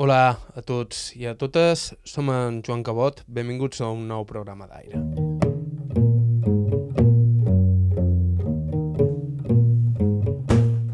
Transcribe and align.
Hola 0.00 0.38
a 0.56 0.62
tots 0.64 1.10
i 1.12 1.26
a 1.28 1.34
totes, 1.36 1.90
som 2.08 2.30
en 2.32 2.62
Joan 2.64 2.80
Cabot, 2.80 3.18
benvinguts 3.28 3.82
a 3.84 3.90
un 3.92 4.06
nou 4.08 4.22
programa 4.24 4.64
d'aire. 4.64 4.96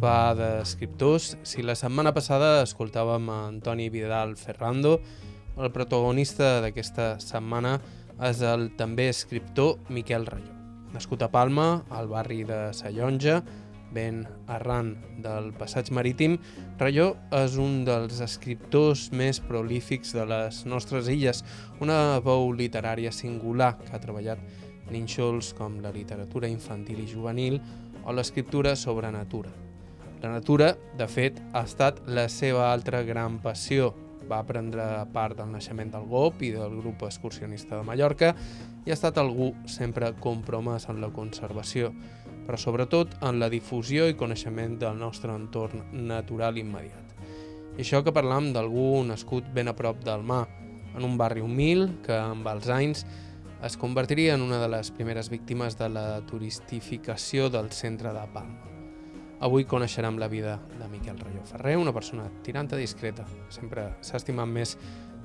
Va 0.03 0.34
d'escriptors, 0.34 1.37
si 1.46 1.62
la 1.62 1.77
setmana 1.79 2.11
passada 2.16 2.64
escoltàvem 2.64 3.30
a 3.30 3.37
Antoni 3.53 3.87
Vidal 3.95 4.34
Ferrando, 4.34 4.96
el 5.54 5.70
protagonista 5.70 6.57
d'aquesta 6.66 7.20
setmana 7.23 7.77
és 8.27 8.43
el 8.43 8.73
també 8.75 9.07
escriptor 9.12 9.77
Miquel 9.86 10.27
Rayó. 10.27 10.50
Nascut 10.98 11.23
a 11.23 11.30
Palma, 11.30 11.84
al 11.95 12.11
barri 12.11 12.43
de 12.43 12.73
Sallonja, 12.75 13.38
ben 13.95 14.25
arran 14.50 14.95
del 15.23 15.53
passeig 15.57 15.91
marítim, 15.95 16.39
Rayó 16.79 17.14
és 17.35 17.57
un 17.61 17.85
dels 17.86 18.21
escriptors 18.25 19.09
més 19.12 19.41
prolífics 19.41 20.14
de 20.16 20.27
les 20.29 20.64
nostres 20.66 21.11
illes, 21.12 21.45
una 21.81 22.18
veu 22.25 22.50
literària 22.57 23.12
singular 23.12 23.75
que 23.82 23.93
ha 23.95 24.03
treballat 24.03 24.43
nínxols 24.90 25.53
com 25.59 25.81
la 25.82 25.93
literatura 25.95 26.49
infantil 26.49 27.03
i 27.03 27.11
juvenil 27.11 27.61
o 28.04 28.14
l'escriptura 28.14 28.76
sobre 28.76 29.11
natura. 29.11 29.50
La 30.23 30.31
natura, 30.32 30.73
de 30.96 31.07
fet, 31.11 31.40
ha 31.53 31.62
estat 31.67 32.00
la 32.06 32.28
seva 32.33 32.70
altra 32.73 33.03
gran 33.05 33.41
passió, 33.42 33.92
va 34.27 34.42
prendre 34.47 34.84
part 35.14 35.37
del 35.39 35.53
naixement 35.53 35.92
del 35.92 36.06
GOP 36.11 36.42
i 36.48 36.53
del 36.55 36.78
grup 36.81 37.05
excursionista 37.06 37.77
de 37.77 37.84
Mallorca 37.87 38.33
i 38.87 38.91
ha 38.91 38.97
estat 38.97 39.19
algú 39.23 39.53
sempre 39.70 40.12
compromès 40.23 40.89
en 40.91 41.00
la 41.03 41.12
conservació, 41.14 41.92
però 42.47 42.59
sobretot 42.59 43.19
en 43.27 43.41
la 43.42 43.50
difusió 43.53 44.06
i 44.09 44.17
coneixement 44.17 44.78
del 44.81 44.98
nostre 44.98 45.34
entorn 45.34 45.83
natural 46.06 46.59
immediat. 46.59 47.14
I 47.77 47.83
això 47.84 48.00
que 48.05 48.14
parlam 48.14 48.53
d'algú 48.55 49.03
nascut 49.05 49.48
ben 49.53 49.69
a 49.69 49.75
prop 49.77 50.00
del 50.06 50.23
mar, 50.25 50.47
en 50.97 51.05
un 51.05 51.19
barri 51.20 51.42
humil 51.45 51.98
que 52.06 52.17
amb 52.17 52.47
els 52.48 52.70
anys 52.73 53.05
es 53.67 53.77
convertiria 53.77 54.35
en 54.35 54.43
una 54.45 54.61
de 54.62 54.69
les 54.69 54.91
primeres 54.91 55.29
víctimes 55.29 55.77
de 55.77 55.89
la 55.89 56.20
turistificació 56.29 57.51
del 57.51 57.70
centre 57.73 58.12
de 58.12 58.25
Palma. 58.33 58.73
Avui 59.45 59.67
coneixerem 59.69 60.17
la 60.17 60.29
vida 60.33 60.55
de 60.79 60.89
Miquel 60.89 61.19
Rayó 61.20 61.42
Ferrer, 61.45 61.77
una 61.77 61.92
persona 61.92 62.31
tiranta 62.42 62.77
discreta, 62.77 63.27
sempre 63.53 63.91
s'ha 64.01 64.17
estimat 64.17 64.48
més 64.48 64.77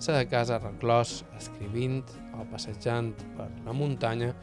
ser 0.01 0.17
de 0.17 0.25
casa 0.27 0.57
reclòs, 0.59 1.21
escrivint 1.37 2.01
o 2.35 2.43
passejant 2.51 3.13
per 3.37 3.47
la 3.63 3.75
muntanya, 3.77 4.33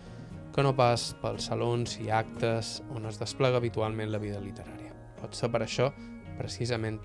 que 0.54 0.64
no 0.64 0.74
pas 0.76 1.10
pels 1.22 1.48
salons 1.50 1.98
i 2.02 2.10
actes 2.14 2.78
on 2.94 3.06
es 3.10 3.20
desplega 3.20 3.60
habitualment 3.60 4.12
la 4.12 4.20
vida 4.22 4.40
literària. 4.42 4.94
Pot 5.18 5.34
ser 5.34 5.50
per 5.52 5.62
això, 5.64 5.90
precisament, 6.38 7.00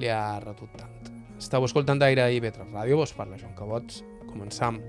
li 0.00 0.10
ha 0.10 0.40
retut 0.42 0.72
tant. 0.78 1.12
Estau 1.38 1.66
escoltant 1.66 1.98
d'Aire 1.98 2.28
i 2.34 2.40
Vetres 2.42 2.70
Ràdio, 2.70 2.98
vos 3.00 3.14
parla 3.14 3.38
Joan 3.40 3.54
Cabots. 3.58 4.02
Començam. 4.30 4.80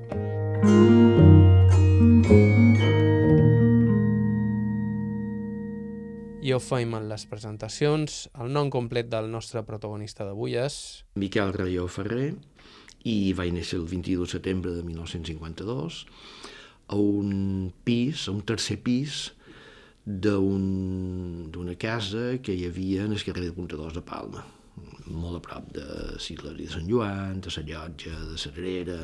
I 6.45 6.53
ho 6.53 6.59
feim 6.61 6.93
en 6.93 7.07
les 7.09 7.25
presentacions. 7.25 8.17
El 8.37 8.52
nom 8.53 8.69
complet 8.73 9.09
del 9.09 9.31
nostre 9.33 9.63
protagonista 9.65 10.27
d'avui 10.27 10.53
és... 10.61 10.75
Miquel 11.17 11.53
Rayó 11.55 11.87
Ferrer 11.89 12.35
i 13.05 13.33
vaig 13.37 13.53
néixer 13.53 13.80
el 13.80 13.87
22 13.89 14.25
de 14.27 14.37
setembre 14.37 14.73
de 14.75 14.83
1952 14.85 16.03
a 16.88 17.00
un 17.00 17.72
pis, 17.83 18.28
a 18.28 18.36
un 18.36 18.44
tercer 18.45 18.78
pis 18.86 19.31
d'una 20.05 20.44
un, 20.45 21.72
casa 21.81 22.38
que 22.45 22.53
hi 22.53 22.67
havia 22.67 23.08
en 23.08 23.16
el 23.16 23.23
carrer 23.25 23.47
de 23.47 23.55
Puntadors 23.55 23.97
de 23.97 24.05
Palma 24.05 24.45
molt 25.05 25.38
a 25.38 25.42
prop 25.44 25.67
de 25.75 25.86
Sigleri 26.22 26.66
de 26.66 26.73
Sant 26.73 26.88
Joan, 26.89 27.42
de 27.44 27.52
la 27.55 27.64
llotja, 27.69 28.16
de 28.31 28.39
Sagrera, 28.42 28.97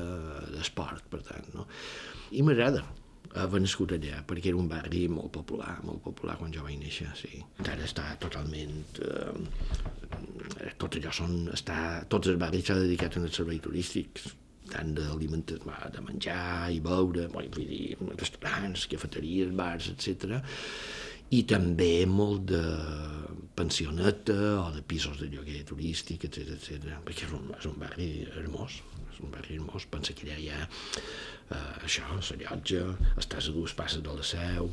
d'Esport, 0.51 1.05
per 1.11 1.21
tant, 1.27 1.47
no? 1.55 1.67
I 2.35 2.43
m'agrada, 2.43 2.83
haver 3.39 3.61
nascut 3.63 3.93
allà, 3.95 4.21
perquè 4.27 4.51
era 4.51 4.59
un 4.59 4.67
barri 4.71 5.05
molt 5.11 5.31
popular, 5.37 5.77
molt 5.87 6.01
popular 6.03 6.37
quan 6.39 6.51
jo 6.55 6.65
vaig 6.65 6.79
néixer, 6.81 7.11
sí. 7.15 7.43
Ara 7.63 7.87
està 7.87 8.09
totalment... 8.19 8.81
Eh, 8.99 10.73
tot 10.81 10.97
allò 10.97 11.13
són... 11.15 11.47
Està, 11.55 11.77
tots 12.11 12.31
els 12.31 12.39
barris 12.41 12.67
s'ha 12.67 12.79
dedicat 12.81 13.17
als 13.21 13.37
serveis 13.39 13.63
turístics, 13.63 14.31
tant 14.71 14.93
d'alimentació, 14.97 15.75
de 15.93 16.03
menjar 16.05 16.71
i 16.73 16.79
beure, 16.83 17.27
vull 17.33 17.49
dir, 17.55 17.97
restaurants, 18.15 18.87
cafeteries, 18.91 19.51
bars, 19.57 19.91
etc. 19.93 20.41
I 21.31 21.43
també 21.47 22.05
molt 22.09 22.49
de 22.51 22.63
pensioneta 23.55 24.35
o 24.61 24.71
de 24.75 24.81
pisos 24.83 25.19
de 25.19 25.29
lloguer 25.31 25.61
turístic, 25.67 26.25
etc 26.27 26.55
etc. 26.57 26.97
perquè 27.05 27.27
és 27.27 27.35
un, 27.37 27.51
és 27.57 27.67
un 27.69 27.77
barri 27.79 28.09
hermós, 28.37 28.79
és 29.11 29.21
un 29.23 29.31
barri 29.33 29.57
hermós, 29.59 29.87
pensa 29.91 30.15
que 30.17 30.27
allà 30.27 30.39
hi 30.39 30.49
ha 30.51 30.61
eh, 30.65 31.85
això, 31.85 32.07
la 32.15 32.37
llotja, 32.41 32.83
estàs 33.21 33.49
a 33.49 33.55
dues 33.55 33.75
passes 33.77 34.03
de 34.03 34.15
la 34.17 34.25
Seu, 34.25 34.71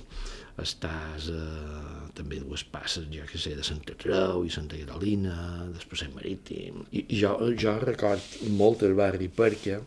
estàs 0.62 1.28
eh, 1.34 2.08
també 2.18 2.40
a 2.40 2.46
dues 2.46 2.64
passes, 2.72 3.06
jo 3.12 3.26
que 3.30 3.40
sé, 3.40 3.54
de 3.58 3.66
Santa 3.66 3.96
Creu 3.98 4.46
i 4.46 4.52
Santa 4.54 4.78
Catalina, 4.80 5.36
després 5.74 6.06
el 6.06 6.14
Marítim. 6.16 6.84
I, 6.92 7.04
jo, 7.20 7.34
jo 7.58 7.78
record 7.84 8.38
molt 8.58 8.84
el 8.86 8.96
barri 8.98 9.30
perquè, 9.30 9.80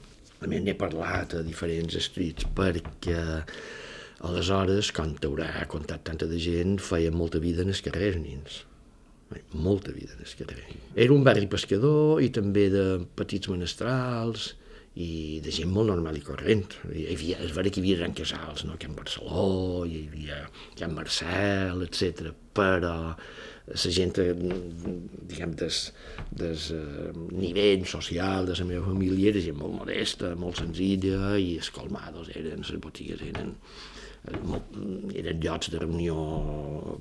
mi 0.50 0.60
n'he 0.64 0.74
parlat 0.74 1.38
a 1.38 1.46
diferents 1.46 1.96
estrits, 2.00 2.48
perquè 2.58 3.22
aleshores, 4.28 4.92
quan 4.96 5.16
t'haurà 5.18 5.54
contat 5.72 6.04
tanta 6.08 6.28
de 6.30 6.40
gent, 6.42 6.78
feia 6.82 7.14
molta 7.14 7.42
vida 7.44 7.66
en 7.66 7.74
els 7.74 7.82
carrers 7.86 8.20
nins 8.22 8.66
molta 9.54 9.92
vida 9.92 10.12
en 10.14 10.26
el 10.26 10.34
carrer. 10.36 10.66
Era 10.96 11.14
un 11.14 11.24
barri 11.24 11.48
pescador 11.48 12.20
i 12.24 12.28
també 12.36 12.66
de 12.74 12.84
petits 13.16 13.48
menestrals, 13.48 14.50
i 15.00 15.40
de 15.40 15.52
gent 15.56 15.70
molt 15.72 15.88
normal 15.88 16.18
i 16.20 16.24
corrent. 16.26 16.74
Hi 16.92 17.06
havia, 17.14 17.38
és 17.46 17.54
vera 17.56 17.72
que 17.72 17.80
hi 17.80 17.84
havia 17.86 18.02
Jan 18.02 18.16
Casals, 18.18 18.66
no? 18.68 18.76
Can 18.80 18.98
Barceló, 18.98 19.86
hi 19.88 20.02
havia 20.10 20.42
Can 20.76 20.92
Marcel, 20.98 21.86
etc. 21.86 22.34
però 22.52 23.16
la 23.72 23.92
gent, 23.96 24.18
diguem, 25.32 25.54
des, 25.56 25.80
des 26.36 26.68
uh, 26.76 27.14
nivell 27.32 27.86
social 27.88 28.50
de 28.50 28.58
la 28.60 28.68
meva 28.68 28.90
família 28.90 29.32
era 29.32 29.46
gent 29.46 29.56
molt 29.62 29.78
modesta, 29.78 30.34
molt 30.36 30.60
senzilla, 30.60 31.38
i 31.40 31.56
els 31.62 31.72
colmados 31.72 32.34
eren, 32.36 32.66
les 32.68 32.84
botigues 32.84 33.24
eren 33.24 33.56
eren 34.30 35.40
llocs 35.42 35.72
de 35.74 35.80
reunió 35.82 36.16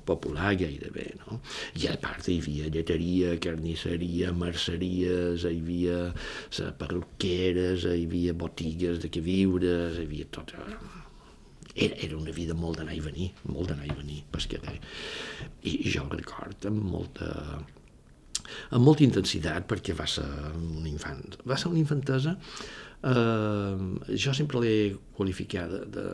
popular 0.05 0.55
gairebé, 0.57 1.05
no? 1.19 1.37
I 1.77 1.91
a 1.91 1.97
part 2.01 2.27
hi 2.27 2.39
havia 2.41 2.69
lleteria, 2.73 3.35
carnisseria, 3.43 4.31
merceries, 4.33 5.45
hi 5.45 5.59
havia 5.61 6.71
perruqueres, 6.79 7.85
hi 7.85 8.07
havia 8.07 8.33
botigues 8.33 9.03
de 9.03 9.11
que 9.13 9.21
viures, 9.21 9.99
hi 9.99 10.07
havia 10.07 10.29
tot... 10.33 10.55
Era, 11.71 11.95
era 12.03 12.17
una 12.17 12.33
vida 12.35 12.55
molt 12.57 12.81
d'anar 12.81 12.97
i 12.97 13.03
venir, 13.03 13.29
molt 13.47 13.69
d'anar 13.71 13.85
i 13.87 13.93
venir, 13.95 14.23
pesquer. 14.33 14.59
I, 14.67 15.77
I 15.77 15.93
jo 15.93 16.03
record 16.11 16.65
amb 16.67 16.81
molta 16.83 17.29
amb 18.75 18.83
molta 18.83 19.05
intensitat 19.05 19.63
perquè 19.69 19.93
va 19.95 20.07
ser 20.09 20.25
un 20.57 20.87
infant, 20.89 21.37
va 21.47 21.55
ser 21.55 21.69
una 21.69 21.79
infantesa 21.79 22.33
eh, 23.07 24.15
jo 24.25 24.33
sempre 24.35 24.59
l'he 24.59 24.97
qualificada 25.15 25.85
de, 25.85 26.07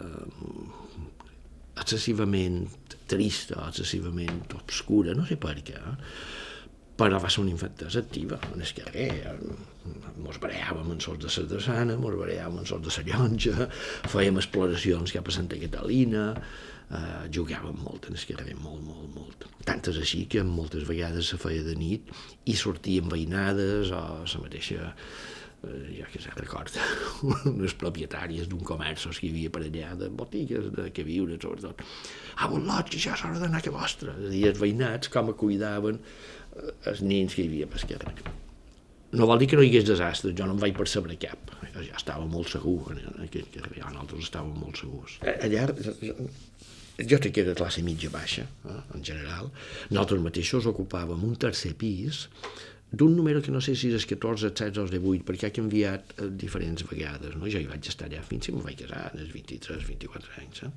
excessivament 1.82 2.66
trista, 3.08 3.68
excessivament 3.70 4.44
obscura, 4.58 5.16
no 5.18 5.26
sé 5.28 5.38
per 5.40 5.56
què, 5.66 5.80
però 6.98 7.20
va 7.22 7.30
ser 7.30 7.44
una 7.44 7.54
infantesa 7.54 8.02
activa, 8.02 8.40
en 8.54 8.64
el 8.66 8.72
carrer, 8.78 9.36
mos 10.18 10.40
barallàvem 10.42 10.96
en 10.96 11.04
sols 11.04 11.22
de 11.22 11.30
la 11.30 11.52
Drassana, 11.52 11.98
mos 12.02 12.18
barallàvem 12.18 12.64
en 12.64 12.70
sols 12.70 12.88
de 12.88 12.96
la 12.96 13.06
Llonja, 13.12 13.70
fèiem 14.10 14.42
exploracions 14.42 15.14
cap 15.14 15.30
a 15.30 15.36
Santa 15.36 15.60
Catalina, 15.62 16.32
eh, 16.90 17.24
jugàvem 17.38 17.78
molt 17.86 18.10
en 18.10 18.18
el 18.18 18.28
carrer, 18.32 18.58
molt, 18.58 18.82
molt, 18.82 19.14
molt. 19.14 19.48
Tantes 19.68 20.02
així 20.02 20.26
que 20.32 20.44
moltes 20.48 20.88
vegades 20.90 21.30
se 21.30 21.40
feia 21.42 21.64
de 21.64 21.76
nit 21.78 22.10
i 22.50 22.56
sortíem 22.58 23.12
veïnades 23.14 23.94
o 23.94 24.04
la 24.24 24.44
mateixa 24.44 24.94
eh, 25.64 26.00
ja 26.00 26.08
que 26.12 26.22
se 26.22 26.34
recorda, 26.36 26.84
unes 27.54 27.76
propietàries 27.80 28.50
d'un 28.52 28.64
comerç 28.68 29.08
que 29.18 29.28
hi 29.28 29.34
havia 29.34 29.54
per 29.54 29.64
allà, 29.66 29.94
de 30.00 30.10
botigues, 30.10 30.72
de 30.76 30.90
que 30.94 31.06
viure, 31.08 31.40
sobretot. 31.42 31.84
Ah, 32.38 32.50
bon 32.52 32.68
loig, 32.68 32.94
ja 32.98 33.16
és 33.16 33.26
hora 33.26 33.42
d'anar 33.42 33.64
que 33.66 33.74
vostra. 33.74 34.16
És 34.18 34.30
a 34.30 34.34
dir, 34.34 34.44
els 34.52 34.62
veïnats 34.62 35.14
com 35.14 35.32
cuidaven 35.38 36.02
eh, 36.02 36.74
els 36.92 37.06
nens 37.06 37.38
que 37.38 37.46
hi 37.46 37.52
havia 37.52 37.70
per 37.72 37.82
esquerra. 37.82 38.14
No 39.18 39.26
vol 39.30 39.40
dir 39.40 39.48
que 39.48 39.56
no 39.56 39.64
hi 39.64 39.72
hagués 39.72 39.88
desastres, 39.88 40.36
jo 40.36 40.46
no 40.46 40.58
em 40.58 40.60
vaig 40.60 40.76
percebre 40.76 41.16
cap. 41.22 41.54
Jo 41.72 41.86
ja 41.86 41.96
estava 41.96 42.26
molt 42.28 42.52
segur 42.52 42.92
en 42.92 43.24
aquell 43.24 43.48
carrer, 43.54 43.86
nosaltres 43.86 44.28
estàvem 44.28 44.58
molt 44.60 44.82
segurs. 44.82 45.18
Eh, 45.24 45.38
allà 45.48 45.68
jo 46.98 47.20
crec 47.22 47.34
que 47.36 47.44
era 47.46 47.54
classe 47.54 47.84
mitja 47.86 48.10
baixa, 48.10 48.48
eh, 48.66 48.82
en 48.96 49.04
general. 49.06 49.52
Nosaltres 49.92 50.24
mateixos 50.24 50.66
ocupàvem 50.66 51.24
un 51.24 51.36
tercer 51.36 51.76
pis 51.78 52.26
d'un 52.92 53.16
número 53.16 53.42
que 53.44 53.52
no 53.52 53.60
sé 53.60 53.76
si 53.76 53.90
és 53.92 54.06
14, 54.08 54.54
16 54.56 54.80
o 54.80 54.88
18, 54.88 55.26
perquè 55.28 55.50
ha 55.50 55.56
canviat 55.56 56.14
eh, 56.18 56.30
diferents 56.44 56.86
vegades. 56.88 57.36
No? 57.36 57.50
Jo 57.52 57.60
hi 57.60 57.68
vaig 57.68 57.90
estar 57.92 58.08
allà 58.08 58.22
fins 58.24 58.48
que 58.48 58.56
em 58.56 58.64
vaig 58.64 58.80
casar, 58.80 59.10
als 59.12 59.34
23, 59.34 59.84
24 59.90 60.38
anys. 60.44 60.64
Eh? 60.64 60.72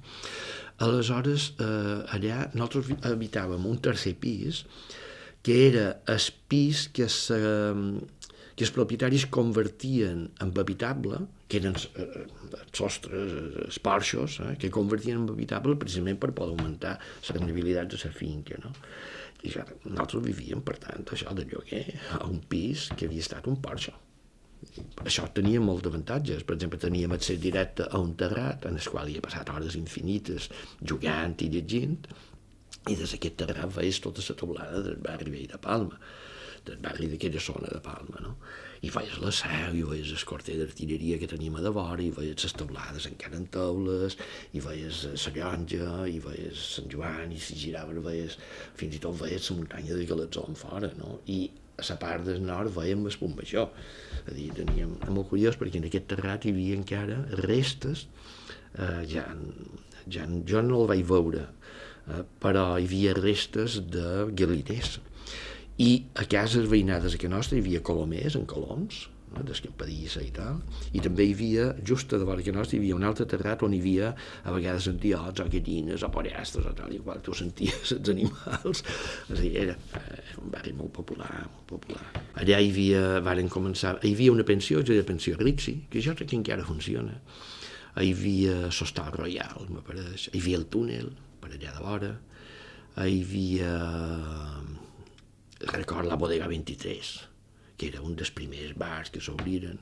Aleshores, 0.86 1.52
eh, 1.62 2.16
allà 2.16 2.48
nosaltres 2.54 2.90
habitàvem 3.12 3.68
un 3.70 3.78
tercer 3.84 4.16
pis, 4.18 4.64
que 5.46 5.60
era 5.68 5.86
el 6.10 6.24
pis 6.50 6.88
que 6.92 7.06
se, 7.08 7.38
que 8.56 8.66
els 8.66 8.74
propietaris 8.76 9.28
convertien 9.32 10.26
en 10.42 10.50
habitable, 10.60 11.22
que 11.48 11.62
eren 11.62 11.78
eh, 11.78 12.26
els 12.50 12.74
sostres, 12.76 13.38
els 13.68 13.78
porxos, 13.82 14.40
eh, 14.44 14.56
que 14.60 14.72
convertien 14.74 15.22
en 15.22 15.30
habitable 15.32 15.78
precisament 15.78 16.18
per 16.20 16.34
poder 16.34 16.56
augmentar 16.56 16.98
la 16.98 17.38
rendibilitat 17.38 17.94
de 17.94 18.02
la 18.02 18.12
finca. 18.18 18.58
No? 18.66 18.74
I 19.42 19.52
ja, 19.54 19.64
nosaltres 19.86 20.24
vivíem, 20.24 20.62
per 20.66 20.76
tant, 20.82 21.06
això 21.16 21.34
de 21.36 21.46
lloguer 21.48 21.84
a 22.18 22.24
un 22.28 22.40
pis 22.50 22.88
que 22.94 23.08
havia 23.08 23.24
estat 23.24 23.48
un 23.50 23.60
porxo. 23.64 23.94
Això 25.00 25.24
tenia 25.32 25.62
molts 25.64 25.88
avantatges. 25.88 26.42
Per 26.44 26.58
exemple, 26.58 26.80
teníem 26.82 27.14
accés 27.16 27.40
directe 27.40 27.86
a 27.88 28.00
un 28.02 28.12
terrat 28.20 28.66
en 28.68 28.76
el 28.76 28.90
qual 28.92 29.08
hi 29.08 29.16
he 29.16 29.24
passat 29.24 29.48
hores 29.48 29.78
infinites 29.80 30.50
jugant 30.92 31.38
i 31.40 31.48
llegint, 31.54 31.96
i 32.88 32.96
des 32.96 33.12
d'aquest 33.12 33.38
terrat 33.42 33.72
veies 33.76 34.00
tota 34.04 34.24
la 34.24 34.36
teulada 34.42 34.82
del 34.84 35.00
barri 35.04 35.32
vell 35.32 35.48
de 35.52 35.58
Palma 35.60 35.98
del 36.64 36.80
barri 36.84 37.08
d'aquella 37.10 37.40
zona 37.40 37.68
de 37.72 37.80
Palma, 37.84 38.20
no? 38.24 38.36
I 38.80 38.88
veies 38.88 39.18
la 39.20 39.30
seu, 39.36 39.74
i 39.76 39.82
veies 39.84 40.10
el 40.14 40.22
corter 40.24 40.54
d'artilleria 40.56 41.18
que 41.20 41.28
teníem 41.28 41.58
a 41.60 41.64
davora, 41.66 42.00
i 42.00 42.12
veies 42.16 42.46
les 42.46 42.54
teulades 42.56 43.08
encara 43.10 43.36
en 43.36 43.44
teules, 43.52 44.16
i 44.56 44.62
veies 44.64 45.02
la 45.10 45.32
llonja, 45.34 45.88
i 46.08 46.16
veies 46.24 46.62
Sant 46.76 46.88
Joan, 46.92 47.34
i 47.36 47.40
si 47.44 47.58
giraves 47.60 48.00
veies, 48.06 48.38
fins 48.80 48.96
i 48.96 49.02
tot 49.04 49.18
veies 49.20 49.50
la 49.50 49.58
muntanya 49.58 49.98
de 49.98 50.06
Galatzó 50.08 50.46
en 50.48 50.56
fora, 50.56 50.88
no? 50.96 51.18
I 51.28 51.42
a 51.80 51.84
la 51.90 51.98
part 52.00 52.24
del 52.24 52.40
nord 52.44 52.72
veiem 52.76 53.04
el 53.04 53.18
punt 53.20 53.36
major. 53.36 53.68
És 54.22 54.32
a 54.32 54.38
dir, 54.38 54.48
teníem, 54.56 54.96
molt 55.12 55.28
curiós 55.32 55.60
perquè 55.60 55.80
en 55.80 55.88
aquest 55.90 56.08
terrat 56.14 56.46
hi 56.46 56.54
havia 56.54 56.80
encara 56.80 57.20
restes, 57.44 58.06
eh, 58.78 59.04
ja, 59.12 59.26
ja, 60.08 60.26
jo 60.48 60.64
no 60.64 60.82
el 60.82 60.90
vaig 60.94 61.04
veure, 61.12 61.46
eh, 62.08 62.24
però 62.40 62.66
hi 62.78 62.88
havia 62.88 63.16
restes 63.20 63.80
de 63.92 64.28
galiners. 64.40 65.00
I 65.80 65.90
a 66.20 66.26
cases 66.28 66.68
veïnades 66.68 67.16
que 67.16 67.30
nostra 67.32 67.56
hi 67.56 67.64
havia 67.64 67.80
colomers 67.86 68.36
en 68.36 68.44
coloms, 68.48 69.06
no, 69.30 69.44
d'escampadissa 69.46 70.22
i 70.24 70.30
tal, 70.34 70.58
i 70.92 71.00
també 71.02 71.24
hi 71.28 71.34
havia, 71.36 71.66
just 71.86 72.12
a 72.12 72.18
davant 72.20 72.42
que 72.44 72.52
nostra, 72.54 72.76
hi 72.76 72.80
havia 72.82 72.96
un 72.98 73.06
altre 73.06 73.26
terrat 73.30 73.62
on 73.66 73.74
hi 73.74 73.80
havia 73.80 74.10
a 74.42 74.54
vegades 74.54 74.88
antiots 74.90 75.42
o 75.42 75.46
gallines 75.52 76.04
o 76.04 76.10
pollastres 76.12 76.66
o 76.66 76.74
tal, 76.76 76.92
igual 76.96 77.22
tu 77.24 77.36
senties 77.36 77.94
els 77.96 78.10
animals, 78.12 78.82
és 79.28 79.36
a 79.36 79.40
dir, 79.40 79.52
era, 79.62 79.76
era 80.02 80.42
un 80.42 80.50
barri 80.52 80.74
molt 80.76 80.92
popular, 80.98 81.30
molt 81.46 81.68
popular. 81.70 82.02
Allà 82.42 82.58
hi 82.58 82.72
havia, 82.72 83.04
varen 83.24 83.50
començar, 83.52 83.96
hi 84.02 84.14
havia 84.16 84.34
una 84.34 84.46
pensió, 84.48 84.82
que 84.82 84.98
era 84.98 85.06
pensió 85.06 85.38
Rixi, 85.38 85.76
que 85.90 86.02
jo 86.04 86.16
crec 86.18 86.34
que 86.34 86.40
encara 86.40 86.66
funciona, 86.66 87.20
hi 88.00 88.12
havia 88.12 88.66
l'Hostal 88.66 89.14
Royal, 89.14 89.70
hi 89.70 90.36
havia 90.42 90.58
el 90.58 90.66
túnel, 90.72 91.14
per 91.40 91.54
allà 91.54 91.72
de 91.78 91.86
vora, 91.86 92.12
hi 93.00 93.22
havia, 93.22 93.74
record, 95.60 96.06
la 96.08 96.16
Bodega 96.16 96.46
23, 96.48 97.28
que 97.76 97.88
era 97.88 98.02
un 98.04 98.16
dels 98.16 98.32
primers 98.36 98.76
bars 98.76 99.10
que 99.12 99.22
s'obriren, 99.24 99.80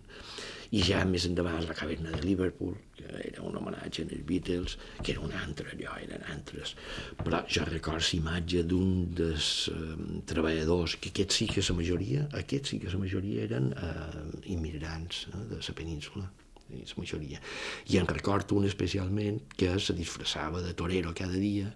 i 0.76 0.82
ja 0.84 1.00
més 1.08 1.24
endavant 1.24 1.64
la 1.64 1.74
caverna 1.76 2.12
de 2.12 2.20
Liverpool, 2.22 2.74
que 2.96 3.08
era 3.24 3.42
un 3.46 3.56
homenatge 3.56 4.04
als 4.04 4.24
Beatles, 4.28 4.76
que 5.00 5.14
era 5.14 5.22
un 5.24 5.32
altre 5.32 5.72
allò, 5.72 5.94
eren 6.04 6.26
altres. 6.34 6.74
Però 7.22 7.40
jo 7.48 7.64
recordo 7.68 8.04
la 8.04 8.18
imatge 8.18 8.64
d'un 8.68 8.90
dels 9.16 9.48
eh, 9.72 9.94
treballadors, 10.28 10.98
que 11.00 11.14
aquests 11.14 11.40
sí 11.40 11.48
que 11.48 11.64
la 11.64 11.78
majoria, 11.80 12.26
aquests 12.42 12.74
sí 12.74 12.82
que 12.82 12.92
la 12.92 13.00
majoria 13.00 13.46
eren 13.48 13.72
eh, 13.72 14.52
immigrants 14.56 15.24
eh, 15.32 15.46
de 15.54 15.62
la 15.62 15.78
península 15.80 16.28
la 16.68 16.94
majoria. 16.98 17.40
I 17.88 17.96
en 17.96 18.06
recordo 18.06 18.56
un 18.56 18.66
especialment 18.68 19.40
que 19.56 19.78
se 19.80 19.94
disfressava 19.96 20.60
de 20.60 20.74
torero 20.74 21.14
cada 21.16 21.32
dia 21.32 21.72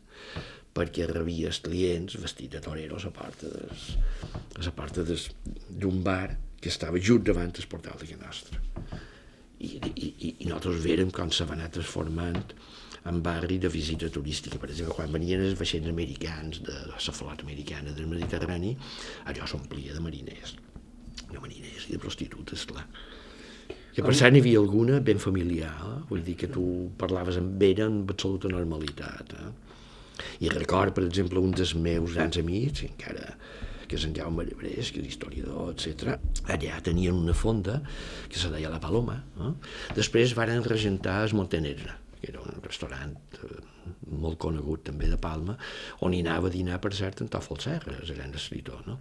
perquè 0.72 1.06
rebia 1.10 1.50
els 1.52 1.60
clients 1.64 2.16
vestit 2.20 2.54
de 2.54 2.60
torero 2.64 2.96
a 2.96 3.04
la 3.04 3.12
porta 3.14 3.50
des, 3.52 3.88
a 4.56 4.64
la 4.64 4.74
porta 4.76 5.04
d'un 5.04 6.02
bar 6.04 6.36
que 6.62 6.70
estava 6.70 7.00
just 7.00 7.26
davant 7.26 7.52
del 7.52 7.68
portal 7.68 7.98
de 8.00 8.16
nostra. 8.20 8.60
I, 9.62 9.78
i, 9.78 10.30
i 10.42 10.46
nosaltres 10.48 10.82
vèrem 10.82 11.10
com 11.14 11.30
se 11.30 11.46
va 11.46 11.54
anar 11.54 11.68
transformant 11.74 12.54
en 13.10 13.20
barri 13.22 13.58
de 13.58 13.70
visita 13.70 14.08
turística. 14.10 14.58
Per 14.62 14.70
exemple, 14.70 14.94
quan 14.96 15.14
venien 15.14 15.42
els 15.42 15.58
vaixells 15.58 15.90
americans 15.90 16.62
de 16.66 16.76
la 16.90 16.98
flota 16.98 17.46
americana 17.46 17.94
del 17.96 18.10
Mediterrani, 18.10 18.76
allò 19.30 19.46
s'omplia 19.46 19.96
de 19.96 20.02
mariners, 20.04 20.54
de 21.28 21.40
mariners 21.40 21.88
i 21.88 21.96
de 21.96 22.02
prostitutes, 22.02 22.66
clar. 22.70 22.86
Que 23.92 24.00
per 24.00 24.14
cert 24.16 24.32
n'hi 24.32 24.40
havia 24.40 24.60
alguna 24.62 25.02
ben 25.04 25.18
familiar, 25.20 25.74
eh? 25.84 25.98
vull 26.08 26.22
dir 26.24 26.32
que 26.40 26.48
tu 26.48 26.64
parlaves 26.96 27.36
amb 27.36 27.60
ella 27.66 27.90
amb 27.90 28.08
absoluta 28.14 28.48
normalitat. 28.48 29.34
Eh? 29.36 29.50
I 30.40 30.52
record, 30.52 30.94
per 30.96 31.04
exemple, 31.06 31.40
un 31.42 31.54
dels 31.56 31.74
meus 31.74 32.16
grans 32.16 32.38
amics, 32.40 32.84
encara 32.88 33.34
que 33.92 33.98
és 34.00 34.06
en 34.08 34.14
Jaume 34.16 34.46
Llebrés, 34.48 34.88
que 34.88 35.02
és 35.02 35.10
historiador, 35.10 35.74
etc. 35.74 36.14
Allà 36.48 36.78
tenien 36.84 37.18
una 37.18 37.34
fonda 37.36 37.82
que 38.32 38.40
se 38.40 38.48
deia 38.48 38.70
La 38.72 38.80
Paloma. 38.80 39.18
Eh? 39.36 39.52
Després 39.98 40.32
varen 40.38 40.64
regentar 40.64 41.18
el 41.26 41.36
Montenegre, 41.36 41.98
que 42.22 42.30
era 42.32 42.40
un 42.40 42.62
restaurant 42.64 43.12
eh, 43.36 43.60
molt 44.16 44.40
conegut 44.40 44.86
també 44.88 45.10
de 45.12 45.18
Palma, 45.20 45.58
on 46.06 46.16
hi 46.16 46.22
anava 46.24 46.48
a 46.48 46.54
dinar, 46.54 46.80
per 46.80 46.94
cert, 46.96 47.20
en 47.20 47.28
Tòfol 47.28 47.60
Serra, 47.60 47.98
el 48.00 48.14
gran 48.16 48.32
escritor. 48.38 48.80
No? 48.88 48.96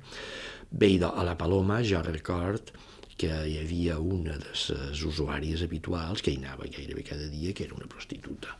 Bé, 0.71 0.97
a 1.07 1.23
La 1.23 1.37
Paloma 1.39 1.79
jo 1.87 2.03
record 2.03 2.75
que 3.21 3.31
hi 3.47 3.57
havia 3.61 3.99
una 4.01 4.35
de 4.41 4.51
les 4.51 5.03
usuàries 5.07 5.61
habituals 5.63 6.23
que 6.25 6.33
hi 6.33 6.39
anava 6.41 6.67
gairebé 6.67 7.03
cada 7.05 7.27
dia, 7.31 7.53
que 7.53 7.67
era 7.67 7.77
una 7.77 7.87
prostituta. 7.87 8.57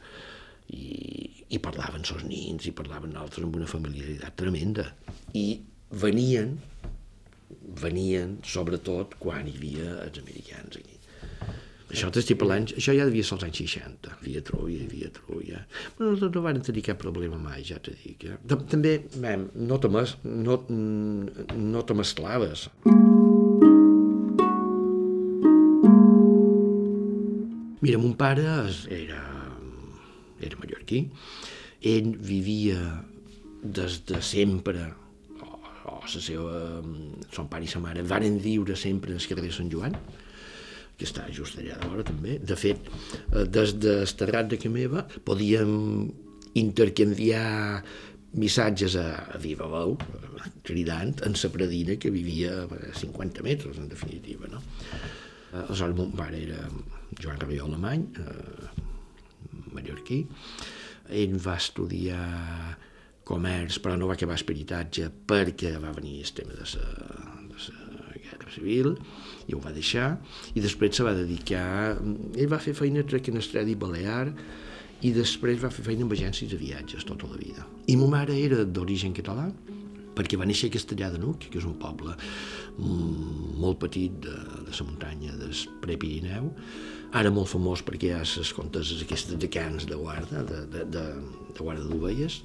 I, 0.71 1.45
i 1.51 1.59
parlaven 1.63 2.06
els 2.06 2.25
nins, 2.27 2.68
i 2.68 2.75
parlaven 2.75 3.18
altres 3.19 3.45
amb 3.47 3.59
una 3.59 3.69
familiaritat 3.69 4.38
tremenda. 4.39 4.88
I 5.35 5.62
venien, 6.03 6.56
venien 7.81 8.39
sobretot 8.47 9.18
quan 9.19 9.47
hi 9.50 9.57
havia 9.59 10.00
els 10.06 10.23
americans 10.23 10.79
aquí. 10.79 10.97
Això 11.91 12.07
t'estic 12.07 12.38
parlant, 12.39 12.69
això 12.79 12.94
ja 12.95 13.03
devia 13.03 13.23
ser 13.27 13.35
als 13.35 13.44
anys 13.50 13.59
60, 13.65 14.13
hi 14.13 14.29
havia 14.29 14.41
Troia, 14.47 14.85
havia 14.85 15.09
Troia. 15.12 15.65
Però 15.97 16.13
no, 16.15 16.29
no 16.31 16.44
van 16.45 16.62
tenir 16.63 16.85
cap 16.88 17.01
problema 17.01 17.35
mai, 17.35 17.65
ja 17.67 17.81
t'he 17.83 17.97
dit. 18.00 18.24
Eh? 18.29 18.38
També, 18.71 18.94
mem, 19.19 19.50
no 19.67 19.79
te, 19.83 19.91
mes, 19.91 20.15
no, 20.24 20.62
no 20.71 21.83
te 21.83 21.97
mesclaves. 22.00 22.69
Mira, 27.81 28.00
mon 28.00 28.15
pare 28.15 28.47
era, 28.94 29.19
era 30.47 30.59
mallorquí, 30.61 31.05
ell 31.81 32.11
vivia 32.17 32.79
des 33.61 34.01
de 34.09 34.21
sempre, 34.25 34.88
o, 35.41 35.59
o 35.91 35.99
la 36.01 36.21
seva, 36.27 36.59
son 37.33 37.49
pare 37.49 37.65
i 37.65 37.71
sa 37.71 37.81
mare, 37.83 38.03
varen 38.03 38.39
viure 38.41 38.75
sempre 38.75 39.13
al 39.13 39.27
carrer 39.29 39.47
de 39.49 39.55
Sant 39.55 39.71
Joan, 39.73 39.97
que 40.97 41.07
està 41.09 41.25
just 41.33 41.57
allà 41.57 41.79
de 41.81 41.89
vora 41.89 42.05
també. 42.05 42.38
De 42.38 42.57
fet, 42.57 42.89
eh, 43.31 43.45
des 43.50 43.75
del 43.81 44.15
terrat 44.17 44.51
de 44.51 44.69
meva 44.69 45.05
podíem 45.25 45.71
intercanviar 46.62 47.81
missatges 48.38 48.95
a, 49.00 49.07
a 49.36 49.39
viva 49.41 49.67
veu, 49.71 49.98
cridant, 50.67 51.15
en 51.25 51.36
sa 51.36 51.50
predina 51.51 51.98
que 52.00 52.12
vivia 52.13 52.63
a 52.63 52.93
50 52.95 53.43
metres, 53.43 53.77
en 53.77 53.89
definitiva. 53.91 54.48
No? 54.51 54.62
Aleshores, 55.65 55.98
mon 55.98 56.13
pare 56.15 56.39
era 56.45 56.69
Joan 57.19 57.41
Rabió 57.41 57.65
Alemany, 57.67 58.05
eh, 58.21 58.88
mallorquí. 59.75 60.23
Ell 61.11 61.35
va 61.43 61.57
estudiar 61.59 62.21
comerç, 63.27 63.79
però 63.83 63.97
no 63.99 64.09
va 64.09 64.17
acabar 64.17 64.37
esperitatge 64.39 65.09
perquè 65.27 65.75
va 65.81 65.93
venir 65.95 66.19
el 66.23 66.33
tema 66.35 66.55
de 66.57 66.65
la, 66.65 66.87
de 67.51 67.75
la 67.99 68.17
guerra 68.17 68.53
civil 68.53 68.95
i 69.47 69.55
ho 69.55 69.61
va 69.63 69.73
deixar, 69.75 70.15
i 70.55 70.63
després 70.63 70.97
se 70.97 71.05
va 71.05 71.15
dedicar... 71.17 71.97
Ell 72.35 72.51
va 72.51 72.61
fer 72.63 72.75
feina 72.77 73.05
crec 73.07 73.31
en 73.31 73.39
Estradi 73.41 73.75
Balear 73.75 74.31
i 75.01 75.11
després 75.15 75.61
va 75.61 75.71
fer 75.73 75.85
feina 75.85 76.05
amb 76.05 76.15
agències 76.15 76.51
de 76.51 76.59
viatges 76.59 77.05
tota 77.07 77.29
la 77.29 77.39
vida. 77.39 77.65
I 77.89 77.97
ma 77.97 78.09
mare 78.11 78.37
era 78.37 78.65
d'origen 78.65 79.15
català, 79.17 79.47
perquè 80.15 80.37
va 80.37 80.47
néixer 80.47 80.69
a 80.69 80.75
Castellà 80.75 81.09
de 81.13 81.21
Nuc, 81.21 81.47
que 81.49 81.61
és 81.61 81.67
un 81.67 81.77
poble 81.81 82.13
mm, 82.13 83.55
molt 83.61 83.79
petit 83.81 84.17
de, 84.23 84.35
de 84.67 84.75
la 84.75 84.87
muntanya 84.87 85.37
del 85.39 85.55
Prepirineu, 85.83 86.51
ara 87.18 87.32
molt 87.34 87.50
famós 87.51 87.84
perquè 87.84 88.10
hi 88.10 88.13
ha 88.15 88.22
les 88.24 88.51
conteses 88.56 89.01
aquestes 89.03 89.39
de 89.39 89.50
cans 89.51 89.88
de 89.89 89.98
guarda, 90.00 90.44
de, 90.48 90.62
de, 90.72 90.86
de, 90.94 91.03
de 91.51 91.60
guarda 91.60 91.84
d'ovelles, 91.88 92.39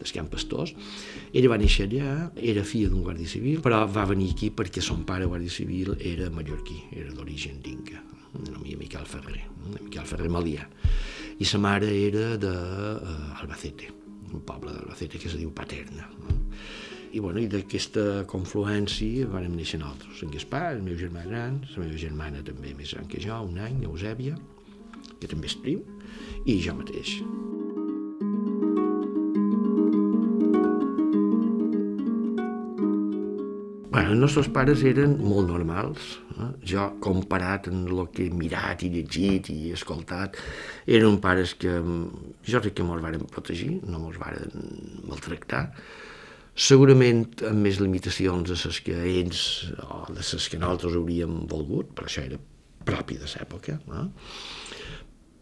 dels 0.00 0.14
camp 0.16 0.28
pastors. 0.32 0.74
Ella 1.32 1.52
va 1.52 1.60
néixer 1.60 1.88
allà, 1.88 2.28
era 2.36 2.64
filla 2.68 2.92
d'un 2.92 3.04
guàrdia 3.06 3.30
civil, 3.30 3.62
però 3.64 3.82
va 3.88 4.04
venir 4.10 4.32
aquí 4.34 4.52
perquè 4.52 4.84
son 4.84 5.06
pare 5.08 5.28
guàrdia 5.30 5.52
civil 5.52 5.94
era 5.98 6.28
mallorquí, 6.34 6.78
era 6.92 7.14
d'origen 7.16 7.62
d'inca, 7.64 8.02
nomia 8.50 8.78
Miquel 8.80 9.08
Ferrer, 9.08 9.42
Miquel 9.80 10.06
Ferrer 10.08 10.30
Malià. 10.32 10.68
I 11.40 11.48
sa 11.48 11.58
mare 11.58 11.88
era 11.96 12.36
d'Albacete, 12.38 13.88
uh, 13.90 14.32
un 14.36 14.44
poble 14.46 14.76
d'Albacete 14.76 15.18
que 15.18 15.32
es 15.32 15.40
diu 15.40 15.52
Paterna. 15.56 16.08
No? 16.20 16.40
I, 17.12 17.20
bueno, 17.20 17.42
i 17.42 17.48
d'aquesta 17.52 18.24
confluència 18.30 19.28
vam 19.28 19.52
néixer 19.52 19.80
nosaltres, 19.82 20.22
en 20.24 20.32
Gaspar, 20.32 20.64
el 20.72 20.82
meu 20.86 20.96
germà 20.96 21.26
gran, 21.26 21.60
la 21.74 21.84
meva 21.84 22.00
germana 22.00 22.40
també 22.46 22.72
més 22.78 22.94
gran 22.96 23.08
que 23.10 23.20
jo, 23.20 23.36
un 23.44 23.58
any, 23.60 23.82
Eusèbia, 23.84 24.36
que 25.20 25.28
també 25.28 25.50
és 25.50 25.56
prim, 25.60 25.82
i 26.48 26.56
jo 26.64 26.72
mateix. 26.78 27.18
Bueno, 33.92 34.14
els 34.14 34.22
nostres 34.22 34.48
pares 34.54 34.80
eren 34.88 35.18
molt 35.20 35.50
normals, 35.50 36.14
jo 36.64 36.86
comparat 37.04 37.68
amb 37.68 37.90
el 37.92 38.06
que 38.14 38.24
he 38.24 38.32
mirat 38.32 38.86
i 38.86 38.88
llegit 38.94 39.50
i 39.52 39.58
escoltat, 39.76 40.40
eren 40.88 41.20
pares 41.20 41.52
que 41.60 41.76
jo 41.76 42.62
crec 42.64 42.78
que 42.80 42.88
mos 42.88 43.04
varen 43.04 43.28
protegir, 43.28 43.74
no 43.84 44.00
mos 44.06 44.16
varen 44.22 44.48
maltractar, 45.04 45.66
segurament 46.54 47.24
amb 47.48 47.64
més 47.64 47.80
limitacions 47.80 48.50
de 48.50 48.56
les 48.58 48.80
que 48.84 48.96
ells 48.96 49.44
o 49.86 50.04
de 50.10 50.20
les 50.20 50.48
que 50.48 50.60
nosaltres 50.60 50.98
hauríem 50.98 51.46
volgut, 51.48 51.94
però 51.96 52.10
això 52.10 52.26
era 52.26 52.40
propi 52.84 53.16
de 53.16 53.30
l'època, 53.30 53.78
no? 53.88 54.08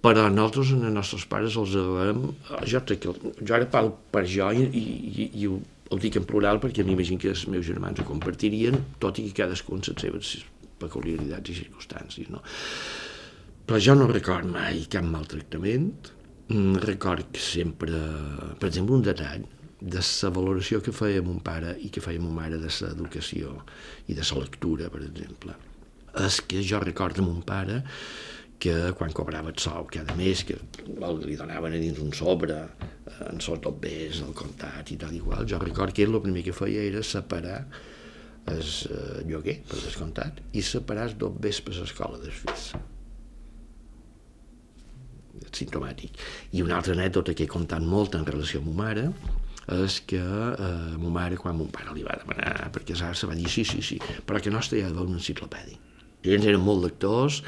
però 0.01 0.29
nosaltres, 0.33 0.71
els 0.77 0.95
nostres 0.95 1.27
pares, 1.29 1.57
els 1.61 1.75
vam... 1.77 2.23
Jo, 2.69 2.81
que, 2.89 3.13
jo 3.43 3.57
ara 3.57 3.69
parlo 3.69 3.93
per 4.13 4.25
jo 4.29 4.49
i, 4.57 4.65
i, 4.65 5.27
i 5.43 5.49
ho, 5.49 5.59
ho 5.91 5.99
dic 6.01 6.17
en 6.17 6.25
plural 6.29 6.61
perquè 6.63 6.87
m'imagino 6.87 7.21
que 7.21 7.35
els 7.35 7.45
meus 7.53 7.67
germans 7.67 8.01
ho 8.01 8.07
compartirien, 8.09 8.79
tot 9.03 9.21
i 9.21 9.27
que 9.27 9.43
cadascun 9.43 9.85
les 9.85 10.01
seves 10.01 10.33
peculiaritats 10.81 11.53
i 11.53 11.59
circumstàncies. 11.59 12.31
No? 12.33 12.41
Però 13.69 13.83
jo 13.83 13.99
no 13.99 14.09
record 14.09 14.49
mai 14.49 14.87
cap 14.91 15.05
maltractament, 15.05 16.13
mm, 16.49 16.81
record 16.87 17.29
que 17.35 17.43
sempre, 17.45 18.01
per 18.57 18.71
exemple, 18.71 18.97
un 18.97 19.05
detall 19.05 19.45
de 19.81 20.01
la 20.01 20.31
valoració 20.37 20.81
que 20.85 20.93
feia 20.93 21.23
mon 21.25 21.41
pare 21.45 21.75
i 21.81 21.89
que 21.93 22.03
feia 22.05 22.21
mon 22.21 22.35
mare 22.37 22.59
de 22.61 22.69
l'educació 22.69 23.57
i 24.09 24.17
de 24.17 24.25
la 24.27 24.43
lectura, 24.43 24.91
per 24.93 25.03
exemple. 25.07 25.57
És 26.21 26.41
que 26.43 26.63
jo 26.67 26.81
recordo 26.83 27.25
mon 27.25 27.41
pare 27.47 27.83
que 28.61 28.75
quan 28.93 29.15
cobrava 29.17 29.49
el 29.49 29.57
sou 29.63 29.87
cada 29.89 30.15
mes, 30.19 30.43
que 30.45 30.59
li 31.25 31.37
donaven 31.39 31.73
a 31.73 31.81
dins 31.81 31.99
un 32.03 32.13
sobre, 32.13 32.59
eh, 33.09 33.31
en 33.31 33.41
sos 33.41 33.63
dobbers, 33.65 34.21
el 34.27 34.35
comptat 34.37 34.93
i 34.93 34.99
tal 35.01 35.17
igual, 35.17 35.47
jo 35.49 35.59
record 35.63 35.97
que 35.97 36.05
ell 36.05 36.13
el 36.13 36.21
primer 36.21 36.45
que 36.45 36.53
feia 36.53 36.85
era 36.85 37.01
separar 37.03 37.63
el 38.53 38.61
eh, 38.61 39.25
lloguer, 39.25 39.63
per 39.65 39.81
descomptat, 39.81 40.45
i 40.53 40.61
separar 40.61 41.09
els 41.09 41.17
dobbers 41.17 41.65
per 41.65 41.79
l'escola 41.79 42.21
dels 42.21 42.45
fills 42.45 42.73
simptomàtic. 45.57 46.19
I 46.55 46.63
una 46.63 46.77
altra 46.79 46.95
anècdota 46.95 47.35
que 47.35 47.47
he 47.47 47.51
contat 47.51 47.83
molt 47.83 48.15
en 48.15 48.27
relació 48.29 48.61
amb 48.61 48.71
ma 48.71 48.85
mare 48.85 49.09
és 49.77 50.01
que 50.11 50.21
eh, 50.21 50.97
ma 50.99 51.13
mare, 51.21 51.39
quan 51.41 51.57
mon 51.59 51.71
pare 51.73 51.95
li 51.95 52.07
va 52.07 52.19
demanar 52.21 52.71
per 52.75 52.83
casar-se, 52.89 53.29
va 53.31 53.39
dir 53.39 53.51
sí, 53.51 53.65
sí, 53.65 53.83
sí, 53.83 54.01
però 54.27 54.43
que 54.43 54.51
no 54.51 54.61
hi 54.61 54.83
ha 54.83 54.91
d'haver 54.91 55.07
una 55.07 55.21
enciclopèdia. 55.21 55.79
I 56.21 56.35
ells 56.35 56.45
eren 56.45 56.61
molt 56.61 56.83
lectors, 56.85 57.41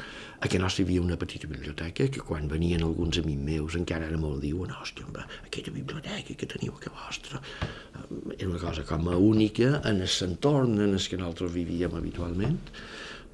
a 0.43 0.49
que 0.49 0.59
nostre 0.59 0.81
hi 0.81 0.87
havia 0.87 1.01
una 1.03 1.15
petita 1.19 1.47
biblioteca 1.47 2.07
que 2.11 2.23
quan 2.25 2.49
venien 2.51 2.81
alguns 2.83 3.19
amics 3.21 3.43
meus 3.47 3.77
encara 3.79 4.09
ara 4.09 4.17
me'l 4.19 4.41
diuen, 4.41 4.73
hòstia, 4.73 5.05
home, 5.07 5.23
aquella 5.45 5.73
biblioteca 5.75 6.35
que 6.39 6.49
teniu 6.49 6.75
que 6.81 6.91
vostra 6.91 7.39
eh, 7.39 8.07
era 8.39 8.49
una 8.49 8.59
cosa 8.59 8.83
com 8.89 9.07
a 9.13 9.15
única 9.15 9.77
en 9.85 10.01
el 10.01 10.17
entorn 10.27 10.79
en 10.81 10.97
el 10.97 11.07
que 11.07 11.21
nosaltres 11.21 11.53
vivíem 11.53 11.95
habitualment 11.99 12.59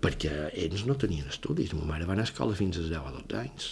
perquè 0.03 0.51
ells 0.53 0.85
no 0.87 0.95
tenien 0.99 1.27
estudis. 1.31 1.73
Ma 1.75 1.87
mare 1.87 2.05
va 2.07 2.17
anar 2.17 2.27
a 2.27 2.29
escola 2.29 2.55
fins 2.55 2.77
als 2.77 2.91
10 2.91 2.99
o 2.99 3.15
12 3.17 3.39
anys. 3.39 3.71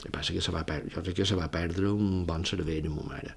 El 0.00 0.06
que 0.06 0.14
passa 0.14 0.36
que 0.36 0.44
se 0.44 0.52
va 0.54 0.62
perdre, 0.68 0.94
jo 0.94 1.02
crec 1.04 1.18
que 1.18 1.28
se 1.28 1.36
va 1.36 1.50
perdre 1.52 1.90
un 1.92 2.22
bon 2.28 2.46
cervell 2.48 2.88
ma 2.92 3.08
mare 3.08 3.34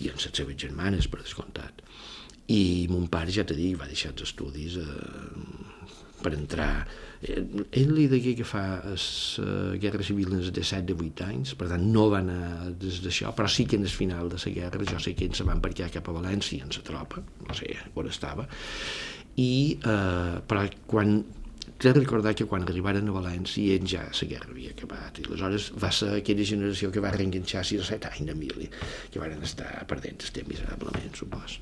i 0.00 0.10
amb 0.10 0.20
les 0.20 0.30
seves 0.30 0.58
germanes, 0.66 1.08
per 1.10 1.22
descomptat. 1.22 1.84
I 2.52 2.86
mon 2.90 3.08
pare, 3.08 3.32
ja 3.32 3.46
t'he 3.46 3.56
dit, 3.56 3.76
va 3.78 3.88
deixar 3.88 4.12
els 4.12 4.26
estudis 4.26 4.76
eh, 4.80 4.88
per 6.20 6.34
entrar 6.34 6.72
Eh, 7.24 7.40
ell 7.80 7.92
li 7.96 8.04
degué 8.10 8.34
que 8.36 8.44
fa 8.44 8.62
la 8.84 8.96
Guerra 9.80 10.04
Civil 10.04 10.34
els 10.36 10.50
de 10.52 10.64
7 10.66 10.84
de 10.90 10.96
8 10.96 11.28
anys, 11.28 11.54
per 11.56 11.70
tant 11.70 11.84
no 11.94 12.08
va 12.12 12.20
anar 12.20 12.72
des 12.80 13.00
d'això, 13.04 13.32
però 13.36 13.48
sí 13.48 13.64
que 13.70 13.78
en 13.80 13.86
el 13.86 13.92
final 13.92 14.28
de 14.32 14.40
la 14.42 14.52
guerra 14.58 14.88
jo 14.90 15.00
sé 15.00 15.14
que 15.16 15.30
se 15.32 15.46
van 15.46 15.56
embarcar 15.56 15.88
cap 15.94 16.10
a 16.10 16.16
València 16.18 16.66
en 16.66 16.74
la 16.74 16.84
tropa, 16.84 17.22
no 17.48 17.56
sé 17.56 17.70
on 17.94 18.10
estava, 18.10 18.44
i, 19.36 19.78
eh, 19.80 20.36
però 20.48 20.66
quan 20.90 21.16
De 21.80 21.92
recordar 21.92 22.34
que 22.36 22.46
quan 22.48 22.64
arribaren 22.64 23.08
a 23.10 23.14
València 23.16 23.76
ells 23.76 23.90
ja 23.92 24.04
la 24.06 24.28
guerra 24.30 24.52
havia 24.52 24.72
acabat 24.72 25.20
i 25.20 25.26
aleshores 25.26 25.70
va 25.80 25.90
ser 25.92 26.10
aquella 26.18 26.46
generació 26.48 26.90
que 26.94 27.02
va 27.04 27.12
reenganxar 27.14 27.64
6 27.64 27.82
o 27.84 27.88
7 27.90 28.12
anys 28.12 28.30
de 28.30 28.36
mili 28.38 28.68
que 29.10 29.22
van 29.22 29.42
estar 29.42 29.70
perdent 29.90 30.22
el 30.22 30.34
temps 30.38 30.52
miserablement, 30.52 31.14
supos. 31.18 31.58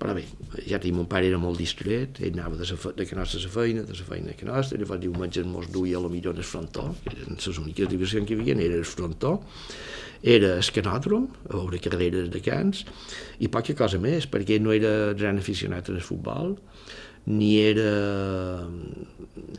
Però 0.00 0.12
bé, 0.16 0.24
ja 0.68 0.78
tinc, 0.80 0.96
mon 0.96 1.08
pare 1.08 1.28
era 1.30 1.38
molt 1.40 1.60
distret, 1.60 2.20
ell 2.24 2.36
anava 2.36 2.58
de, 2.60 2.66
la, 2.68 2.92
de 2.98 3.06
que 3.08 3.16
nostra 3.16 3.40
la 3.42 3.52
feina, 3.52 3.84
de 3.88 3.96
la 3.96 4.08
feina 4.08 4.34
que 4.36 4.48
nostra, 4.48 4.78
llavors 4.80 5.02
diumenge 5.02 5.44
mos 5.48 5.70
duia 5.72 5.96
a 6.00 6.02
lo 6.04 6.10
millor 6.12 6.36
en 6.36 6.42
el 6.42 6.48
frontó, 6.48 6.90
eren 7.12 7.40
les 7.40 7.60
úniques 7.62 7.88
diversions 7.92 8.28
que 8.28 8.36
hi 8.36 8.40
havia, 8.40 8.58
era 8.66 8.76
el 8.76 8.84
frontó, 8.88 9.38
era 10.22 10.54
el 10.56 10.70
canòdrom, 10.78 11.28
a 11.48 11.54
veure 11.56 11.80
carreres 11.84 12.28
de 12.32 12.42
cans, 12.44 12.84
i 13.40 13.48
poca 13.52 13.76
cosa 13.78 14.00
més, 14.02 14.28
perquè 14.28 14.60
no 14.60 14.74
era 14.76 15.12
gran 15.16 15.40
aficionat 15.40 15.88
al 15.92 16.02
futbol, 16.04 16.56
ni 17.26 17.58
era, 17.58 18.62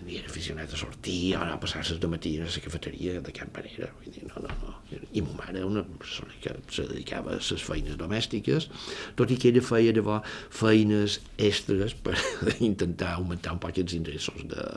ni 0.05 0.15
era 0.15 0.29
aficionat 0.31 0.71
a 0.71 0.77
sortir 0.79 1.35
o 1.35 1.41
a 1.43 1.59
passar-se 1.59 1.97
de 1.99 2.07
matí 2.07 2.37
a 2.39 2.45
la 2.45 2.61
cafeteria 2.63 3.19
de 3.21 3.33
cap 3.35 3.51
manera. 3.51 3.89
Vull 3.99 4.13
dir, 4.15 4.23
no, 4.29 4.39
no, 4.39 4.55
no. 4.63 4.75
I 5.11 5.21
ma 5.21 5.35
mare 5.41 5.65
una 5.67 5.83
persona 5.83 6.31
que 6.39 6.55
se 6.71 6.87
dedicava 6.87 7.35
a 7.35 7.41
les 7.41 7.63
feines 7.63 7.99
domèstiques, 7.99 8.69
tot 9.19 9.31
i 9.31 9.37
que 9.37 9.51
ella 9.51 9.61
feia 9.61 9.91
llavors 9.91 10.23
feines 10.49 11.19
extres 11.37 11.93
per 11.93 12.15
intentar 12.71 13.17
augmentar 13.17 13.57
un 13.57 13.59
poc 13.59 13.83
els 13.83 13.97
ingressos 13.99 14.47
de, 14.47 14.69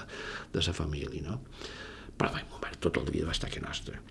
de 0.51 0.67
la 0.67 0.75
família, 0.75 1.23
no? 1.31 1.39
Però 2.19 2.35
bé, 2.35 2.43
ma 2.51 2.59
mare 2.59 2.83
tot 2.83 2.99
el 2.99 3.07
dia 3.15 3.25
va 3.25 3.37
estar 3.39 3.49
que 3.55 3.63
nostra. 3.63 4.03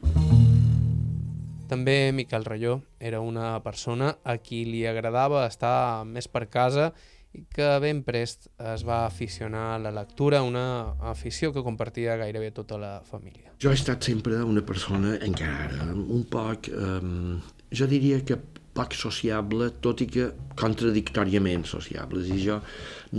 També 1.69 2.09
Miquel 2.15 2.47
Rayó 2.47 2.79
era 2.97 3.19
una 3.21 3.59
persona 3.61 4.15
a 4.23 4.39
qui 4.41 4.63
li 4.65 4.87
agradava 4.89 5.43
estar 5.45 6.05
més 6.07 6.25
per 6.31 6.47
casa 6.49 6.87
i 6.89 7.18
que 7.53 7.67
ben 7.83 8.01
prest 8.03 8.47
es 8.73 8.83
va 8.87 9.03
aficionar 9.05 9.75
a 9.75 9.79
la 9.79 9.91
lectura, 9.93 10.41
una 10.43 10.95
afició 11.11 11.53
que 11.53 11.63
compartia 11.63 12.17
gairebé 12.17 12.51
tota 12.51 12.79
la 12.81 12.93
família. 13.05 13.53
Jo 13.61 13.71
he 13.71 13.77
estat 13.77 14.03
sempre 14.03 14.41
una 14.43 14.63
persona, 14.65 15.17
encara 15.25 15.67
ara, 15.67 15.91
un 15.93 16.25
poc, 16.29 16.71
eh, 16.71 17.37
jo 17.69 17.87
diria 17.89 18.23
que 18.25 18.39
poc 18.79 18.95
sociable, 18.95 19.71
tot 19.83 20.01
i 20.05 20.07
que 20.07 20.29
contradictòriament 20.59 21.65
sociable. 21.67 22.23
I 22.23 22.39
jo 22.43 22.59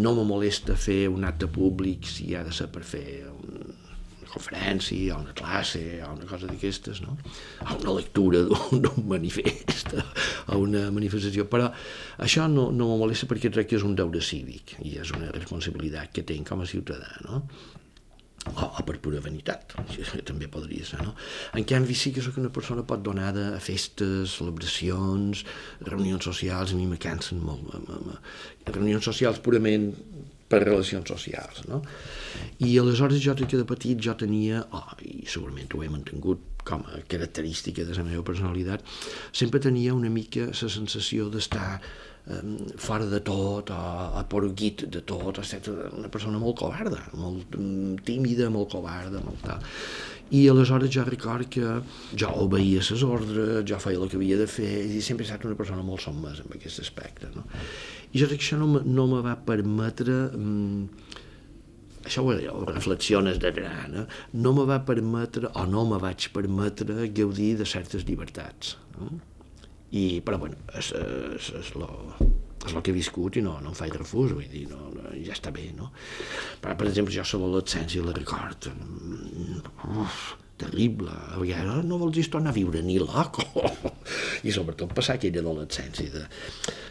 no 0.00 0.14
me 0.16 0.24
molesta 0.24 0.76
fer 0.78 1.02
un 1.10 1.26
acte 1.28 1.50
públic 1.50 2.08
si 2.08 2.34
ha 2.34 2.44
de 2.46 2.54
ser 2.54 2.70
per 2.72 2.82
fer 2.86 3.06
conferència, 4.30 5.16
o 5.16 5.20
una 5.24 5.34
classe, 5.36 5.82
o 6.06 6.12
una 6.14 6.28
cosa 6.30 6.48
d'aquestes, 6.50 7.02
no? 7.04 7.16
o 7.66 7.76
una 7.78 7.96
lectura 7.98 8.44
d'un 8.46 9.08
manifest, 9.10 9.96
o 10.48 10.60
una 10.62 10.86
manifestació, 10.94 11.48
però 11.50 11.70
això 12.22 12.46
no, 12.50 12.70
no 12.70 12.92
me 12.92 13.00
molesta 13.02 13.28
perquè 13.30 13.52
crec 13.52 13.72
que 13.72 13.80
és 13.80 13.86
un 13.86 13.98
deure 13.98 14.22
cívic 14.24 14.78
i 14.86 14.96
és 15.02 15.12
una 15.16 15.32
responsabilitat 15.34 16.14
que 16.14 16.26
tinc 16.26 16.48
com 16.50 16.64
a 16.64 16.70
ciutadà, 16.70 17.12
no? 17.26 17.44
o, 18.48 18.64
o 18.64 18.84
per 18.88 18.96
pura 19.04 19.20
vanitat, 19.20 19.74
això 19.84 20.20
també 20.26 20.48
podria 20.48 20.86
ser, 20.88 21.02
no? 21.04 21.12
En 21.58 21.66
canvi 21.68 21.96
sí 21.98 22.12
que 22.14 22.24
sóc 22.24 22.38
una 22.40 22.52
persona 22.54 22.86
pot 22.88 23.02
donada 23.04 23.50
a 23.56 23.60
festes, 23.62 24.38
celebracions, 24.38 25.44
reunions 25.84 26.24
socials, 26.24 26.72
a 26.72 26.78
mi 26.78 26.88
me 26.88 26.98
cansen 27.00 27.42
molt. 27.44 27.68
Reunions 28.70 29.04
socials 29.04 29.42
purament 29.44 29.90
per 30.50 30.64
relacions 30.64 31.12
socials. 31.12 31.62
No? 31.68 31.82
I 32.60 32.76
aleshores 32.78 33.22
jo 33.24 33.34
que 33.40 33.56
de 33.56 33.64
petit 33.64 34.00
jo 34.00 34.14
tenia, 34.14 34.64
oh, 34.76 34.94
i 35.02 35.24
segurament 35.26 35.72
ho 35.74 35.82
he 35.82 35.88
mantingut 35.88 36.50
com 36.64 36.84
a 36.92 37.00
característica 37.08 37.84
de 37.84 37.96
la 37.96 38.04
meva 38.04 38.22
personalitat, 38.26 38.84
sempre 39.32 39.60
tenia 39.60 39.94
una 39.94 40.10
mica 40.12 40.50
la 40.50 40.70
sensació 40.70 41.30
d'estar 41.32 41.80
um, 42.26 42.56
fora 42.76 43.08
de 43.08 43.20
tot, 43.24 43.72
o 43.72 44.20
aporguit 44.20 44.86
de 44.92 45.02
tot, 45.02 45.40
ser 45.44 45.62
una 45.70 46.10
persona 46.12 46.38
molt 46.38 46.58
covarda, 46.60 47.02
molt 47.16 47.56
tímida, 48.06 48.50
molt 48.52 48.72
covarda, 48.76 49.22
molt 49.24 49.44
tal. 49.46 49.64
I 50.30 50.44
aleshores 50.46 50.92
jo 50.94 51.02
record 51.08 51.48
que 51.50 51.64
jo 52.14 52.28
obeïa 52.44 52.84
les 52.84 53.02
ordres, 53.02 53.64
jo 53.66 53.80
feia 53.82 53.98
el 53.98 54.10
que 54.10 54.18
havia 54.20 54.38
de 54.38 54.46
fer, 54.46 54.68
i 54.86 55.00
sempre 55.02 55.24
he 55.24 55.28
estat 55.28 55.48
una 55.48 55.58
persona 55.58 55.82
molt 55.82 56.04
sommesa 56.04 56.44
en 56.46 56.54
aquest 56.54 56.84
aspecte. 56.84 57.32
No? 57.34 57.42
I 58.12 58.20
jo 58.20 58.28
crec 58.30 58.38
que 58.38 58.46
això 58.46 58.60
no, 58.60 58.84
no 58.84 59.08
me 59.10 59.24
va 59.26 59.34
permetre... 59.46 60.22
Mm, 60.36 61.18
això 62.04 62.24
ho, 62.24 62.34
ho 62.34 62.64
reflexiones 62.68 63.40
gran, 63.40 63.96
eh? 64.02 64.06
no 64.32 64.52
me 64.56 64.66
va 64.68 64.80
permetre, 64.86 65.50
o 65.54 65.66
no 65.66 65.84
me 65.88 65.98
vaig 66.02 66.30
permetre, 66.34 67.08
gaudir 67.16 67.56
de 67.60 67.66
certes 67.68 68.06
llibertats. 68.08 68.76
No? 68.98 69.10
I, 69.90 70.20
però, 70.24 70.38
bueno, 70.38 70.56
és, 70.78 70.92
és, 70.94 71.50
és 71.60 71.72
lo, 71.74 71.90
és 72.20 72.74
el 72.74 72.82
que 72.84 72.92
he 72.92 72.96
viscut 72.96 73.40
i 73.40 73.42
no, 73.44 73.56
no 73.62 73.72
em 73.72 73.76
faig 73.76 73.96
refús, 73.96 74.34
vull 74.36 74.46
dir, 74.52 74.66
no, 74.70 74.90
no, 74.94 75.10
ja 75.18 75.34
està 75.34 75.52
bé, 75.54 75.70
no? 75.76 75.90
Però, 76.62 76.76
per 76.78 76.86
exemple, 76.90 77.14
jo 77.14 77.24
sobre 77.26 77.48
l'adolescència 77.48 78.04
la 78.06 78.14
record, 78.16 78.70
uf, 79.90 80.20
terrible, 80.60 81.12
a 81.12 81.38
vegades 81.40 81.86
no 81.88 81.98
vols 82.00 82.28
tornar 82.32 82.52
a 82.52 82.56
viure 82.56 82.82
ni 82.84 82.98
loco, 83.00 83.46
i 84.46 84.52
sobretot 84.54 84.92
passar 84.96 85.16
aquella 85.18 85.42
adolescència 85.42 86.12
de... 86.12 86.24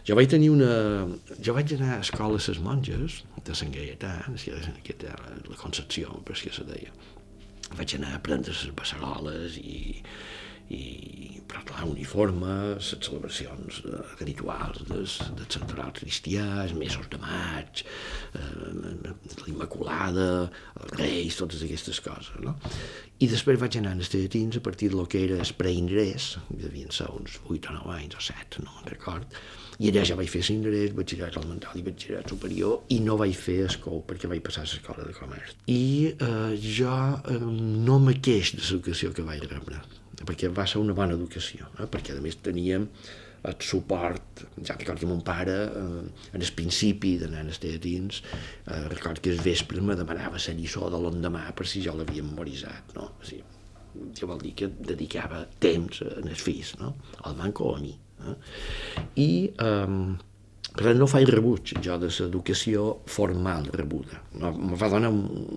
Jo 0.07 0.17
vaig 0.17 0.31
tenir 0.31 0.49
una... 0.53 0.71
Jo 1.45 1.55
vaig 1.57 1.75
anar 1.77 1.97
a 1.97 2.01
escola 2.05 2.39
a 2.39 2.41
les 2.49 2.61
monges 2.65 3.21
de 3.45 3.55
Sant 3.57 3.73
Gaietà, 3.75 4.15
que 4.83 4.97
era 4.97 5.15
la 5.45 5.59
Concepció, 5.59 6.19
per 6.25 6.37
que 6.39 6.53
se 6.55 6.65
deia. 6.67 6.93
Vaig 7.77 7.95
anar 7.99 8.15
a 8.15 8.19
aprendre 8.21 8.55
les 8.55 8.73
bassaroles 8.75 9.59
i, 9.61 9.99
i, 10.69 11.41
però 11.49 11.63
clar, 11.65 11.85
uniformes, 11.89 12.91
les 12.93 13.05
celebracions 13.07 13.81
de, 13.85 13.99
rituals 14.21 14.83
des, 14.89 15.15
del 15.37 15.47
central 15.49 15.93
cristià, 15.97 16.45
els 16.63 16.75
mesos 16.77 17.09
de 17.09 17.17
maig, 17.21 17.83
eh, 18.37 19.13
l'Immaculada, 19.47 20.29
els 20.77 20.97
Reis, 20.99 21.39
totes 21.39 21.63
aquestes 21.65 22.01
coses, 22.05 22.35
no? 22.45 22.53
I 23.19 23.27
després 23.27 23.57
vaig 23.59 23.79
anar 23.79 23.95
als 23.97 24.11
teatrins 24.13 24.59
a 24.59 24.63
partir 24.63 24.91
del 24.93 25.07
que 25.11 25.23
era 25.25 25.39
el 25.41 25.55
preingrés, 25.57 26.35
devien 26.49 26.93
ser 26.95 27.09
uns 27.11 27.39
8 27.49 27.73
o 27.73 27.79
9 27.81 27.95
anys 27.97 28.19
o 28.19 28.21
7, 28.29 28.61
no 28.63 28.75
me'n 28.77 28.93
record, 28.93 29.39
i 29.79 29.89
allà 29.89 30.03
ja 30.05 30.17
vaig 30.19 30.29
fer 30.29 30.43
cingrés, 30.45 30.93
batxillerat 30.95 31.39
elemental 31.39 31.79
i 31.79 31.83
batxillerat 31.85 32.29
superior, 32.29 32.83
i 32.93 32.99
no 33.03 33.17
vaig 33.19 33.33
fer 33.39 33.63
escou 33.65 34.03
perquè 34.05 34.29
vaig 34.29 34.43
passar 34.45 34.67
a 34.67 34.69
l'escola 34.69 35.07
de 35.07 35.15
comerç. 35.17 35.55
I 35.71 36.13
eh, 36.13 36.53
jo 36.61 36.93
eh, 36.93 37.39
no 37.89 37.97
me 38.03 38.19
queix 38.19 38.53
de 38.53 38.61
l'educació 38.61 39.15
que 39.15 39.25
vaig 39.25 39.47
rebre 39.49 39.81
perquè 40.25 40.51
va 40.53 40.67
ser 40.67 40.81
una 40.81 40.95
bona 40.97 41.15
educació, 41.17 41.69
eh? 41.79 41.87
perquè 41.91 42.17
a 42.17 42.23
més 42.23 42.39
teníem 42.43 42.87
el 43.47 43.55
suport, 43.63 44.43
ja 44.67 44.75
record 44.75 44.99
que 44.99 45.07
mon 45.07 45.21
pare, 45.23 45.55
eh, 45.67 46.33
en 46.35 46.41
el 46.41 46.51
principi 46.55 47.15
d'anar 47.21 47.45
als 47.45 47.61
teatrins, 47.63 48.21
eh, 48.65 48.87
record 48.91 49.21
que 49.23 49.31
el 49.31 49.39
vespre 49.43 49.81
me 49.81 49.95
demanava 49.95 50.41
la 50.41 50.55
lliçó 50.57 50.89
de 50.91 50.99
l'endemà 50.99 51.45
per 51.55 51.67
si 51.67 51.81
jo 51.81 51.95
l'havia 51.95 52.23
memoritzat, 52.23 52.95
no? 52.95 53.13
O 53.19 53.23
sigui, 53.23 53.43
això 54.11 54.27
vol 54.27 54.41
dir 54.43 54.53
que 54.55 54.67
dedicava 54.67 55.45
temps 55.59 56.01
en 56.01 56.27
els 56.27 56.41
fills, 56.41 56.75
no? 56.79 56.95
al 57.23 57.35
manco 57.35 57.71
o 57.71 57.75
a 57.75 57.79
mi. 57.79 57.95
Eh? 58.27 58.35
I, 59.15 59.29
eh, 59.55 60.17
però 60.75 60.93
no 60.93 61.07
faig 61.07 61.31
rebuig 61.31 61.73
jo 61.83 61.97
de 61.97 62.11
l'educació 62.11 62.99
formal 63.07 63.71
rebuda. 63.73 64.21
No, 64.39 64.51
me 64.51 64.77
va 64.79 64.91
donar 64.91 65.09
un, 65.09 65.49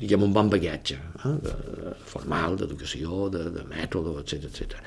diguem, 0.00 0.24
un 0.26 0.34
bon 0.36 0.50
bagatge 0.52 0.98
eh? 0.98 1.32
de, 1.46 1.56
de, 1.78 1.94
formal, 2.12 2.56
d'educació, 2.60 3.26
de, 3.34 3.46
de 3.54 3.64
mètode, 3.70 4.14
etc 4.22 4.48
etc. 4.50 4.78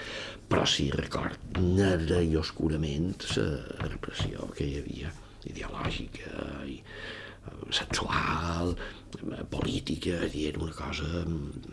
Però 0.49 0.65
sí 0.69 0.89
record 0.93 1.59
nera 1.61 2.21
i 2.21 2.35
oscurament 2.39 3.13
la 3.37 3.89
repressió 3.89 4.49
que 4.57 4.67
hi 4.67 4.79
havia, 4.81 5.13
ideològica 5.49 6.63
i 6.69 6.77
eh, 6.79 7.53
sexual, 7.75 8.73
eh, 9.19 9.43
política, 9.49 10.21
era 10.29 10.61
una 10.63 10.71
cosa 10.71 11.25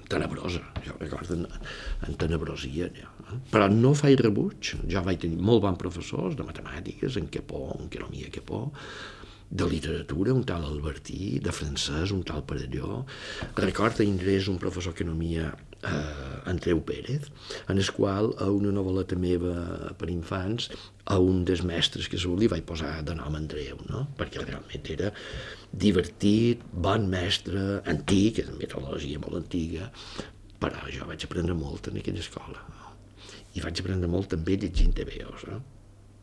tenebrosa, 0.08 0.62
jo 0.86 0.96
recordo 0.98 1.34
en, 1.34 1.46
en 2.08 2.18
tenebrosia. 2.18 2.90
Ja. 2.96 3.12
Però 3.52 3.68
no 3.70 3.94
faig 3.94 4.18
rebuig, 4.24 4.74
jo 4.90 5.04
vaig 5.06 5.22
tenir 5.22 5.38
molt 5.38 5.62
bons 5.66 5.78
professors 5.78 6.36
de 6.38 6.46
matemàtiques, 6.46 7.18
en 7.20 7.30
Quepó, 7.30 7.68
en 7.78 7.90
Queromia 7.92 8.30
Quepó, 8.34 8.66
de 9.50 9.66
literatura, 9.66 10.32
un 10.32 10.44
tal 10.46 10.62
Albertí, 10.64 11.40
de 11.42 11.50
francès, 11.50 12.12
un 12.14 12.22
tal 12.22 12.44
Parelló. 12.46 13.04
Recorda 13.58 14.06
ingrés 14.06 14.46
un 14.48 14.60
professor 14.62 14.94
d'economia, 14.94 15.50
eh, 15.82 16.50
Andreu 16.50 16.84
Pérez, 16.86 17.26
en 17.68 17.78
el 17.78 17.90
qual 17.90 18.30
a 18.38 18.46
una 18.54 18.70
novel·leta 18.70 19.18
meva 19.18 19.90
per 19.98 20.08
infants, 20.12 20.70
a 21.04 21.18
un 21.18 21.42
dels 21.44 21.64
mestres 21.66 22.06
que 22.08 22.20
s'ho 22.20 22.36
li 22.38 22.46
vaig 22.52 22.62
posar 22.68 23.00
de 23.02 23.16
nom 23.18 23.34
Andreu, 23.34 23.80
no? 23.88 24.06
perquè 24.16 24.44
realment 24.44 24.86
era 24.94 25.10
divertit, 25.72 26.62
bon 26.70 27.08
mestre, 27.10 27.82
antic, 27.90 28.38
és 28.44 28.54
metodologia 28.54 29.18
molt 29.18 29.42
antiga, 29.42 29.90
però 30.62 30.86
jo 30.94 31.10
vaig 31.10 31.26
aprendre 31.26 31.58
molt 31.58 31.90
en 31.90 31.98
aquella 31.98 32.22
escola. 32.22 32.62
No? 32.70 32.94
I 33.58 33.66
vaig 33.66 33.82
aprendre 33.82 34.06
molt 34.06 34.30
també 34.30 34.60
llegint 34.60 34.94
TVOs. 34.94 35.48
No? 35.50 35.62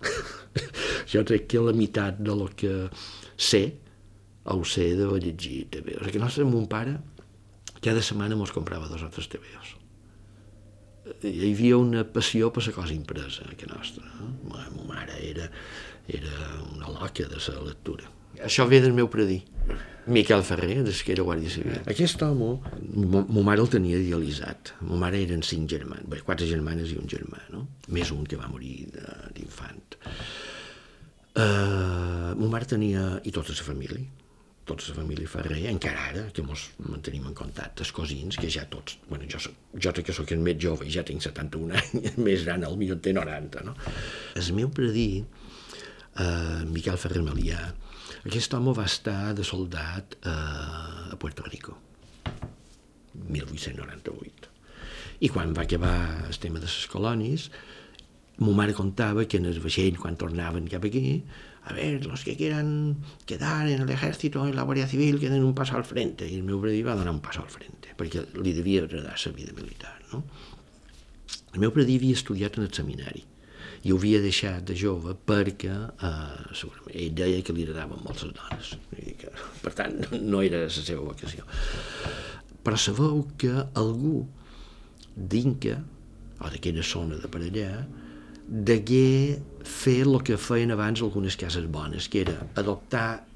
jo 1.07 1.23
crec 1.27 1.47
que 1.51 1.63
la 1.63 1.75
meitat 1.75 2.19
de 2.19 2.35
lo 2.35 2.49
que 2.55 2.89
sé, 3.35 3.63
ho 4.47 4.63
sé 4.63 4.93
de 4.95 5.07
llegir 5.19 5.67
TVOs. 5.71 6.01
O 6.01 6.07
sigui, 6.07 6.23
nostre, 6.23 6.47
mon 6.47 6.67
pare 6.71 6.97
cada 7.81 8.01
setmana 8.01 8.35
mos 8.35 8.51
comprava 8.51 8.87
dos 8.87 9.03
o 9.03 9.09
tres 9.13 9.29
TVOs. 9.31 9.75
Hi 11.23 11.51
havia 11.53 11.77
una 11.79 12.03
passió 12.03 12.49
per 12.51 12.65
la 12.65 12.73
cosa 12.75 12.93
impresa, 12.93 13.47
que 13.57 13.67
nostra. 13.69 14.05
No? 14.19 14.33
Ma, 14.51 14.65
ma 14.75 14.87
mare 14.95 15.19
era, 15.23 15.49
era 16.07 16.47
una 16.73 16.89
loca 16.91 17.27
de 17.27 17.39
la 17.39 17.61
lectura. 17.69 18.09
Això 18.43 18.67
ve 18.69 18.81
del 18.83 18.93
meu 18.93 19.07
predí. 19.09 19.39
Miquel 20.07 20.43
Ferrer, 20.47 20.83
des 20.87 20.99
que 21.03 21.11
era 21.11 21.23
Guàrdia 21.27 21.51
Civil. 21.51 21.79
Aquest 21.91 22.21
home, 22.23 22.57
ma 23.03 23.43
mare 23.43 23.63
el 23.63 23.71
tenia 23.71 23.97
idealitzat. 23.99 24.73
Ma 24.87 24.99
mare 25.01 25.19
eren 25.23 25.43
cinc 25.43 25.67
germans, 25.71 26.05
bé, 26.07 26.21
quatre 26.27 26.47
germanes 26.47 26.93
i 26.93 26.99
un 26.99 27.09
germà, 27.11 27.41
no? 27.51 27.65
Més 27.91 28.13
un 28.15 28.23
que 28.27 28.39
va 28.39 28.47
morir 28.51 28.85
d'infant. 29.35 29.97
Uh, 31.37 32.33
ma 32.33 32.47
mare 32.49 32.65
tenia, 32.65 33.01
i 33.21 33.31
tota 33.33 33.53
la 33.53 33.61
família, 33.61 34.01
tota 34.65 34.87
la 34.89 34.95
família 34.97 35.29
Ferrer, 35.29 35.59
encara 35.69 36.07
ara, 36.09 36.23
que 36.33 36.41
mos 36.41 36.63
mantenim 36.81 37.27
en 37.29 37.35
contacte, 37.37 37.85
els 37.85 37.91
cosins, 37.93 38.39
que 38.41 38.49
ja 38.49 38.63
tots, 38.71 38.97
bueno, 39.05 39.27
jo, 39.29 39.53
jo 39.77 39.93
que 39.93 40.15
sóc 40.17 40.33
el 40.33 40.41
més 40.41 40.57
jove 40.63 40.87
i 40.87 40.95
ja 40.95 41.05
tinc 41.05 41.21
71 41.21 41.77
anys, 41.77 42.17
més 42.25 42.47
gran, 42.47 42.65
el 42.65 42.79
millor 42.81 42.97
té 43.05 43.13
90, 43.13 43.63
no? 43.69 43.75
El 44.33 44.49
meu 44.57 44.73
predí, 44.73 45.21
uh, 45.21 46.65
Miquel 46.73 46.97
Ferrer 46.97 47.21
Melià, 47.21 47.61
aquest 48.25 48.57
home 48.57 48.73
va 48.73 48.89
estar 48.89 49.35
de 49.37 49.45
soldat 49.45 50.17
a 50.25 51.15
Puerto 51.21 51.45
Rico, 51.45 51.77
1898. 53.13 54.55
I 55.21 55.29
quan 55.33 55.53
va 55.53 55.69
acabar 55.69 55.97
el 56.27 56.37
tema 56.41 56.57
de 56.57 56.65
les 56.65 56.85
colònies, 56.89 57.51
ma 58.37 58.53
mare 58.53 58.73
contava 58.77 59.25
que 59.25 59.37
en 59.41 59.47
el 59.49 59.59
vaixell, 59.61 59.97
quan 59.97 60.17
tornaven 60.17 60.67
cap 60.69 60.83
aquí, 60.85 61.23
a 61.67 61.73
ver, 61.73 62.05
los 62.05 62.23
que 62.23 62.37
quieran 62.37 62.97
quedar 63.25 63.67
en 63.67 63.81
el 63.81 63.89
ejército, 63.89 64.45
en 64.47 64.55
la 64.55 64.63
Guardia 64.63 64.87
Civil, 64.87 65.19
queden 65.19 65.43
un 65.43 65.53
pas 65.53 65.73
al 65.73 65.83
frente. 65.83 66.27
I 66.29 66.37
el 66.39 66.45
meu 66.47 66.61
predí 66.63 66.83
va 66.85 66.95
donar 66.95 67.11
un 67.11 67.19
pas 67.19 67.39
al 67.41 67.49
frente, 67.51 67.91
perquè 67.97 68.23
li 68.39 68.53
devia 68.55 68.85
agradar 68.85 69.17
la 69.19 69.31
vida 69.35 69.55
militar. 69.57 69.97
No? 70.13 70.23
El 71.53 71.59
meu 71.59 71.73
predí 71.75 71.97
havia 71.99 72.15
estudiat 72.15 72.55
en 72.57 72.69
el 72.69 72.73
seminari 72.73 73.25
i 73.83 73.91
ho 73.91 73.97
havia 73.99 74.21
deixat 74.23 74.63
de 74.67 74.75
jove 74.77 75.13
perquè 75.27 75.73
eh, 75.73 76.53
segurament 76.57 76.95
ell 76.95 77.13
deia 77.17 77.43
que 77.45 77.53
li 77.55 77.65
agradaven 77.67 78.01
molt 78.03 78.23
les 78.23 78.33
dones 78.37 78.71
i 79.03 79.13
que, 79.19 79.31
per 79.61 79.73
tant 79.77 79.99
no 80.23 80.41
era 80.45 80.63
la 80.65 80.71
seva 80.71 81.03
vocació 81.05 81.45
però 82.65 82.79
sabeu 82.81 83.21
que 83.39 83.53
algú 83.79 84.25
d'Inca 85.15 85.77
o 86.37 86.51
d'aquella 86.53 86.85
zona 86.85 87.19
de 87.21 87.29
per 87.31 87.43
allà 87.45 87.69
degué 88.47 89.39
fer 89.67 90.01
el 90.05 90.21
que 90.23 90.37
feien 90.39 90.71
abans 90.71 91.01
algunes 91.03 91.35
cases 91.35 91.67
bones 91.67 92.07
que 92.07 92.21
era 92.23 92.37
adoptar 92.55 93.27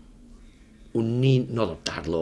un 0.94 1.12
nin, 1.22 1.48
no 1.56 1.64
adoptar-lo 1.64 2.22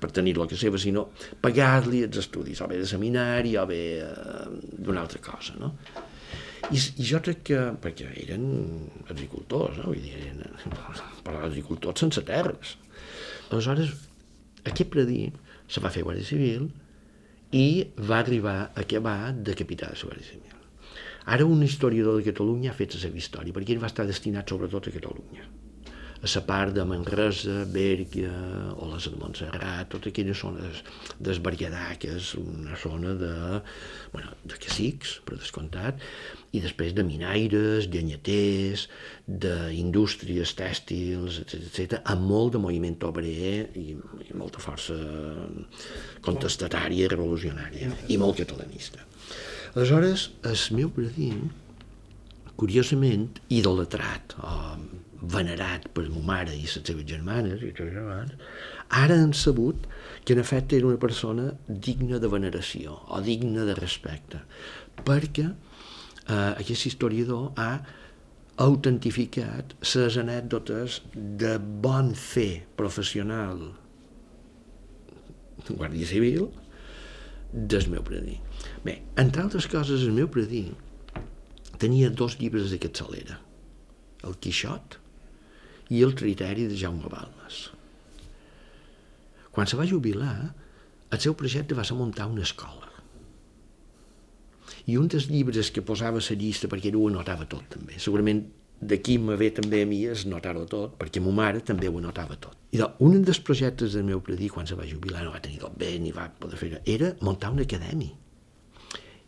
per 0.00 0.10
tenir-lo 0.16 0.46
que 0.48 0.56
seva, 0.56 0.78
sinó 0.80 1.08
pagar-li 1.44 2.04
els 2.06 2.20
estudis, 2.22 2.60
o 2.64 2.68
bé 2.68 2.78
de 2.80 2.88
seminari 2.88 3.56
o 3.60 3.66
bé 3.68 3.82
eh, 4.00 4.46
d'una 4.72 5.02
altra 5.04 5.20
cosa, 5.24 5.56
no? 5.60 5.74
I, 6.70 6.78
I 6.78 7.04
jo 7.04 7.20
crec 7.24 7.42
que, 7.50 7.58
perquè 7.82 8.08
eren 8.22 8.44
agricultors, 9.10 9.80
no? 9.80 9.90
Vull 9.90 10.00
dir, 10.00 10.14
eren, 10.20 10.44
però 11.26 11.42
agricultors 11.44 12.06
sense 12.06 12.24
terres. 12.28 12.76
Aleshores, 13.50 13.92
aquest 14.64 14.92
predí 14.92 15.26
se 15.70 15.82
va 15.84 15.92
fer 15.92 16.04
Guàrdia 16.06 16.28
Civil 16.28 16.70
i 17.56 17.66
va 17.98 18.22
arribar 18.22 18.56
a 18.62 18.70
acabar 18.84 19.34
de 19.34 19.56
capità 19.58 19.90
de 19.90 19.98
la 20.00 20.08
Guàrdia 20.08 20.30
Civil. 20.30 20.49
Ara 21.30 21.46
un 21.46 21.62
historiador 21.62 22.18
de 22.18 22.26
Catalunya 22.26 22.72
ha 22.72 22.78
fet 22.78 22.96
la 22.96 23.02
seva 23.06 23.20
història, 23.20 23.54
perquè 23.54 23.76
ell 23.76 23.82
va 23.82 23.90
estar 23.92 24.06
destinat 24.08 24.50
sobretot 24.50 24.88
a 24.90 24.94
Catalunya 24.98 25.50
a 26.20 26.28
la 26.28 26.40
part 26.44 26.74
de 26.76 26.84
Manresa, 26.84 27.64
Bèrgia 27.64 28.30
les 28.90 29.06
de 29.08 29.16
Montserrat, 29.16 29.88
totes 29.88 30.12
aquelles 30.12 30.36
zones 30.36 30.82
del 31.18 31.40
Berguedà, 31.40 31.96
que 32.00 32.12
és 32.18 32.34
una 32.36 32.76
zona 32.76 33.14
de, 33.16 33.32
bueno, 34.12 34.34
de 34.44 34.58
cacics, 34.60 35.16
per 35.24 35.38
descomptat, 35.38 36.02
i 36.52 36.60
després 36.60 36.92
de 36.92 37.06
minaires, 37.08 37.88
llenyaters, 37.88 38.88
d'indústries 39.26 40.52
tèxtils, 40.58 41.40
etc, 41.46 42.02
amb 42.04 42.28
molt 42.28 42.56
de 42.56 42.64
moviment 42.66 42.98
obrer 43.08 43.70
i, 43.80 43.94
i 43.96 44.36
molta 44.36 44.60
força 44.60 44.98
contestatària 46.26 47.08
revolucionària, 47.08 47.94
i 48.12 48.20
molt 48.20 48.42
catalanista. 48.42 49.09
Aleshores, 49.70 50.30
el 50.42 50.58
meu 50.74 50.90
predint, 50.90 51.50
curiosament, 52.58 53.38
idolatrat, 53.54 54.34
o 54.42 54.56
venerat 55.30 55.86
per 55.94 56.06
ma 56.10 56.22
mare 56.32 56.56
i 56.56 56.64
les 56.64 56.74
seves 56.74 57.06
germanes 57.06 57.62
i 57.62 57.70
tots 57.76 57.92
germans, 57.92 58.34
ara 59.02 59.18
han 59.20 59.34
sabut 59.36 59.86
que 60.24 60.34
en 60.34 60.40
efecte 60.42 60.78
era 60.78 60.88
una 60.88 60.98
persona 60.98 61.50
digna 61.68 62.18
de 62.18 62.30
veneració 62.32 62.96
o 63.08 63.20
digna 63.22 63.66
de 63.68 63.76
respecte, 63.78 64.40
perquè 65.04 65.46
eh, 65.46 66.52
aquest 66.56 66.88
historiador 66.90 67.52
ha 67.60 67.72
autentificat 68.60 69.76
les 69.94 70.18
anècdotes 70.20 71.00
de 71.14 71.54
bon 71.86 72.10
fer 72.16 72.64
professional 72.76 73.70
Guàrdia 75.70 76.08
Civil 76.08 76.48
del 77.52 77.86
meu 77.92 78.02
predí. 78.02 78.40
Bé, 78.84 79.00
entre 79.20 79.44
altres 79.44 79.68
coses, 79.70 80.04
el 80.06 80.16
meu 80.16 80.30
predí 80.32 80.68
tenia 81.80 82.10
dos 82.10 82.38
llibres 82.40 82.72
de 82.72 82.80
capçalera, 82.80 83.38
el 84.26 84.36
Quixot 84.36 84.98
i 85.90 86.02
el 86.06 86.14
criteri 86.14 86.68
de 86.68 86.76
Jaume 86.78 87.08
Balmes. 87.12 87.70
Quan 89.50 89.66
se 89.66 89.78
va 89.80 89.88
jubilar, 89.88 90.52
el 91.10 91.20
seu 91.20 91.34
projecte 91.34 91.74
va 91.74 91.84
ser 91.84 91.98
muntar 91.98 92.28
una 92.30 92.46
escola. 92.46 92.90
i 94.86 94.96
un 94.96 95.10
dels 95.10 95.28
llibres 95.30 95.70
que 95.74 95.82
posava 95.86 96.22
la 96.22 96.36
llista, 96.38 96.68
perquè 96.70 96.90
ell 96.90 96.98
ho 96.98 97.08
anotava 97.10 97.46
tot 97.50 97.66
també, 97.74 97.98
segurament 97.98 98.42
d'aquí 98.80 99.18
me 99.20 99.36
ve 99.36 99.50
també 99.52 99.82
a 99.84 99.86
mi 99.86 100.00
es 100.08 100.24
notar-ho 100.26 100.64
tot, 100.70 100.96
perquè 101.00 101.20
ma 101.20 101.34
mare 101.36 101.60
també 101.60 101.88
ho 101.88 101.98
anotava 101.98 102.36
tot. 102.40 102.56
I 102.72 102.80
doncs, 102.80 102.96
un 103.04 103.22
dels 103.26 103.40
projectes 103.44 103.92
del 103.92 104.06
meu 104.08 104.22
predí, 104.24 104.48
quan 104.48 104.66
se 104.66 104.78
va 104.78 104.88
jubilar, 104.88 105.24
no 105.24 105.34
va 105.34 105.42
tenir 105.44 105.60
tot 105.60 105.76
bé 105.76 105.92
ni 106.00 106.14
va 106.16 106.30
poder 106.40 106.58
fer 106.58 106.70
era 106.86 107.12
muntar 107.20 107.52
una 107.52 107.66
acadèmia. 107.68 108.16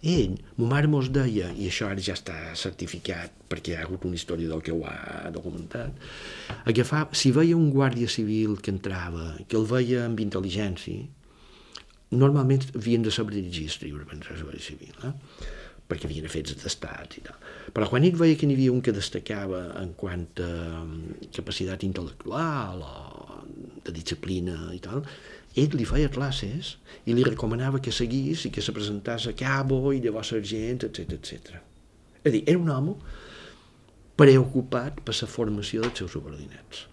Ell, 0.02 0.34
ma 0.58 0.66
mare 0.72 0.88
mos 0.90 1.12
deia, 1.14 1.52
i 1.54 1.68
això 1.70 1.86
ara 1.86 2.02
ja 2.02 2.16
està 2.18 2.34
certificat 2.58 3.36
perquè 3.52 3.70
hi 3.70 3.76
ha 3.78 3.84
hagut 3.84 4.02
un 4.08 4.16
historiador 4.16 4.62
que 4.66 4.74
ho 4.74 4.80
ha 4.88 5.30
documentat, 5.30 5.94
agafava, 6.66 7.14
si 7.14 7.30
veia 7.30 7.54
un 7.54 7.68
guàrdia 7.70 8.10
civil 8.10 8.56
que 8.58 8.74
entrava, 8.74 9.36
que 9.46 9.58
el 9.60 9.68
veia 9.70 10.06
amb 10.08 10.18
intel·ligència, 10.24 11.06
normalment 12.18 12.66
havien 12.74 13.06
de 13.06 13.14
saber 13.14 13.38
dirigir 13.38 13.70
per 13.78 14.16
entrar 14.16 14.34
a 14.34 14.40
la 14.40 14.48
guàrdia 14.48 14.70
civil. 14.72 14.96
Eh? 15.06 15.14
perquè 15.92 16.08
havien 16.08 16.30
fets 16.32 16.56
d'estats 16.56 17.18
i 17.20 17.22
tal. 17.26 17.36
Però 17.74 17.88
quan 17.90 18.06
ell 18.06 18.16
veia 18.16 18.38
que 18.38 18.48
n'hi 18.48 18.56
havia 18.56 18.72
un 18.72 18.80
que 18.84 18.94
destacava 18.96 19.60
en 19.80 19.92
quant 19.98 20.40
a 20.40 20.52
mm, 20.80 21.28
capacitat 21.36 21.84
intel·lectual 21.84 22.80
o 22.86 23.40
de 23.84 23.92
disciplina 23.92 24.70
i 24.72 24.80
tal, 24.82 25.02
ell 25.56 25.74
li 25.76 25.86
feia 25.88 26.12
classes 26.12 26.76
i 27.04 27.16
li 27.16 27.26
recomanava 27.26 27.80
que 27.82 27.92
seguís 27.92 28.46
i 28.46 28.52
que 28.54 28.64
se 28.64 28.74
presentàs 28.74 29.28
a 29.28 29.34
cabo 29.36 29.92
i 29.92 30.00
llavors 30.00 30.32
sergent, 30.34 30.86
etc 30.88 31.18
etc. 31.18 31.60
És 32.22 32.30
a 32.30 32.34
dir, 32.34 32.44
era 32.46 32.60
un 32.60 32.70
home 32.70 32.96
preocupat 34.16 35.02
per 35.04 35.14
la 35.18 35.28
formació 35.28 35.82
dels 35.84 36.02
seus 36.02 36.16
subordinats 36.16 36.88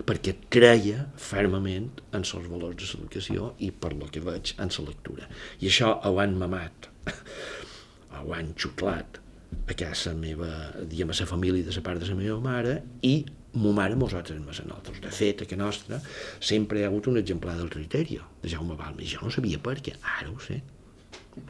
perquè 0.00 0.32
creia 0.48 1.02
fermament 1.20 1.90
en 2.16 2.22
els 2.22 2.48
valors 2.48 2.78
de 2.80 2.86
l'educació 2.88 3.50
i 3.60 3.68
per 3.70 3.92
lo 3.92 4.08
que 4.08 4.22
veig 4.24 4.54
en 4.56 4.72
la 4.72 4.86
lectura. 4.86 5.28
I 5.60 5.68
això 5.68 5.92
ho 6.08 6.16
han 6.22 6.38
mamat 6.40 6.88
ho 8.22 8.32
han 8.32 8.54
xuclat 8.56 9.20
a 9.68 9.76
casa 9.76 10.14
meva, 10.16 10.48
diguem, 10.88 11.12
a 11.12 11.18
la 11.18 11.28
família 11.28 11.64
de 11.64 11.74
la 11.74 11.84
part 11.84 12.00
de 12.00 12.08
la 12.08 12.16
meva 12.16 12.40
mare 12.40 12.80
i 13.02 13.24
mo 13.54 13.72
mare 13.76 13.96
nosaltres 13.98 14.38
més 14.40 14.60
a 14.62 14.66
nosaltres. 14.66 15.00
De 15.04 15.10
fet, 15.12 15.42
a 15.42 15.48
que 15.48 15.58
nostra 15.60 16.00
sempre 16.40 16.80
hi 16.80 16.86
ha 16.86 16.90
hagut 16.90 17.08
un 17.10 17.20
exemplar 17.20 17.56
del 17.58 17.70
Criterio, 17.72 18.24
de 18.42 18.52
Jaume 18.52 18.76
Balmes. 18.78 19.10
Jo 19.12 19.20
no 19.24 19.32
sabia 19.34 19.60
per 19.62 19.76
què, 19.84 19.96
ara 20.18 20.30
ho 20.30 20.38
sé. 20.40 20.62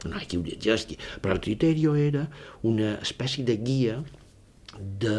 No 0.07 0.19
hi 0.19 0.27
qui 0.27 0.39
ho 0.39 0.43
llegeixi. 0.43 0.99
Però 1.23 1.35
el 1.37 1.41
Criterio 1.43 1.95
era 1.99 2.27
una 2.67 2.97
espècie 3.03 3.45
de 3.47 3.57
guia 3.59 3.97
de 4.73 5.17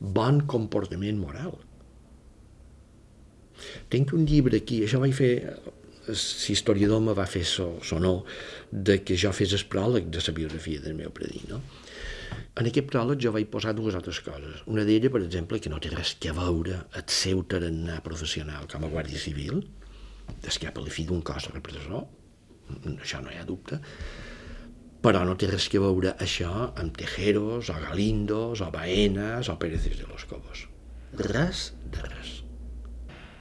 bon 0.00 0.42
comportament 0.50 1.18
moral. 1.20 1.56
Tinc 3.90 4.14
un 4.14 4.26
llibre 4.26 4.62
aquí, 4.62 4.82
això 4.86 5.00
vaig 5.02 5.14
fer 5.18 5.32
l'historiador 6.08 7.02
me 7.04 7.12
va 7.12 7.26
fer 7.28 7.42
so, 7.44 7.74
sonor 7.84 8.22
de 8.70 9.00
que 9.04 9.16
jo 9.20 9.32
fes 9.36 9.52
el 9.52 9.66
pròleg 9.68 10.08
de 10.14 10.22
la 10.24 10.34
biografia 10.34 10.80
del 10.80 10.96
meu 10.96 11.10
predí, 11.14 11.42
no? 11.50 11.60
En 12.58 12.66
aquest 12.66 12.88
pròleg 12.90 13.20
jo 13.22 13.32
vaig 13.34 13.46
posar 13.52 13.74
dues 13.78 13.94
altres 13.94 14.18
coses. 14.26 14.62
Una 14.72 14.84
d'elles, 14.86 15.12
per 15.14 15.20
exemple, 15.22 15.60
que 15.62 15.70
no 15.70 15.78
té 15.82 15.92
res 15.92 16.14
que 16.22 16.32
veure 16.34 16.80
el 16.98 17.04
seu 17.14 17.44
tarannà 17.52 18.00
professional 18.06 18.66
com 18.70 18.86
a 18.86 18.90
guàrdia 18.94 19.20
civil, 19.22 19.60
d'escap 20.42 20.78
a 20.78 20.86
la 20.86 20.94
fi 20.94 21.04
d'un 21.06 21.22
cos 21.22 21.46
repressor, 21.52 22.08
això 22.96 23.22
no 23.22 23.30
hi 23.30 23.38
ha 23.38 23.46
dubte, 23.46 23.78
però 25.04 25.22
no 25.24 25.36
té 25.38 25.46
res 25.52 25.68
que 25.70 25.80
veure 25.82 26.16
això 26.24 26.50
amb 26.74 26.98
Tejeros, 26.98 27.70
o 27.70 27.78
Galindos, 27.84 28.64
o 28.66 28.72
Baenas, 28.74 29.48
o 29.48 29.56
Pérez 29.62 29.86
de 29.86 30.10
los 30.10 30.26
Cobos. 30.26 30.66
Res 31.14 31.70
de 31.94 32.02
res 32.10 32.38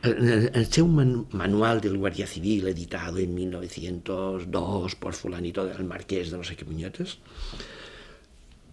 en 0.08 0.52
el 0.54 0.66
seu 0.72 0.88
manual 0.88 1.82
del 1.82 1.98
Guardia 1.98 2.28
Civil, 2.28 2.68
editado 2.68 3.18
en 3.18 3.34
1902 3.34 4.96
por 4.96 5.14
fulanito 5.14 5.66
del 5.66 5.84
marquès 5.84 6.32
de 6.32 6.38
no 6.38 6.46
sé 6.48 6.56
què 6.56 6.68
punyetes, 6.68 7.18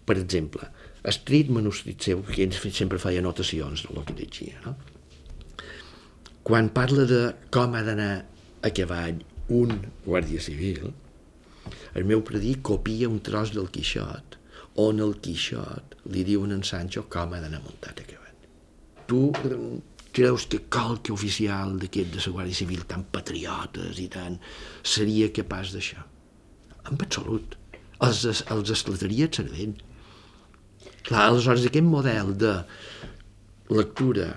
per 0.05 0.17
exemple, 0.21 0.67
escrit 1.03 1.49
manuscrit 1.53 2.01
seu, 2.01 2.21
que 2.25 2.43
ell 2.45 2.53
sempre 2.73 3.01
feia 3.01 3.21
anotacions 3.23 3.87
del 3.87 4.05
que 4.05 4.51
no? 4.65 4.75
quan 6.45 6.69
parla 6.69 7.07
de 7.09 7.21
com 7.49 7.73
ha 7.73 7.81
d'anar 7.81 8.11
a 8.61 8.69
cavall 8.69 9.23
un 9.49 9.71
guàrdia 10.05 10.41
civil, 10.45 10.91
el 11.97 12.05
meu 12.05 12.21
predí 12.27 12.51
copia 12.69 13.09
un 13.09 13.17
tros 13.25 13.53
del 13.55 13.71
Quixot, 13.73 14.37
on 14.83 15.01
el 15.01 15.15
Quixot 15.25 15.95
li 16.13 16.21
diuen 16.27 16.53
en 16.53 16.61
Sancho 16.69 17.07
com 17.09 17.33
ha 17.33 17.41
d'anar 17.41 17.63
muntat 17.63 18.03
a 18.03 18.05
cavall. 18.11 18.45
Tu 19.09 19.21
creus 20.13 20.45
que 20.51 20.61
qualque 20.69 21.15
oficial 21.15 21.79
d'aquest 21.81 22.13
de 22.13 22.21
la 22.21 22.35
Guàrdia 22.37 22.59
Civil 22.61 22.85
tan 22.93 23.07
patriotes 23.17 23.97
i 24.05 24.07
tan 24.13 24.37
seria 24.95 25.33
capaç 25.33 25.73
d'això? 25.73 26.05
En 26.85 27.01
absolut. 27.01 27.57
Els, 28.05 28.21
els 28.53 28.69
esclataria 28.77 29.25
el 29.31 29.33
cervell. 29.33 29.73
Clar, 31.05 31.27
aleshores 31.29 31.67
aquest 31.69 31.85
model 31.85 32.33
de 32.41 32.55
lectura 33.69 34.31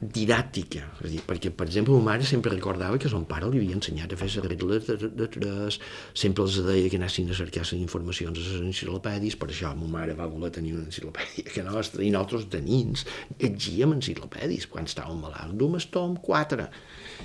didàctica, 0.00 0.86
és 1.04 1.12
dir, 1.12 1.20
perquè, 1.28 1.50
per 1.52 1.66
exemple, 1.66 1.92
ma 2.00 2.14
mare 2.14 2.24
sempre 2.24 2.54
recordava 2.54 2.96
que 3.00 3.08
son 3.12 3.26
pare 3.28 3.50
li 3.52 3.60
havia 3.60 3.76
ensenyat 3.76 4.14
a 4.14 4.16
fer 4.16 4.30
les 4.30 4.46
regles 4.46 4.86
de, 4.86 4.96
de 5.12 5.26
tres, 5.28 5.76
sempre 6.16 6.46
els 6.46 6.56
deia 6.64 6.88
que 6.88 6.96
anessin 6.96 7.28
a 7.28 7.36
cercar 7.36 7.66
les 7.66 7.74
informacions 7.76 8.40
a 8.40 8.46
les 8.46 8.64
enciclopèdies, 8.70 9.36
per 9.36 9.50
això 9.52 9.74
ma 9.76 9.90
mare 9.98 10.16
va 10.16 10.28
voler 10.32 10.48
tenir 10.56 10.72
una 10.78 10.86
enciclopèdia 10.88 11.52
que 11.52 11.64
nostra, 11.66 12.04
i 12.04 12.08
nosaltres 12.14 12.48
de 12.52 12.62
nins 12.64 13.04
llegíem 13.42 13.92
enciclopèdies, 13.98 14.70
quan 14.72 14.88
estàvem 14.88 15.20
malalts, 15.20 15.56
d'un 15.60 15.76
tom 15.92 16.16
quatre, 16.16 16.70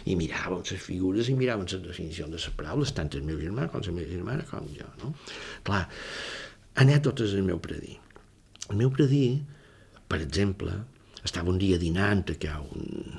i 0.03 0.19
miràvem 0.19 0.63
les 0.67 0.87
figures 0.91 1.31
i 1.31 1.39
miràvem 1.39 1.67
les 1.67 1.87
definicions 1.87 2.31
de 2.31 2.39
les 2.41 2.49
paraules, 2.59 2.91
tant 2.91 3.11
el 3.15 3.23
meu 3.23 3.39
germà 3.39 3.69
com 3.71 3.83
la 3.87 3.99
meva 3.99 4.11
germana 4.11 4.47
com 4.51 4.67
jo, 4.75 4.91
no? 5.03 5.15
Clar, 5.63 5.85
anècdotes 6.83 7.31
del 7.35 7.47
meu 7.47 7.63
predí. 7.63 7.95
El 8.71 8.81
meu 8.81 8.89
predí, 8.93 9.25
per 10.09 10.21
exemple, 10.23 10.73
estava 11.25 11.51
un 11.51 11.61
dia 11.61 11.77
dinant 11.81 12.23
a 12.49 12.59
un, 12.61 13.13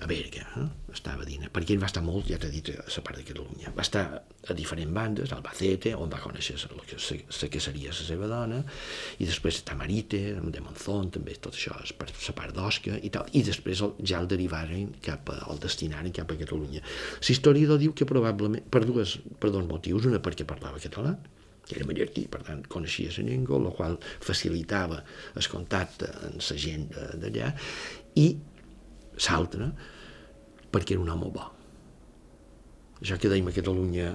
a 0.00 0.06
Berga, 0.06 0.44
eh? 0.56 0.66
estava 0.92 1.24
dinant, 1.28 1.50
perquè 1.52 1.74
ell 1.74 1.80
va 1.82 1.88
estar 1.90 2.02
molt, 2.04 2.26
ja 2.28 2.38
t'he 2.40 2.50
dit, 2.52 2.70
a 2.72 2.84
la 2.84 3.02
part 3.04 3.20
de 3.20 3.24
Catalunya. 3.28 3.72
Va 3.76 3.84
estar 3.84 4.04
a 4.20 4.56
diferents 4.56 4.92
bandes, 4.96 5.30
al 5.30 5.38
Albacete, 5.38 5.92
on 5.96 6.12
va 6.12 6.20
conèixer 6.22 6.56
la 6.72 6.84
que, 6.88 6.98
la 6.98 7.48
que 7.52 7.62
seria 7.62 7.92
la 7.92 8.06
seva 8.10 8.28
dona, 8.30 8.60
i 9.20 9.28
després 9.28 9.60
a 9.60 9.66
Tamarite, 9.70 10.22
de 10.40 10.64
Monzón, 10.64 11.12
també 11.16 11.36
tot 11.36 11.56
això 11.56 11.76
per 12.00 12.08
la 12.12 12.36
part 12.36 12.56
d'Osca 12.56 12.96
i 13.00 13.12
tal, 13.12 13.28
i 13.36 13.44
després 13.46 13.84
el, 13.86 13.96
ja 14.04 14.20
el 14.20 14.30
derivaren 14.30 14.96
cap 15.04 15.32
a, 15.32 15.40
el 15.52 15.60
destinaren 15.62 16.16
cap 16.16 16.32
a 16.32 16.38
Catalunya. 16.40 16.84
L'historiador 17.20 17.80
diu 17.82 17.96
que 17.96 18.08
probablement, 18.08 18.64
per, 18.72 18.84
dues, 18.88 19.18
per 19.40 19.52
dos 19.54 19.68
motius, 19.68 20.08
una 20.10 20.20
perquè 20.24 20.48
parlava 20.48 20.82
català, 20.82 21.16
que 21.70 21.78
era 21.78 21.86
mallorquí, 21.86 22.26
per 22.32 22.42
tant, 22.46 22.64
coneixia 22.70 23.12
la 23.16 23.26
llengua, 23.28 23.60
el 23.62 23.70
qual 23.76 23.96
facilitava 24.26 25.00
el 25.38 25.48
contacte 25.52 26.10
amb 26.26 26.42
la 26.42 26.58
gent 26.66 26.88
d'allà, 27.22 27.52
i 28.18 28.26
l'altre, 29.20 29.70
perquè 30.74 30.96
era 30.96 31.04
un 31.04 31.12
home 31.12 31.30
bo. 31.34 31.46
Això 33.00 33.16
que 33.20 33.30
deim 33.32 33.48
a 33.48 33.54
Catalunya, 33.54 34.10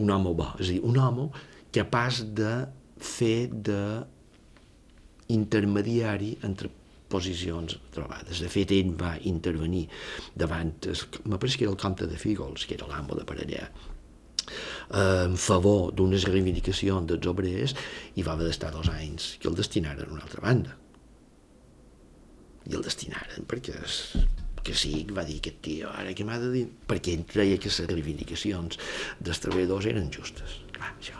un 0.00 0.12
home 0.12 0.34
bo, 0.36 0.52
és 0.58 0.68
a 0.68 0.74
dir, 0.76 0.82
un 0.86 0.98
home 1.00 1.30
capaç 1.74 2.24
de 2.36 2.52
fer 3.00 3.48
de 3.50 3.80
intermediari 5.30 6.34
entre 6.46 6.70
posicions 7.10 7.76
trobades. 7.94 8.40
De 8.42 8.50
fet, 8.50 8.70
ell 8.74 8.92
va 8.98 9.16
intervenir 9.26 9.86
davant, 10.38 10.72
me 11.26 11.38
pareix 11.38 11.56
que 11.58 11.66
era 11.66 11.74
el 11.74 11.80
comte 11.80 12.06
de 12.06 12.18
Fígols, 12.20 12.66
que 12.66 12.76
era 12.78 12.88
l'amo 12.90 13.18
de 13.18 13.26
per 13.26 13.40
allà, 13.42 13.66
en 14.90 15.36
favor 15.38 15.92
d'unes 15.94 16.26
reivindicacions 16.26 17.06
dels 17.06 17.30
obrers 17.30 17.76
i 18.18 18.24
va 18.26 18.34
haver 18.34 18.48
d'estar 18.48 18.72
dos 18.74 18.90
anys 18.90 19.36
que 19.40 19.48
el 19.50 19.58
destinaren 19.58 20.08
a 20.08 20.16
una 20.16 20.26
altra 20.26 20.42
banda. 20.42 20.76
I 22.66 22.76
el 22.76 22.84
destinaren 22.84 23.46
perquè 23.48 23.78
que 24.64 24.74
sí, 24.76 25.06
va 25.16 25.24
dir 25.24 25.38
aquest 25.40 25.62
tio, 25.64 25.88
ara 25.96 26.12
què 26.16 26.24
m'ha 26.26 26.36
de 26.40 26.50
dir? 26.52 26.66
Perquè 26.88 27.14
ell 27.16 27.24
creia 27.28 27.58
que 27.60 27.70
les 27.72 27.88
reivindicacions 27.88 28.78
dels 29.18 29.40
treballadors 29.40 29.88
eren 29.88 30.10
justes. 30.12 30.60
Clar, 30.76 30.92
això. 30.98 31.16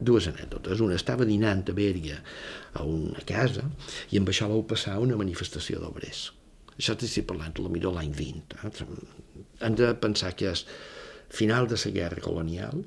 Dues 0.00 0.28
anècdotes. 0.30 0.80
Una, 0.80 0.96
estava 0.96 1.26
dinant 1.28 1.64
a 1.68 1.74
Berga 1.76 2.20
a 2.78 2.86
una 2.86 3.24
casa 3.28 3.66
i 4.14 4.20
amb 4.20 4.30
això 4.32 4.48
vau 4.50 4.62
passar 4.70 4.96
una 5.02 5.18
manifestació 5.20 5.82
d'obrers. 5.82 6.28
Això 6.78 6.94
t'estic 6.94 7.26
parlant, 7.28 7.52
potser 7.58 7.92
l'any 7.92 8.14
20. 8.14 8.60
Eh? 8.62 9.40
Hem 9.66 9.76
de 9.78 9.90
pensar 9.98 10.32
que 10.38 10.52
és 10.54 10.64
final 11.28 11.66
de 11.68 11.76
la 11.76 11.92
guerra 11.98 12.22
colonial? 12.24 12.86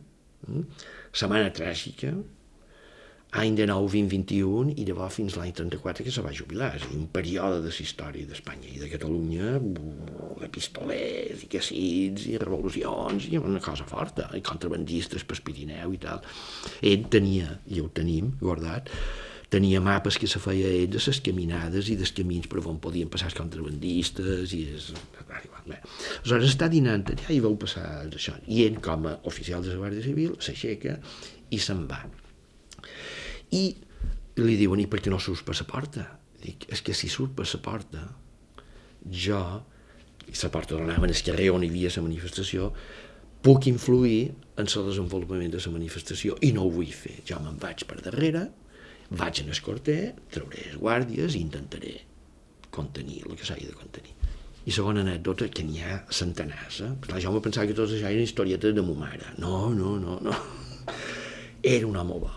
Setmana 1.12 1.52
tràgica, 1.56 2.14
any 3.32 3.56
de 3.56 3.64
nou 3.70 3.86
2021 3.88 4.74
i 4.76 4.84
llavors 4.90 5.16
fins 5.16 5.38
l'any 5.40 5.54
34 5.56 6.04
que 6.04 6.12
se 6.12 6.24
va 6.26 6.34
jubilar, 6.36 6.74
és 6.76 6.84
dir, 6.84 6.98
un 7.00 7.08
període 7.16 7.62
de 7.64 7.72
història 7.72 8.28
d'Espanya 8.28 8.68
i 8.74 8.82
de 8.82 8.90
Catalunya 8.92 9.54
de 9.62 10.50
pistolers 10.52 11.46
i 11.46 11.48
cassits 11.54 12.28
i 12.28 12.36
revolucions 12.42 13.30
i 13.32 13.40
una 13.40 13.64
cosa 13.64 13.88
forta, 13.88 14.28
i 14.36 14.44
contrabandistes 14.44 15.24
per 15.24 15.40
Pirineu 15.48 15.96
i 15.96 16.02
tal. 16.04 16.20
Ell 16.84 17.08
tenia, 17.14 17.56
i 17.72 17.80
ho 17.80 17.88
tenim 17.96 18.34
guardat, 18.42 18.92
tenia 19.52 19.82
mapes 19.84 20.16
que 20.16 20.30
se 20.32 20.40
feia 20.40 20.70
ell 20.72 20.94
de 20.94 21.02
les 21.04 21.20
caminades 21.26 21.90
i 21.92 21.98
dels 22.00 22.14
camins 22.16 22.48
per 22.48 22.62
on 22.64 22.80
podien 22.84 23.10
passar 23.12 23.28
els 23.28 23.38
contrabandistes 23.38 24.54
i. 24.56 24.64
Bé. 25.62 25.78
Aleshores 25.78 26.48
està 26.54 26.70
dinant 26.72 27.04
allà 27.12 27.28
i 27.36 27.42
veu 27.44 27.58
passar 27.60 27.84
això. 28.08 28.34
I 28.48 28.64
ell, 28.66 28.80
com 28.84 29.06
a 29.12 29.18
oficial 29.30 29.62
de 29.62 29.74
la 29.74 29.82
Guàrdia 29.84 30.06
Civil, 30.08 30.34
s'aixeca 30.42 30.96
i 31.52 31.60
se'n 31.62 31.84
va. 31.90 32.00
I 33.52 33.64
li 34.40 34.56
diuen, 34.58 34.82
i 34.82 34.88
per 34.90 35.02
què 35.04 35.12
no 35.12 35.20
surts 35.20 35.44
per 35.46 35.58
la 35.60 35.68
porta? 35.68 36.08
Dic, 36.42 36.66
és 36.74 36.82
que 36.82 36.96
si 36.98 37.12
surt 37.12 37.36
per 37.38 37.46
la 37.46 37.62
porta, 37.62 38.08
jo, 39.06 39.44
i 40.26 40.34
la 40.40 40.52
porta 40.54 40.80
donava 40.80 41.06
en 41.06 41.14
el 41.14 41.24
carrer 41.28 41.52
on 41.52 41.68
hi 41.68 41.70
havia 41.70 41.92
la 41.98 42.08
manifestació, 42.08 42.72
puc 43.44 43.68
influir 43.68 44.32
en 44.56 44.66
el 44.66 44.88
desenvolupament 44.88 45.54
de 45.54 45.62
la 45.62 45.76
manifestació 45.76 46.40
i 46.42 46.54
no 46.56 46.66
ho 46.66 46.74
vull 46.74 46.96
fer. 46.96 47.20
Jo 47.28 47.44
me'n 47.44 47.60
vaig 47.62 47.86
per 47.90 48.00
darrere, 48.02 48.48
vaig 49.12 49.42
en 49.42 49.52
el 49.52 49.60
trauré 50.32 50.64
les 50.66 50.78
guàrdies 50.80 51.36
i 51.36 51.42
intentaré 51.44 52.00
contenir 52.72 53.24
el 53.28 53.36
que 53.36 53.46
s'hagi 53.46 53.68
de 53.68 53.76
contenir. 53.76 54.14
I 54.64 54.72
segona 54.72 55.02
anècdota, 55.02 55.50
que 55.50 55.64
n'hi 55.66 55.82
ha 55.84 55.98
centenars. 56.10 56.82
Eh? 56.86 56.92
Clar, 57.02 57.20
jo 57.20 57.32
me 57.34 57.42
pensava 57.42 57.68
que 57.68 57.76
tots 57.76 57.92
això 57.92 58.08
eren 58.08 58.24
historietes 58.24 58.76
de 58.78 58.84
ma 58.86 58.94
mare. 58.96 59.34
No, 59.42 59.70
no, 59.74 59.98
no, 60.00 60.20
no. 60.22 60.36
Era 61.64 61.88
un 61.88 61.98
home 61.98 62.20
bo. 62.22 62.32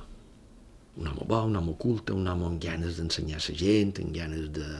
Un 0.96 1.10
home 1.10 1.28
bo, 1.28 1.42
un 1.44 1.56
home 1.60 1.76
culte, 1.78 2.16
un 2.16 2.26
home 2.26 2.48
amb 2.48 2.62
ganes 2.62 2.98
d'ensenyar 2.98 3.42
la 3.44 3.54
gent, 3.60 4.00
amb 4.00 4.16
ganes 4.16 4.50
de, 4.56 4.72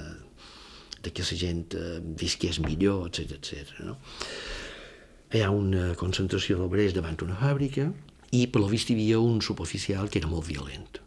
de 1.02 1.12
que 1.12 1.22
la 1.22 1.38
gent 1.44 1.78
eh, 1.78 2.00
visqués 2.24 2.58
millor, 2.64 3.06
etc 3.10 3.38
etc. 3.38 3.78
no? 3.84 3.98
Hi 5.34 5.42
ha 5.44 5.50
una 5.50 5.94
concentració 5.98 6.58
d'obrers 6.58 6.94
davant 6.94 7.18
una 7.22 7.38
fàbrica 7.38 7.88
i 8.32 8.46
per 8.46 8.62
lo 8.62 8.68
vist 8.70 8.90
hi 8.90 8.98
havia 8.98 9.22
un 9.22 9.42
suboficial 9.42 10.08
que 10.08 10.22
era 10.22 10.30
molt 10.30 10.46
violent 10.46 11.03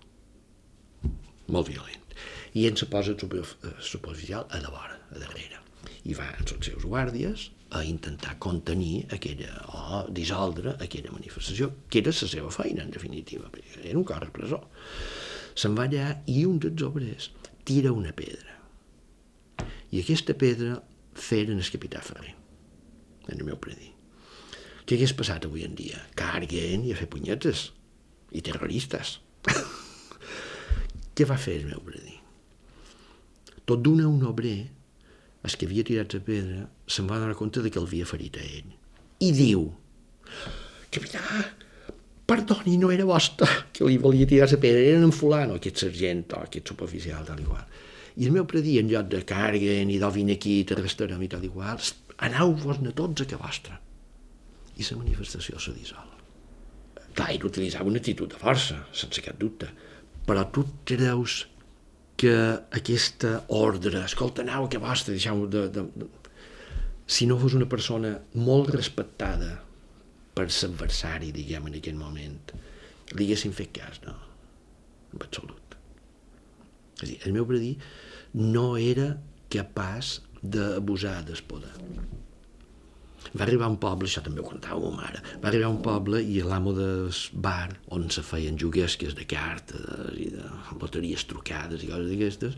molt 1.48 1.70
violent. 1.70 2.04
I 2.58 2.66
se 2.76 2.88
posa 2.90 3.12
el 3.12 3.40
eh, 3.40 3.74
suboficial 3.82 4.48
a 4.50 4.60
de 4.60 4.68
vora, 4.68 4.98
a 5.12 5.20
darrere. 5.20 5.62
I 6.06 6.14
va 6.14 6.28
amb 6.32 6.52
els 6.52 6.66
seus 6.66 6.84
guàrdies 6.84 7.52
a 7.70 7.84
intentar 7.84 8.38
contenir 8.40 9.08
aquella, 9.12 9.52
o 9.68 10.06
dissoldre 10.10 10.76
aquella 10.80 11.12
manifestació, 11.12 11.72
que 11.90 12.00
era 12.00 12.12
la 12.12 12.30
seva 12.32 12.52
feina, 12.52 12.84
en 12.84 12.92
definitiva, 12.92 13.50
perquè 13.52 13.84
era 13.90 14.00
un 14.00 14.06
cor 14.08 14.24
repressor. 14.24 14.64
Se'n 15.58 15.76
va 15.76 15.88
allà 15.88 16.22
i 16.28 16.46
un 16.46 16.60
dels 16.64 16.82
obrers 16.88 17.32
tira 17.68 17.92
una 17.92 18.14
pedra. 18.16 18.56
I 19.92 20.02
aquesta 20.02 20.34
pedra 20.34 20.82
feren 21.14 21.60
el 21.60 21.72
capità 21.74 22.02
Ferrer, 22.04 22.36
en 23.28 23.40
el 23.40 23.46
meu 23.48 23.60
predí. 23.60 23.92
Què 24.88 24.96
hagués 24.96 25.16
passat 25.20 25.46
avui 25.46 25.66
en 25.68 25.76
dia? 25.76 26.00
Carguen 26.16 26.86
i 26.88 26.94
a 26.94 27.00
fer 27.00 27.10
punyetes. 27.12 27.72
I 28.32 28.44
terroristes. 28.44 29.18
Què 31.18 31.26
va 31.26 31.40
fer 31.42 31.56
el 31.58 31.64
meu 31.66 31.80
predí? 31.82 32.14
Tot 33.66 33.82
d'una 33.82 34.06
un 34.06 34.22
obrer, 34.30 34.68
el 35.48 35.56
que 35.58 35.66
havia 35.66 35.86
tirat 35.88 36.14
la 36.14 36.20
pedra, 36.28 36.66
se'n 36.86 37.08
va 37.10 37.18
donar 37.18 37.38
compte 37.40 37.64
de 37.64 37.72
que 37.74 37.82
l'havia 37.82 38.06
ferit 38.06 38.38
a 38.38 38.44
ell. 38.46 38.76
I 39.26 39.32
diu, 39.34 39.64
capità, 40.94 41.24
perdoni, 42.30 42.76
no 42.78 42.92
era 42.94 43.08
vostre 43.10 43.48
que 43.74 43.88
li 43.90 43.98
volia 44.04 44.30
tirar 44.30 44.52
la 44.52 44.60
pedra, 44.62 44.84
era 44.92 45.02
en 45.02 45.16
fulano, 45.16 45.58
aquest 45.58 45.82
sergent 45.88 46.22
o 46.38 46.44
aquest 46.44 46.70
suboficial, 46.70 47.26
tal 47.26 47.42
igual. 47.42 47.66
I 48.18 48.30
el 48.30 48.38
meu 48.38 48.46
predí, 48.50 48.78
en 48.78 48.94
lloc 48.94 49.10
de 49.10 49.24
carguen 49.26 49.90
i 49.90 49.98
de 49.98 50.14
vine 50.14 50.38
aquí, 50.38 50.60
t'arrestarem 50.70 51.26
i 51.26 51.32
tal 51.34 51.50
igual, 51.50 51.82
aneu-vos-ne 52.30 52.94
tots 52.94 53.26
a 53.26 53.30
que 53.30 53.42
vostre. 53.42 53.82
I 54.78 54.86
la 54.86 55.02
manifestació 55.02 55.58
se 55.58 55.74
dissol. 55.74 56.14
Clar, 57.18 57.32
ell 57.34 57.50
utilitzava 57.50 57.90
una 57.90 57.98
actitud 57.98 58.30
de 58.30 58.38
força, 58.38 58.84
sense 58.94 59.26
cap 59.26 59.42
dubte, 59.42 59.74
però 60.28 60.44
tu 60.52 60.66
creus 60.88 61.46
que 62.20 62.34
aquesta 62.76 63.44
ordre, 63.54 64.02
escolta, 64.04 64.44
aneu 64.44 64.68
que 64.72 64.82
vostre, 64.82 65.16
deixeu 65.16 65.46
de, 65.48 65.68
de, 65.74 65.86
de... 65.96 66.08
Si 67.08 67.28
no 67.30 67.38
fos 67.40 67.56
una 67.56 67.70
persona 67.70 68.18
molt 68.36 68.74
respectada 68.74 69.54
per 70.36 70.48
l'adversari, 70.50 71.32
diguem, 71.34 71.70
en 71.70 71.78
aquell 71.80 72.00
moment, 72.00 72.52
li 73.14 73.30
haguessin 73.30 73.56
fet 73.56 73.72
cas, 73.78 74.02
no? 74.04 74.18
En 75.14 75.24
absolut. 75.24 75.78
És 76.98 77.06
a 77.06 77.12
dir, 77.14 77.20
el 77.30 77.38
meu 77.38 77.48
predí 77.48 77.76
no 78.36 78.70
era 78.82 79.14
capaç 79.54 80.18
d'abusar 80.42 81.22
del 81.26 81.40
poder 81.48 81.72
va 83.38 83.46
arribar 83.46 83.68
a 83.68 83.74
un 83.74 83.78
poble, 83.82 84.10
això 84.10 84.24
també 84.26 84.42
ho 84.42 84.48
contava 84.48 84.82
ma 84.90 85.04
mare, 85.04 85.22
va 85.42 85.50
arribar 85.52 85.70
a 85.70 85.74
un 85.76 85.82
poble 85.86 86.22
i 86.24 86.42
l'amo 86.44 86.74
del 86.76 87.10
bar, 87.34 87.70
on 87.96 88.10
se 88.14 88.24
feien 88.26 88.58
juguesques 88.60 89.16
de 89.18 89.28
cartes 89.30 90.18
i 90.18 90.30
de 90.34 90.46
loteries 90.82 91.28
trucades 91.30 91.84
i 91.84 91.92
coses 91.92 92.10
d'aquestes, 92.12 92.58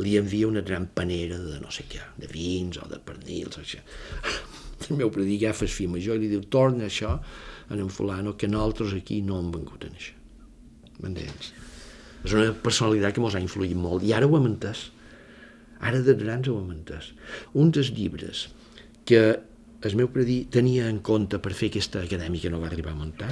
li 0.00 0.16
envia 0.20 0.48
una 0.48 0.64
gran 0.66 0.88
panera 0.94 1.40
de 1.42 1.58
no 1.62 1.72
sé 1.74 1.86
què, 1.90 2.02
de 2.20 2.30
vins 2.30 2.78
o 2.80 2.88
de 2.90 3.00
pernils 3.04 3.58
o 3.58 3.64
això. 3.64 3.82
El 4.88 4.96
meu 4.96 5.10
predí 5.12 5.36
agafa 5.36 5.66
el 5.66 5.72
fill 5.72 5.90
major 5.92 6.16
i 6.16 6.22
li 6.22 6.30
diu, 6.30 6.46
torna 6.48 6.86
això 6.86 7.18
en 7.70 7.82
en 7.82 7.90
fulano, 7.92 8.32
que 8.36 8.48
nosaltres 8.48 8.94
aquí 8.96 9.20
no 9.22 9.36
hem 9.38 9.50
vengut 9.54 9.84
en 9.86 9.98
això. 9.98 10.16
M'entens? 11.00 11.52
És 12.24 12.32
una 12.36 12.54
personalitat 12.64 13.14
que 13.14 13.22
ens 13.22 13.36
ha 13.36 13.42
influït 13.42 13.76
molt 13.76 14.04
i 14.04 14.14
ara 14.16 14.28
ho 14.28 14.36
hem 14.36 14.48
entès. 14.50 14.88
Ara 15.80 16.00
de 16.04 16.16
grans 16.18 16.48
ho 16.48 16.56
hem 16.60 16.72
entès. 16.74 17.12
Un 17.56 17.70
dels 17.76 17.92
llibres 17.96 18.48
que 19.08 19.22
el 19.82 19.96
meu 19.96 20.10
predí 20.12 20.42
tenia 20.52 20.88
en 20.92 21.00
compte 21.00 21.40
per 21.40 21.54
fer 21.56 21.70
aquesta 21.70 22.02
acadèmica 22.04 22.48
que 22.48 22.52
no 22.52 22.60
va 22.60 22.68
arribar 22.68 22.92
a 22.92 23.00
muntar 23.00 23.30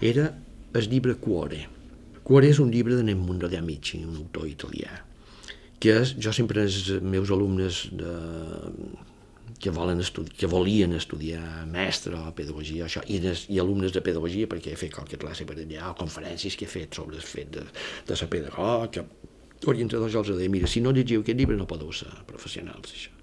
era 0.00 0.28
el 0.76 0.88
llibre 0.90 1.16
Cuore. 1.16 1.62
Cuore 2.26 2.50
és 2.52 2.60
un 2.60 2.70
llibre 2.74 2.96
de 2.98 3.04
Nemmundo 3.06 3.48
de 3.48 3.56
Amici, 3.56 4.02
un 4.04 4.16
autor 4.18 4.48
italià, 4.50 4.92
que 5.80 5.94
és, 6.02 6.16
jo 6.20 6.32
sempre 6.34 6.64
els 6.66 6.90
meus 7.00 7.30
alumnes 7.32 7.86
de, 7.96 8.12
que, 9.58 9.70
volen 9.70 10.02
estudi 10.04 10.34
que 10.36 10.50
volien 10.50 10.92
estudiar 10.98 11.64
mestre 11.70 12.18
o 12.18 12.32
pedagogia 12.36 12.86
això, 12.90 13.04
i, 13.08 13.20
des, 13.22 13.46
i 13.52 13.60
alumnes 13.62 13.94
de 13.94 14.02
pedagogia 14.04 14.50
perquè 14.50 14.74
he 14.74 14.80
fet 14.80 14.94
qualque 14.96 15.20
classe 15.20 15.46
per 15.48 15.56
allà 15.56 15.92
o 15.92 15.96
conferències 16.02 16.58
que 16.58 16.66
he 16.66 16.72
fet 16.72 16.98
sobre 16.98 17.16
el 17.20 17.24
fet 17.24 17.52
de, 17.56 17.64
de 18.08 18.20
la 18.20 18.30
pedagogia 18.32 19.06
orientadors 19.66 20.12
jo 20.12 20.20
els 20.20 20.34
deia, 20.36 20.52
mira, 20.52 20.68
si 20.68 20.82
no 20.84 20.92
llegiu 20.92 21.22
aquest 21.22 21.38
llibre 21.38 21.56
no 21.56 21.68
podeu 21.68 21.92
ser 21.94 22.12
professionals 22.28 22.92
això 22.92 23.15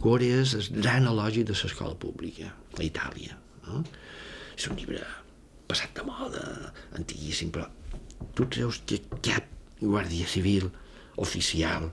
Cuore 0.00 0.30
és 0.40 0.54
el 0.58 0.68
gran 0.80 1.08
elogi 1.10 1.44
de 1.46 1.56
l'escola 1.56 1.96
pública 2.00 2.50
a 2.78 2.82
Itàlia. 2.84 3.38
No? 3.66 3.82
És 4.54 4.68
un 4.70 4.78
llibre 4.78 5.02
passat 5.68 5.94
de 5.96 6.04
moda, 6.06 6.44
antiguíssim, 6.98 7.50
però 7.54 7.68
tu 8.36 8.46
creus 8.50 8.82
que 8.86 9.00
cap 9.24 9.48
guàrdia 9.80 10.26
civil 10.30 10.68
oficial, 11.20 11.90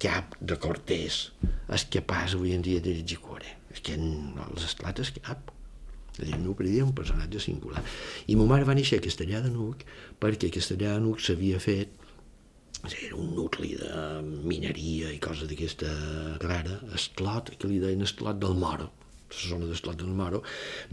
cap 0.00 0.36
de 0.40 0.56
Cortés, 0.60 1.22
és 1.70 1.86
capaç 1.92 2.36
avui 2.36 2.54
en 2.56 2.64
dia 2.64 2.82
de 2.82 2.94
llegir 2.96 3.20
Cuore? 3.22 3.56
És 3.70 3.82
que 3.84 3.94
els 3.94 4.66
esclates 4.66 5.12
cap. 5.20 5.52
És 6.16 6.26
dir, 6.26 6.38
Nuc 6.42 6.60
era 6.64 6.84
un 6.84 6.94
personatge 6.96 7.40
singular. 7.40 7.82
I 8.28 8.36
ma 8.36 8.48
mare 8.48 8.66
va 8.68 8.74
néixer 8.76 8.98
a 8.98 9.04
Castellà 9.04 9.40
de 9.44 9.52
Nuc 9.52 9.84
perquè 10.20 10.50
a 10.50 10.56
Castellà 10.56 10.96
de 10.96 11.04
Nuc 11.04 11.22
s'havia 11.22 11.60
fet 11.62 11.99
era 12.88 13.16
un 13.16 13.34
nucli 13.34 13.74
de 13.76 14.22
mineria 14.48 15.10
i 15.12 15.18
coses 15.20 15.48
d'aquesta 15.50 15.90
rara, 16.40 16.80
esclot, 16.96 17.52
que 17.60 17.68
li 17.68 17.80
deien 17.82 18.06
esclot 18.06 18.40
del 18.40 18.56
Moro, 18.56 18.88
la 19.30 19.40
zona 19.40 19.68
d'esclot 19.68 20.00
del 20.00 20.14
Moro, 20.16 20.42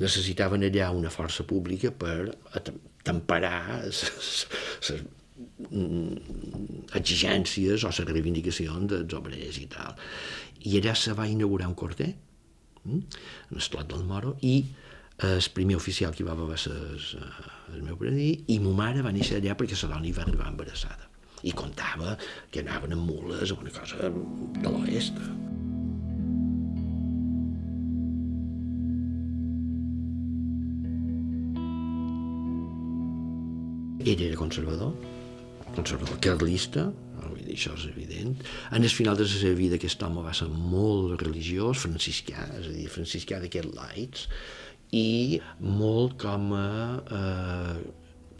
necessitaven 0.03 0.65
allà 0.67 0.89
una 0.95 1.11
força 1.13 1.45
pública 1.47 1.91
per 1.91 2.33
temperar 3.07 3.85
les 3.85 4.03
mm, 5.71 6.17
exigències 6.99 7.87
o 7.87 7.93
les 7.93 8.11
reivindicacions 8.11 8.91
dels 8.91 9.17
obrers 9.17 9.61
i 9.63 9.67
tal. 9.71 9.95
I 10.67 10.81
allà 10.81 10.95
se 10.97 11.15
va 11.15 11.29
inaugurar 11.31 11.71
un 11.71 11.79
corter, 11.79 12.11
mm, 12.83 12.99
en 13.47 13.55
l'esclot 13.61 13.87
del 13.95 14.03
Moro, 14.03 14.35
i 14.41 14.59
el 15.25 15.41
primer 15.55 15.79
oficial 15.79 16.13
que 16.13 16.27
va 16.27 16.35
va 16.37 16.59
ser 16.61 16.75
el 16.75 17.81
meu 17.81 17.95
predí, 17.97 18.33
i 18.53 18.59
ma 18.61 18.75
mare 18.83 19.01
va 19.01 19.15
néixer 19.15 19.39
allà 19.39 19.55
perquè 19.57 19.79
la 19.81 19.95
dona 19.95 20.05
hi 20.05 20.13
va 20.13 20.27
arribar 20.27 20.51
embarassada 20.51 21.06
i 21.43 21.53
contava 21.53 22.15
que 22.51 22.63
anaven 22.63 22.95
amb 22.95 23.09
mules 23.11 23.51
o 23.53 23.59
una 23.61 23.73
cosa 23.73 24.09
de 24.09 24.69
l'oest. 24.69 25.19
Ell 34.07 34.23
era 34.23 34.39
conservador, 34.39 34.95
conservador 35.75 36.17
carlista, 36.23 36.87
això 37.57 37.73
és 37.77 37.87
evident. 37.89 38.35
En 38.71 38.83
el 38.83 38.93
final 38.93 39.17
de 39.17 39.25
la 39.25 39.31
seva 39.31 39.57
vida 39.57 39.77
aquest 39.77 40.01
home 40.05 40.23
va 40.25 40.33
ser 40.37 40.47
molt 40.49 41.21
religiós, 41.23 41.83
franciscà, 41.83 42.47
és 42.59 42.69
a 42.69 42.73
dir, 42.73 42.87
franciscà 42.93 43.41
d'aquests 43.41 43.73
laics, 43.77 44.27
i 44.95 45.39
molt 45.59 46.15
com 46.21 46.51
a 46.55 46.67
eh, 47.19 47.79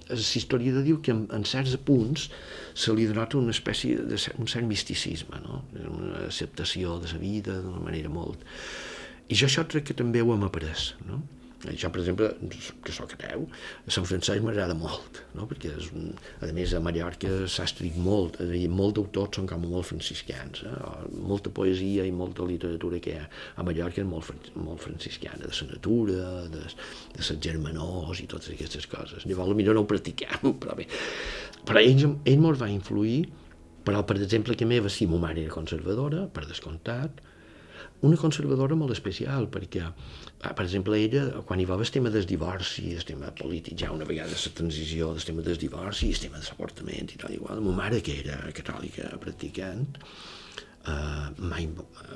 de 0.10 0.84
diu 0.86 1.02
que 1.04 1.12
en, 1.12 1.26
en 1.34 1.46
certs 1.46 1.76
punts 1.88 2.30
se 2.78 2.94
li 2.96 3.08
denota 3.10 3.40
una 3.40 3.56
espècie 3.56 3.98
de 3.98 4.20
un 4.38 4.48
cert 4.48 4.68
misticisme, 4.68 5.40
no? 5.44 5.64
una 5.92 6.26
acceptació 6.26 7.00
de 7.04 7.12
la 7.14 7.20
vida 7.24 7.62
d'una 7.62 7.84
manera 7.84 8.10
molt... 8.10 8.44
I 9.28 9.36
jo 9.36 9.50
això 9.50 9.66
crec 9.68 9.90
que 9.90 9.94
també 9.98 10.22
ho 10.24 10.30
hem 10.32 10.46
après, 10.48 10.94
no? 11.04 11.18
Això, 11.66 11.90
per 11.90 12.02
exemple, 12.04 12.30
que 12.86 12.94
sóc 12.94 13.16
creu, 13.18 13.48
a 13.88 13.94
Sant 13.94 14.06
Francesc 14.06 14.44
m'agrada 14.46 14.76
molt, 14.78 15.22
no? 15.38 15.48
perquè 15.50 15.72
és 15.74 15.90
un, 15.96 16.12
a 16.46 16.50
més 16.54 16.76
a 16.78 16.82
Mallorca 16.84 17.32
s'ha 17.50 17.66
escrit 17.66 17.98
molt, 17.98 18.38
és 18.44 18.52
a 18.52 18.54
dir, 18.54 18.68
molts 18.70 18.98
d'autors 19.00 19.40
són 19.40 19.50
com 19.50 19.66
molt 19.66 19.90
franciscans, 19.90 20.62
eh? 20.70 20.76
molta 21.18 21.50
poesia 21.54 22.06
i 22.06 22.14
molta 22.14 22.46
literatura 22.46 23.02
que 23.02 23.16
hi 23.16 23.18
ha 23.22 23.26
a 23.58 23.66
Mallorca 23.66 24.04
és 24.04 24.10
molt, 24.10 24.52
molt 24.60 24.84
franciscana, 24.86 25.42
de 25.48 25.54
la 25.54 25.72
natura, 25.72 26.20
de, 26.54 26.62
de 26.62 27.18
les 27.18 27.34
germanors 27.48 28.22
i 28.22 28.30
totes 28.30 28.54
aquestes 28.54 28.86
coses. 28.92 29.26
Llavors, 29.26 29.58
potser 29.58 29.74
no 29.74 29.84
ho 29.84 29.90
practiquem, 29.90 30.54
però 30.62 30.78
bé. 30.78 30.86
Però 31.68 31.82
ells, 31.82 32.06
ells 32.06 32.52
ens 32.54 32.62
va 32.62 32.70
influir, 32.72 33.22
però, 33.88 34.04
per 34.06 34.18
exemple, 34.20 34.56
que 34.60 34.68
meva, 34.68 34.92
sí, 34.92 35.08
ma 35.08 35.20
mare 35.22 35.46
era 35.46 35.54
conservadora, 35.54 36.26
per 36.32 36.46
descomptat, 36.46 37.22
una 38.06 38.18
conservadora 38.18 38.76
molt 38.78 38.94
especial, 38.94 39.48
perquè, 39.50 39.84
ah, 39.88 40.54
per 40.54 40.66
exemple, 40.66 40.98
ella, 41.00 41.42
quan 41.48 41.60
hi 41.60 41.66
va 41.66 41.78
el 41.80 41.92
tema 41.92 42.12
del 42.14 42.26
divorci, 42.30 42.92
el 42.94 43.06
tema 43.06 43.32
polític, 43.34 43.78
ja 43.82 43.92
una 43.92 44.06
vegada 44.06 44.32
la 44.32 44.54
transició, 44.54 45.14
el 45.16 45.24
tema 45.24 45.42
del 45.42 45.58
divorci, 45.58 46.12
el 46.12 46.20
tema 46.20 46.38
de 46.38 46.46
l'avortament 46.46 47.14
i 47.14 47.18
tal, 47.18 47.34
igual, 47.34 47.62
ma 47.62 47.78
mare, 47.84 48.02
que 48.02 48.20
era 48.24 48.42
catòlica 48.54 49.14
practicant, 49.22 49.98
Uh, 50.88 51.34
mai, 51.44 51.66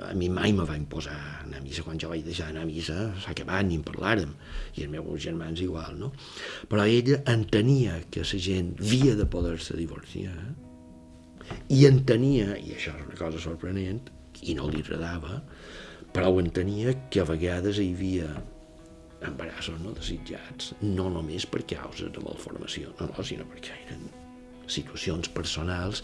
a 0.08 0.14
mi 0.16 0.30
mai 0.32 0.54
me 0.56 0.64
va 0.64 0.78
imposar 0.80 1.18
anar 1.42 1.58
a 1.60 1.62
missa. 1.62 1.84
Quan 1.84 1.98
jo 2.00 2.08
vaig 2.08 2.22
deixar 2.24 2.46
anar 2.54 2.62
a 2.64 2.70
missa 2.70 3.10
s'ha 3.20 3.34
acabat, 3.34 3.66
ni 3.68 3.76
en 3.76 3.84
parlàrem. 3.84 4.32
I 4.80 4.86
els 4.86 4.94
meus 4.94 5.20
germans 5.26 5.60
igual, 5.60 5.98
no? 6.00 6.14
Però 6.72 6.86
ella 6.88 7.20
entenia 7.34 7.98
que 8.08 8.24
la 8.24 8.40
gent 8.46 8.72
havia 8.80 9.18
de 9.20 9.28
poder-se 9.28 9.76
divorciar 9.76 10.38
i 11.68 11.86
entenia, 11.88 12.56
i 12.56 12.74
això 12.76 12.94
és 12.96 13.06
una 13.10 13.18
cosa 13.20 13.42
sorprenent, 13.44 14.08
i 14.42 14.56
no 14.58 14.70
li 14.72 14.82
agradava, 14.84 15.42
però 16.12 16.32
ho 16.32 16.40
entenia 16.42 16.94
que 17.10 17.22
a 17.22 17.28
vegades 17.28 17.80
hi 17.80 17.92
havia 17.94 18.32
embarassos 19.28 19.78
no 19.84 19.94
desitjats, 19.96 20.74
no 20.82 21.10
només 21.14 21.46
per 21.48 21.62
causes 21.70 22.12
de 22.14 22.24
malformació, 22.26 22.92
no, 23.00 23.08
no, 23.12 23.26
sinó 23.26 23.46
perquè 23.50 23.78
eren 23.86 24.10
situacions 24.72 25.30
personals 25.36 26.02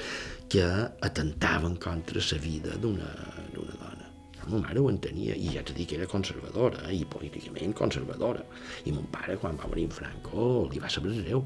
que 0.52 0.63
atentaven 1.08 1.78
contra 1.82 2.22
la 2.22 2.39
vida 2.43 2.76
d'una 2.84 3.10
dona. 3.54 4.06
La 4.38 4.46
meva 4.46 4.62
mare 4.67 4.80
ho 4.80 4.89
entenia, 4.91 5.36
i 5.36 5.50
ja 5.56 5.63
t'he 5.65 5.76
dit 5.76 5.89
que 5.89 5.98
era 5.98 6.08
conservadora, 6.08 6.91
i 6.91 7.04
políticament 7.10 7.74
conservadora. 7.76 8.43
I 8.86 8.93
mon 8.96 9.08
pare, 9.12 9.36
quan 9.41 9.58
va 9.60 9.67
morir 9.67 9.88
en 9.88 9.96
Franco, 9.96 10.67
li 10.72 10.80
va 10.84 10.91
saber 10.91 11.15
greu, 11.24 11.43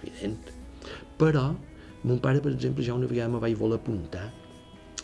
evident. 0.00 0.50
Però, 1.20 1.46
mon 2.04 2.20
pare, 2.20 2.42
per 2.44 2.52
exemple, 2.52 2.84
ja 2.84 2.96
una 2.98 3.08
vegada 3.08 3.32
me 3.32 3.40
vaig 3.44 3.56
voler 3.56 3.80
apuntar 3.80 4.26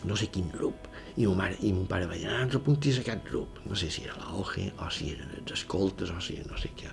no 0.03 0.17
sé 0.17 0.27
quin 0.33 0.49
grup, 0.53 0.87
i 1.17 1.25
mon, 1.27 1.37
mare, 1.37 1.57
i 1.65 1.71
mon 1.75 1.87
pare 1.89 2.07
va 2.09 2.17
dir, 2.17 2.27
ah, 2.29 2.43
ens 2.45 2.55
apuntis 2.57 2.99
a 2.99 3.05
aquest 3.05 3.25
grup. 3.27 3.59
No 3.67 3.77
sé 3.77 3.89
si 3.91 4.05
era 4.07 4.15
l'OGE, 4.19 4.69
o 4.79 4.89
si 4.93 5.11
eren 5.15 5.33
els 5.39 5.55
escoltes, 5.57 6.13
o 6.13 6.21
si 6.23 6.37
no 6.47 6.59
sé 6.59 6.71
què. 6.77 6.91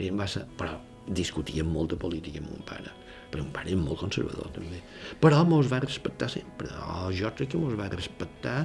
I 0.00 0.10
ser, 0.30 0.46
però 0.58 0.78
discutíem 1.06 1.68
molt 1.70 1.94
de 1.94 1.98
política 2.00 2.40
amb 2.40 2.50
mon 2.52 2.66
pare, 2.66 2.92
però 3.30 3.44
mon 3.44 3.52
pare 3.54 3.72
és 3.72 3.78
molt 3.78 4.00
conservador 4.02 4.50
també. 4.54 4.82
Però 5.22 5.42
mos 5.48 5.70
va 5.70 5.80
respectar 5.82 6.30
sempre, 6.32 6.70
o 6.70 7.10
jo 7.14 7.30
crec 7.36 7.52
que 7.52 7.60
mos 7.60 7.76
va 7.78 7.90
respectar, 7.92 8.64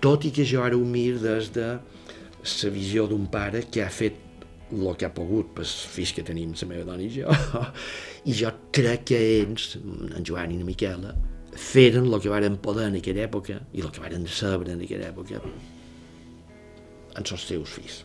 tot 0.00 0.26
i 0.28 0.32
que 0.34 0.44
jo 0.46 0.62
ara 0.64 0.76
ho 0.76 0.84
mir 0.84 1.16
des 1.22 1.50
de 1.54 1.68
la 2.46 2.70
visió 2.70 3.06
d'un 3.10 3.26
pare 3.32 3.64
que 3.72 3.82
ha 3.82 3.90
fet 3.90 4.22
el 4.70 4.96
que 4.98 5.06
ha 5.06 5.14
pogut 5.14 5.52
pels 5.54 5.72
fills 5.94 6.12
que 6.14 6.24
tenim, 6.26 6.52
la 6.58 6.68
meva 6.68 6.84
dona 6.88 7.02
i 7.02 7.10
jo, 7.14 7.30
i 8.30 8.34
jo 8.34 8.50
crec 8.74 9.06
que 9.12 9.20
ells, 9.40 9.76
en 9.78 10.26
Joan 10.26 10.52
i 10.52 10.60
en 10.60 10.66
Miquela, 10.66 11.14
feren 11.56 12.06
el 12.12 12.20
que 12.20 12.28
varen 12.28 12.58
poder 12.62 12.88
en 12.90 12.98
aquella 13.00 13.24
època 13.26 13.60
i 13.72 13.82
el 13.82 13.90
que 13.92 14.02
varen 14.02 14.26
saber 14.28 14.70
en 14.74 14.82
aquella 14.84 15.10
època 15.10 15.40
en 17.16 17.24
els 17.24 17.46
seus 17.48 17.72
fills. 17.72 18.04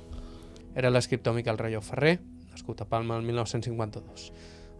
Era 0.75 0.91
l'escriptor 0.91 1.35
Miquel 1.35 1.59
Rayó 1.59 1.81
Ferrer, 1.83 2.17
nascut 2.51 2.81
a 2.81 2.87
Palma 2.87 3.17
el 3.19 3.27
1952. 3.27 4.31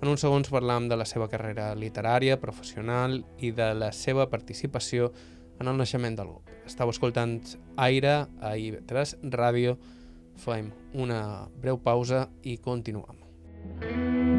En 0.02 0.10
uns 0.10 0.24
segons 0.24 0.50
parlam 0.50 0.88
de 0.90 0.98
la 0.98 1.06
seva 1.06 1.28
carrera 1.30 1.76
literària, 1.76 2.40
professional 2.42 3.20
i 3.38 3.52
de 3.54 3.74
la 3.78 3.92
seva 3.94 4.30
participació 4.32 5.12
en 5.60 5.70
el 5.70 5.78
naixement 5.78 6.18
del 6.18 6.32
grup. 6.32 6.50
Estau 6.66 6.90
escoltant 6.90 7.38
Aire 7.78 8.16
a 8.42 8.56
IB3 8.56 9.20
Ràdio. 9.36 9.78
Fem 10.42 10.72
una 10.98 11.22
breu 11.62 11.78
pausa 11.78 12.30
i 12.42 12.58
continuem. 12.58 13.22
Hola 13.82 14.31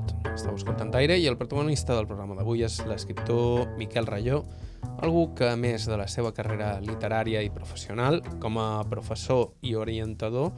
Cabot, 0.00 0.32
estàu 0.32 0.56
escoltant 0.56 0.94
Aire 0.96 1.16
i 1.20 1.26
el 1.28 1.36
protagonista 1.36 1.92
del 1.92 2.06
programa 2.08 2.36
d'avui 2.38 2.62
és 2.64 2.78
l'escriptor 2.88 3.74
Miquel 3.76 4.06
Rayó, 4.08 4.38
algú 5.04 5.26
que 5.36 5.50
a 5.52 5.58
més 5.60 5.84
de 5.88 5.98
la 6.00 6.06
seva 6.08 6.32
carrera 6.32 6.78
literària 6.80 7.42
i 7.44 7.50
professional, 7.52 8.20
com 8.40 8.56
a 8.56 8.80
professor 8.88 9.50
i 9.60 9.74
orientador, 9.76 10.54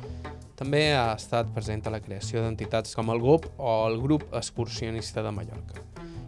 també 0.55 0.92
ha 0.94 1.16
estat 1.16 1.50
present 1.57 1.83
a 1.88 1.94
la 1.96 2.02
creació 2.05 2.44
d'entitats 2.44 2.94
com 2.94 3.11
el 3.11 3.22
GOP 3.24 3.50
o 3.59 3.74
el 3.88 3.98
Grup 4.05 4.28
Excursionista 4.31 5.26
de 5.26 5.35
Mallorca. 5.35 5.83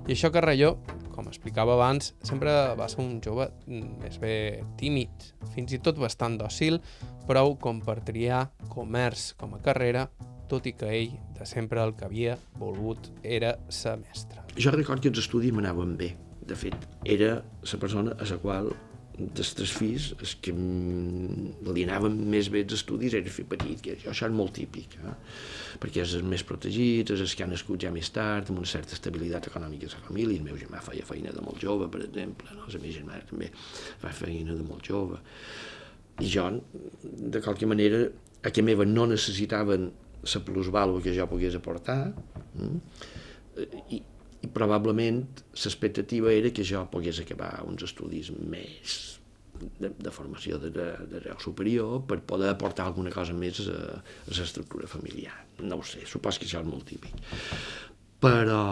I 0.08 0.16
això 0.16 0.32
que 0.34 0.42
Rayó, 0.42 0.74
com 1.14 1.30
explicava 1.30 1.78
abans, 1.78 2.16
sempre 2.26 2.50
va 2.74 2.90
ser 2.90 3.04
un 3.04 3.20
jove 3.22 3.46
més 3.68 4.18
bé 4.18 4.64
tímid, 4.80 5.30
fins 5.54 5.70
i 5.70 5.78
tot 5.78 6.02
bastant 6.02 6.40
dòcil, 6.40 6.82
prou 7.28 7.54
com 7.62 7.78
per 7.84 8.00
triar 8.02 8.48
comerç 8.74 9.32
com 9.38 9.54
a 9.54 9.62
carrera, 9.62 10.08
tot 10.50 10.66
i 10.70 10.74
que 10.78 10.90
ell, 10.92 11.14
de 11.38 11.46
sempre 11.48 11.82
el 11.82 11.94
que 11.98 12.06
havia 12.08 12.38
volgut, 12.60 13.10
era 13.22 13.54
ser 13.68 13.96
mestre. 14.02 14.44
Jo 14.58 14.74
record 14.74 15.02
que 15.02 15.12
els 15.12 15.22
estudis 15.24 15.54
m'anaven 15.54 15.96
bé. 16.00 16.14
De 16.44 16.56
fet, 16.60 16.76
era 17.08 17.38
la 17.40 17.78
persona 17.80 18.12
a 18.20 18.26
la 18.28 18.36
qual 18.42 18.68
dels 19.14 19.52
tres 19.54 19.70
fills, 19.70 20.08
els 20.18 20.32
que 20.42 20.52
li 20.52 21.84
anaven 21.86 22.16
més 22.30 22.48
bé 22.50 22.64
els 22.64 22.74
estudis 22.74 23.14
era 23.14 23.30
fer 23.30 23.44
petit, 23.50 23.78
que 23.82 23.94
això, 23.94 24.26
és 24.26 24.34
molt 24.34 24.56
típic, 24.58 24.96
eh? 24.98 25.14
perquè 25.80 26.02
és 26.02 26.16
els 26.18 26.26
més 26.26 26.42
protegits, 26.46 27.14
és 27.14 27.22
els 27.22 27.34
que 27.36 27.46
han 27.46 27.54
nascut 27.54 27.86
ja 27.86 27.92
més 27.94 28.10
tard, 28.14 28.50
amb 28.50 28.58
una 28.64 28.70
certa 28.70 28.96
estabilitat 28.98 29.46
econòmica 29.52 29.86
a 29.86 29.94
la 29.94 30.02
família, 30.08 30.40
el 30.40 30.48
meu 30.48 30.58
germà 30.58 30.82
feia 30.82 31.06
feina 31.06 31.34
de 31.34 31.44
molt 31.46 31.62
jove, 31.62 31.88
per 31.92 32.02
exemple, 32.08 32.50
no? 32.58 32.66
la 32.66 32.82
meva 32.82 32.98
germana 32.98 33.30
també 33.30 33.52
fa 33.54 34.12
feina 34.24 34.58
de 34.58 34.66
molt 34.66 34.90
jove, 34.90 35.20
i 36.22 36.30
jo, 36.30 36.48
de 37.02 37.42
qualque 37.42 37.70
manera, 37.70 38.08
a 38.44 38.50
que 38.50 38.62
meva 38.66 38.84
no 38.84 39.06
necessitaven 39.10 39.92
la 40.24 40.42
plusvàlua 40.46 41.02
que 41.04 41.14
jo 41.16 41.28
pogués 41.30 41.56
aportar, 41.58 42.12
mm? 42.56 42.78
i, 43.94 44.00
i 44.44 44.50
probablement 44.52 45.22
l'expectativa 45.54 46.32
era 46.32 46.52
que 46.54 46.66
jo 46.66 46.84
pogués 46.92 47.20
acabar 47.22 47.52
uns 47.68 47.84
estudis 47.86 48.32
més 48.34 49.14
de, 49.80 49.90
de 49.90 50.12
formació 50.12 50.58
de, 50.58 50.70
de, 50.74 50.86
de 51.10 51.22
grau 51.24 51.40
superior 51.40 52.02
per 52.08 52.20
poder 52.26 52.50
aportar 52.52 52.88
alguna 52.88 53.12
cosa 53.14 53.36
més 53.36 53.62
a, 53.68 53.78
a 54.02 54.34
l'estructura 54.34 54.90
familiar. 54.90 55.36
No 55.62 55.78
ho 55.80 55.86
sé, 55.86 56.04
supos 56.10 56.38
que 56.38 56.48
això 56.48 56.62
és 56.64 56.68
molt 56.68 56.88
típic. 56.90 57.14
Però 58.24 58.64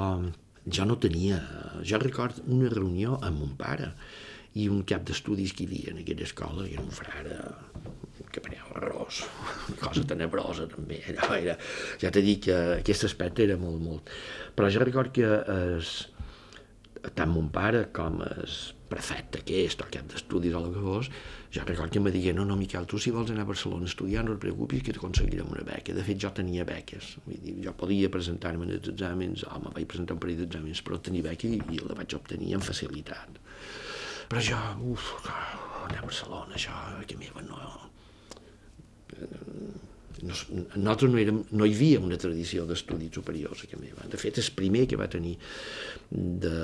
jo 0.67 0.87
no 0.89 0.99
tenia... 1.03 1.41
Jo 1.87 1.99
record 2.03 2.43
una 2.47 2.71
reunió 2.71 3.17
amb 3.21 3.41
mon 3.43 3.57
pare 3.59 3.93
i 4.59 4.69
un 4.71 4.83
cap 4.87 5.05
d'estudis 5.09 5.55
que 5.57 5.65
hi 5.65 5.71
havia 5.71 5.95
en 5.95 6.03
aquella 6.03 6.27
escola, 6.29 6.67
que 6.67 6.77
era 6.77 6.85
un 6.85 6.93
frare 6.95 7.39
que 8.33 8.43
prenava 8.45 8.81
arròs, 8.81 9.23
una 9.69 9.81
cosa 9.83 10.05
tenebrosa 10.09 10.69
també, 10.71 11.03
allò 11.13 11.33
era, 11.37 11.57
ja 12.03 12.13
t'he 12.13 12.25
dit 12.25 12.47
que 12.49 12.59
aquest 12.79 13.09
aspecte 13.11 13.45
era 13.47 13.59
molt, 13.61 13.83
molt. 13.85 14.15
Però 14.57 14.71
jo 14.73 14.85
record 14.85 15.13
que 15.15 15.29
es, 15.57 15.97
tant 17.11 17.33
mon 17.33 17.51
pare 17.53 17.89
com 17.95 18.23
el 18.25 18.57
prefecte 18.93 19.41
aquest, 19.41 19.81
o 19.81 19.89
cap 19.93 20.09
d'estudis 20.11 20.55
o 20.55 20.61
el 20.61 20.75
que 20.75 20.83
fos, 20.85 21.09
jo 21.53 21.65
record 21.69 21.93
que 21.93 22.01
em 22.01 22.09
digué, 22.13 22.35
no, 22.37 22.45
no, 22.49 22.59
Miquel, 22.61 22.87
tu 22.89 23.01
si 23.01 23.13
vols 23.15 23.33
anar 23.33 23.47
a 23.47 23.51
Barcelona 23.51 23.89
a 23.89 23.91
estudiar 23.91 24.25
no 24.27 24.37
et 24.37 24.43
preocupis 24.43 24.85
que 24.85 24.95
t'aconseguirem 24.97 25.49
una 25.53 25.65
beca. 25.69 25.97
De 25.97 26.05
fet, 26.05 26.21
jo 26.25 26.33
tenia 26.37 26.67
beques, 26.69 27.15
vull 27.27 27.41
dir, 27.45 27.57
jo 27.67 27.75
podia 27.79 28.11
presentar-me 28.13 28.69
en 28.69 28.75
els 28.77 28.91
exàmens, 28.93 29.47
o 29.49 29.63
me 29.65 29.73
vaig 29.77 29.89
presentar 29.89 30.19
un 30.19 30.23
parell 30.25 30.43
d'exàmens, 30.45 30.85
però 30.85 31.01
tenia 31.01 31.25
beca 31.29 31.49
i, 31.49 31.61
i 31.73 31.81
la 31.81 31.97
vaig 31.99 32.17
obtenir 32.19 32.53
amb 32.59 32.69
facilitat. 32.69 33.41
Però 34.33 34.45
jo, 34.45 34.61
uf, 34.93 35.15
anar 35.29 36.03
a 36.03 36.07
Barcelona, 36.07 36.61
això, 36.61 36.77
que 37.09 37.19
meva, 37.21 37.45
no, 37.49 37.65
no, 40.23 40.35
nosaltres 40.77 41.11
no, 41.11 41.19
érem, 41.19 41.43
no 41.57 41.67
hi 41.67 41.75
havia 41.75 42.01
una 42.03 42.19
tradició 42.21 42.67
d'estudis 42.69 43.15
superiors 43.19 43.65
a 43.67 43.81
meva. 43.81 44.07
De 44.11 44.21
fet, 44.21 44.39
el 44.39 44.51
primer 44.59 44.87
que 44.91 44.99
va 45.01 45.09
tenir 45.11 45.37
de 46.11 46.57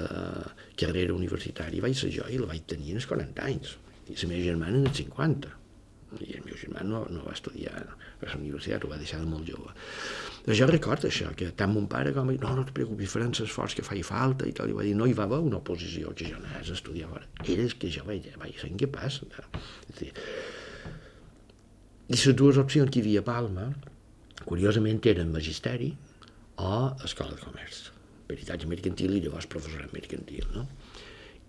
carrera 0.78 1.16
universitària 1.16 1.84
vaig 1.84 1.96
ser 1.98 2.12
jo 2.14 2.26
i 2.30 2.40
la 2.40 2.50
vaig 2.50 2.66
tenir 2.70 2.98
als 2.98 3.08
40 3.10 3.46
anys. 3.48 3.78
I 4.08 4.16
la 4.16 4.30
meva 4.30 4.44
germana 4.44 4.78
en 4.78 4.90
els 4.90 5.00
50. 5.02 5.54
I 6.24 6.38
el 6.38 6.44
meu 6.46 6.56
germà 6.56 6.80
no, 6.88 7.02
no 7.12 7.20
va 7.26 7.34
estudiar 7.34 7.74
a 7.76 7.82
la 8.24 8.36
universitat, 8.38 8.84
ho 8.84 8.88
va 8.88 8.96
deixar 9.00 9.18
de 9.20 9.28
molt 9.28 9.44
jove. 9.48 9.74
Jo 10.56 10.64
recordo 10.70 11.10
això, 11.10 11.28
que 11.36 11.50
tant 11.52 11.74
mon 11.74 11.84
pare 11.92 12.14
com 12.16 12.30
no, 12.32 12.52
no 12.56 12.62
et 12.64 12.70
preocupis, 12.72 13.10
faran 13.12 13.34
l'esforç 13.36 13.76
que 13.76 13.84
faci 13.84 14.04
falta 14.06 14.48
i 14.48 14.54
tal, 14.56 14.72
i 14.72 14.76
va 14.78 14.86
dir, 14.86 14.94
no 14.96 15.04
hi 15.04 15.12
va 15.18 15.26
haver 15.28 15.42
una 15.44 15.58
oposició 15.60 16.14
que 16.16 16.30
jo 16.30 16.38
anés 16.38 16.70
a 16.72 16.78
estudiar. 16.78 17.26
Era 17.44 17.68
que 17.76 17.92
jo 17.92 18.06
vaig, 18.08 18.30
vaig 18.40 18.56
ser 18.56 18.70
incapaç. 18.72 19.20
És 19.90 20.00
dir, 20.00 20.14
I 22.08 22.16
les 22.16 22.36
dues 22.40 22.56
opcions 22.56 22.88
que 22.88 23.00
hi 23.00 23.04
havia 23.04 23.20
a 23.20 23.26
Palma, 23.26 23.66
curiosament, 24.48 25.00
eren 25.10 25.28
magisteri 25.34 25.90
o 26.64 26.70
escola 27.04 27.36
de 27.36 27.42
comerç, 27.42 27.82
peritatge 28.30 28.68
mercantil 28.70 29.18
i 29.18 29.20
llavors 29.26 29.48
professorat 29.52 29.92
mercantil, 29.92 30.46
no? 30.54 30.64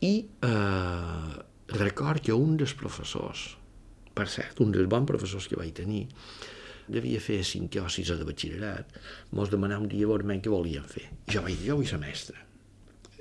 I 0.04 0.14
eh, 0.48 1.38
record 1.80 2.24
que 2.26 2.36
un 2.36 2.58
dels 2.60 2.76
professors, 2.76 3.46
per 4.16 4.28
cert, 4.28 4.60
un 4.64 4.76
dels 4.76 4.92
bons 4.92 5.08
professors 5.08 5.48
que 5.48 5.60
vaig 5.60 5.72
tenir, 5.80 6.04
devia 6.92 7.24
fer 7.24 7.40
cinquè 7.48 7.80
o 7.80 7.88
sisè 7.92 8.18
de 8.20 8.28
batxillerat, 8.28 9.00
mos 9.40 9.52
demanava 9.54 9.86
un 9.86 9.92
dia 9.92 10.08
a 10.08 10.12
veure 10.12 10.40
què 10.44 10.52
volien 10.52 10.84
fer. 10.84 11.06
I 11.30 11.38
jo 11.38 11.46
vaig 11.46 11.56
dir, 11.56 11.70
jo 11.72 11.80
vull 11.80 11.88
ser 11.88 12.02
mestre. 12.04 12.36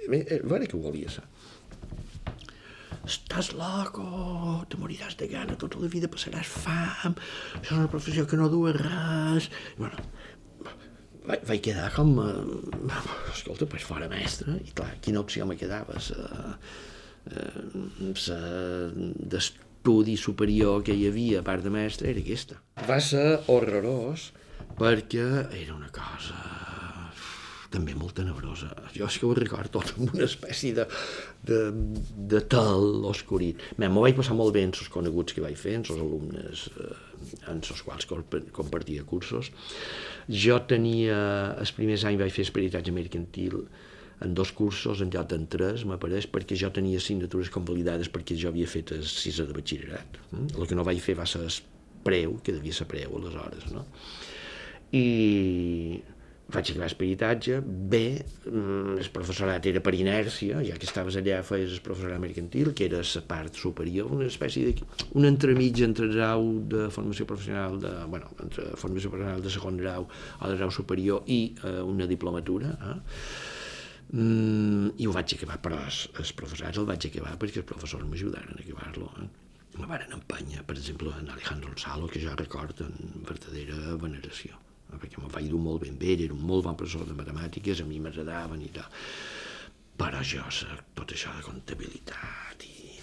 A 0.08 0.10
veure 0.10 0.66
què 0.66 0.80
volia 0.80 1.12
ser. 1.12 1.26
Estàs 3.08 3.54
loco, 3.56 4.04
te 4.68 4.76
moriràs 4.76 5.16
de 5.16 5.28
gana 5.30 5.56
tota 5.60 5.80
la 5.80 5.88
vida, 5.88 6.10
passaràs 6.12 6.48
fam, 6.48 7.14
això 7.56 7.70
és 7.72 7.78
una 7.78 7.92
professió 7.92 8.26
que 8.28 8.36
no 8.36 8.50
du 8.52 8.66
a 8.68 8.74
res. 8.76 9.48
I, 9.48 9.78
bueno, 9.78 10.02
vaig, 11.24 11.46
vaig 11.48 11.62
quedar 11.64 11.88
com... 11.94 12.12
Eh, 12.20 12.98
escolta, 13.32 13.68
pues 13.70 13.86
fora 13.88 14.10
mestre, 14.12 14.58
i 14.60 14.74
clar, 14.76 14.90
quina 15.04 15.22
opció 15.24 15.48
me 15.48 15.56
quedava? 15.60 15.96
Eh, 15.96 16.52
la 18.28 18.40
d'estudi 19.32 20.16
superior 20.20 20.84
que 20.84 20.96
hi 20.96 21.08
havia 21.08 21.40
a 21.40 21.46
part 21.48 21.64
de 21.64 21.72
mestre 21.72 22.12
era 22.12 22.24
aquesta. 22.24 22.60
Va 22.88 23.00
ser 23.04 23.40
horrorós 23.52 24.30
perquè 24.78 25.26
era 25.48 25.74
una 25.74 25.90
cosa 25.92 26.87
també 27.72 27.94
molt 27.98 28.16
tenebrosa. 28.16 28.70
Jo 28.94 29.08
és 29.08 29.18
que 29.20 29.26
ho 29.28 29.34
record 29.36 29.72
tot 29.74 29.92
amb 29.96 30.14
una 30.14 30.24
espècie 30.24 30.72
de, 30.76 30.86
de, 31.48 31.58
de 32.32 32.40
tal 32.48 33.04
oscurit. 33.08 33.60
M'ho 33.76 34.04
vaig 34.04 34.16
passar 34.16 34.36
molt 34.38 34.54
bé 34.56 34.64
en 34.66 34.72
els 34.72 34.92
coneguts 34.92 35.36
que 35.36 35.44
vaig 35.44 35.58
fer, 35.60 35.76
en 35.76 35.84
els 35.84 35.92
alumnes 35.96 36.64
eh, 36.72 36.94
en 37.50 37.60
els 37.60 37.84
quals 37.84 38.08
compartia 38.56 39.04
cursos. 39.08 39.52
Jo 40.28 40.62
tenia, 40.70 41.18
els 41.60 41.74
primers 41.76 42.06
anys 42.08 42.22
vaig 42.22 42.34
fer 42.34 42.46
esperitatge 42.48 42.94
mercantil 42.94 43.60
en 44.24 44.34
dos 44.34 44.50
cursos, 44.50 45.02
en 45.04 45.12
lloc 45.14 45.28
d'en 45.30 45.44
tres, 45.50 45.84
m'apareix, 45.86 46.26
perquè 46.32 46.56
jo 46.58 46.72
tenia 46.74 46.98
assignatures 46.98 47.52
convalidades 47.54 48.10
perquè 48.10 48.34
jo 48.38 48.50
havia 48.50 48.66
fet 48.70 48.96
el 48.96 49.04
sisè 49.06 49.46
de 49.46 49.54
batxillerat. 49.54 50.18
Mm? 50.32 50.54
El 50.56 50.66
que 50.66 50.78
no 50.78 50.86
vaig 50.86 50.98
fer 51.04 51.14
va 51.18 51.26
ser 51.28 51.44
preu, 52.02 52.38
que 52.42 52.56
devia 52.56 52.74
ser 52.74 52.88
preu 52.90 53.14
aleshores, 53.18 53.68
no? 53.74 53.84
I 54.96 56.00
vaig 56.48 56.70
acabar 56.70 56.86
esperitatge, 56.88 57.58
bé, 57.60 58.24
mm, 58.48 58.96
el 59.02 59.08
professorat 59.12 59.66
era 59.68 59.82
per 59.84 59.92
inèrcia, 59.94 60.62
ja 60.64 60.78
que 60.80 60.86
estaves 60.88 61.18
allà 61.20 61.42
feies 61.44 61.74
el 61.76 61.82
professorat 61.84 62.20
mercantil, 62.22 62.72
que 62.72 62.86
era 62.86 63.02
la 63.04 63.22
part 63.28 63.54
superior, 63.54 64.08
una 64.16 64.28
espècie 64.32 64.64
de... 64.64 64.86
un 65.12 65.28
entremig 65.28 65.82
entre 65.84 66.08
grau 66.08 66.48
de 66.72 66.88
formació 66.94 67.26
professional, 67.28 67.76
de, 67.82 67.90
bueno, 68.08 68.32
entre 68.40 68.64
formació 68.80 69.12
professional 69.12 69.44
de 69.44 69.52
segon 69.52 69.76
grau 69.76 70.08
o 70.08 70.48
de 70.48 70.56
grau 70.56 70.72
superior 70.72 71.22
i 71.26 71.40
eh, 71.64 71.82
una 71.82 72.06
diplomatura, 72.08 72.72
eh? 72.92 72.96
Mm, 74.08 74.94
i 74.96 75.04
ho 75.04 75.12
vaig 75.12 75.34
acabar, 75.36 75.58
però 75.60 75.82
els, 75.84 76.06
els 76.16 76.32
professorats 76.32 76.80
el 76.80 76.86
vaig 76.88 77.10
acabar 77.10 77.34
perquè 77.36 77.60
els 77.60 77.68
professors 77.68 78.08
m'ajudaren 78.08 78.56
a 78.56 78.62
acabar-lo. 78.64 79.10
Eh? 79.20 79.28
Me 79.82 79.90
van 79.90 80.16
empènyer, 80.16 80.64
per 80.64 80.78
exemple, 80.80 81.12
en 81.20 81.28
Alejandro 81.28 81.76
Salo, 81.76 82.08
que 82.08 82.24
jo 82.24 82.32
recordo 82.40 82.88
en 82.88 83.20
verdadera 83.28 83.98
veneració 84.00 84.56
perquè 84.96 85.20
me'n 85.20 85.32
vaig 85.32 85.50
dur 85.50 85.60
molt 85.60 85.84
ben 85.84 85.98
bé, 86.00 86.14
era 86.16 86.34
un 86.34 86.44
molt 86.48 86.64
bon 86.64 86.78
professor 86.78 87.04
de 87.08 87.16
matemàtiques, 87.18 87.82
a 87.82 87.88
mi 87.88 88.00
m'agradaven 88.00 88.62
i 88.64 88.70
tal. 88.72 88.88
Però 89.98 90.22
jo, 90.22 90.44
tot 90.94 91.12
això 91.12 91.34
de 91.34 91.42
comptabilitat 91.42 92.64
i 92.64 92.94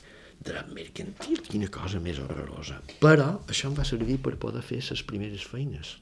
dret 0.45 0.71
mercantil, 0.73 1.41
quina 1.49 1.69
cosa 1.73 1.99
més 1.99 2.21
horrorosa. 2.23 2.79
Però 3.03 3.27
això 3.51 3.69
em 3.69 3.77
va 3.77 3.85
servir 3.87 4.17
per 4.23 4.37
poder 4.41 4.63
fer 4.65 4.81
les 4.81 5.03
primeres 5.03 5.45
feines. 5.51 5.97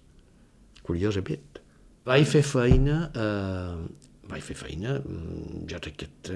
Curiosament. 0.84 1.60
Vaig 2.04 2.26
fer 2.28 2.44
feina, 2.44 2.98
eh, 3.16 4.10
vaig 4.28 4.44
fer 4.44 4.56
feina, 4.60 4.98
mm, 5.00 5.64
jo 5.72 5.80
crec 5.84 6.04
que 6.04 6.36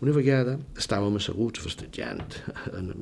una 0.00 0.12
vegada 0.14 0.56
estàvem 0.78 1.18
asseguts 1.18 1.62
festejant, 1.64 2.38
en, 2.78 2.92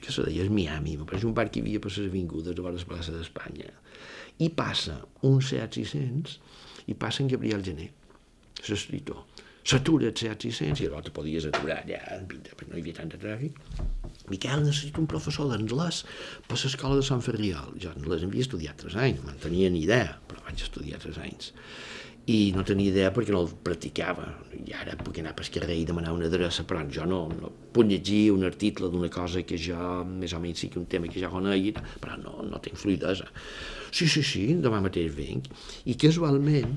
que 0.00 0.12
se 0.12 0.26
deia 0.28 0.44
Miami, 0.50 0.98
me 1.00 1.08
pareix 1.08 1.24
un 1.24 1.34
parc 1.36 1.54
que 1.54 1.62
hi 1.62 1.64
havia 1.64 1.80
per 1.80 1.92
les 1.92 2.04
avingudes 2.04 2.52
a 2.52 2.70
la 2.70 2.84
plaça 2.92 3.16
d'Espanya 3.16 3.72
i 4.42 4.50
passa 4.50 4.98
un 5.28 5.40
Seat 5.42 5.78
600 5.78 6.38
i 6.90 6.96
passa 6.98 7.22
en 7.22 7.30
Gabriel 7.30 7.62
Gené, 7.64 7.90
l'escriptor. 8.68 9.24
S'atura 9.64 10.10
el 10.10 10.16
Seat 10.18 10.44
600 10.44 10.82
i 10.84 10.90
te 11.06 11.12
podies 11.14 11.46
aturar 11.48 11.78
allà, 11.80 12.00
perquè 12.28 12.68
no 12.68 12.76
hi 12.76 12.82
havia 12.82 12.98
tant 12.98 13.12
de 13.12 13.20
tràfic. 13.20 13.60
Miquel, 14.28 14.64
necessito 14.66 15.00
un 15.00 15.08
professor 15.08 15.48
d'anglès 15.48 16.02
per 16.48 16.58
l'escola 16.60 16.98
de 17.00 17.06
Sant 17.06 17.24
Ferriol. 17.24 17.72
Jo 17.80 17.94
anglès 17.94 18.26
havia 18.26 18.44
estudiat 18.44 18.76
tres 18.82 18.98
anys, 19.00 19.22
no 19.24 19.32
en 19.32 19.40
tenia 19.40 19.70
ni 19.72 19.86
idea, 19.86 20.18
però 20.28 20.44
vaig 20.44 20.60
estudiar 20.66 21.00
tres 21.00 21.20
anys 21.22 21.54
i 22.24 22.52
no 22.56 22.62
tenia 22.64 22.88
idea 22.88 23.10
perquè 23.12 23.32
no 23.34 23.42
el 23.44 23.50
practicava. 23.66 24.26
I 24.56 24.72
ara 24.72 24.96
puc 24.96 25.18
anar 25.20 25.34
per 25.36 25.44
carrer 25.52 25.76
i 25.76 25.84
demanar 25.88 26.14
una 26.16 26.28
adreça, 26.30 26.64
però 26.64 26.80
jo 26.88 27.04
no, 27.08 27.20
no 27.28 27.50
puc 27.74 27.88
llegir 27.90 28.30
un 28.32 28.46
article 28.48 28.88
d'una 28.88 29.10
cosa 29.12 29.42
que 29.44 29.58
jo, 29.60 29.76
més 30.08 30.32
o 30.32 30.40
menys 30.40 30.64
sí 30.64 30.70
que 30.72 30.80
un 30.80 30.88
tema 30.88 31.10
que 31.10 31.20
ja 31.20 31.32
conegui, 31.32 31.74
però 32.00 32.16
no, 32.20 32.38
no 32.48 32.60
tinc 32.64 32.80
fluidesa. 32.80 33.28
Sí, 33.94 34.08
sí, 34.10 34.24
sí, 34.26 34.44
demà 34.58 34.80
mateix 34.82 35.12
vinc. 35.14 35.46
I 35.86 35.94
casualment 36.00 36.72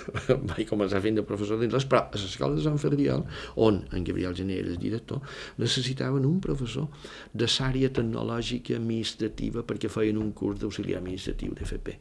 vaig 0.50 0.64
començar 0.70 1.02
fent 1.04 1.18
de 1.20 1.24
professor 1.28 1.60
d'anglès, 1.60 1.84
però 1.88 2.06
a 2.06 2.20
l'escola 2.20 2.56
de 2.56 2.64
Sant 2.64 2.80
Ferriol, 2.80 3.26
on 3.60 3.82
en 3.92 4.06
Gabriel 4.08 4.36
Gené 4.38 4.56
era 4.62 4.72
el 4.72 4.80
director, 4.80 5.20
necessitaven 5.60 6.24
un 6.28 6.38
professor 6.40 6.88
de 7.34 7.50
l'àrea 7.50 7.92
tecnològica 7.98 8.78
administrativa 8.80 9.66
perquè 9.68 9.92
feien 9.92 10.22
un 10.22 10.32
curs 10.32 10.62
d'auxiliar 10.62 11.02
administratiu 11.02 11.52
d'FP. 11.58 11.98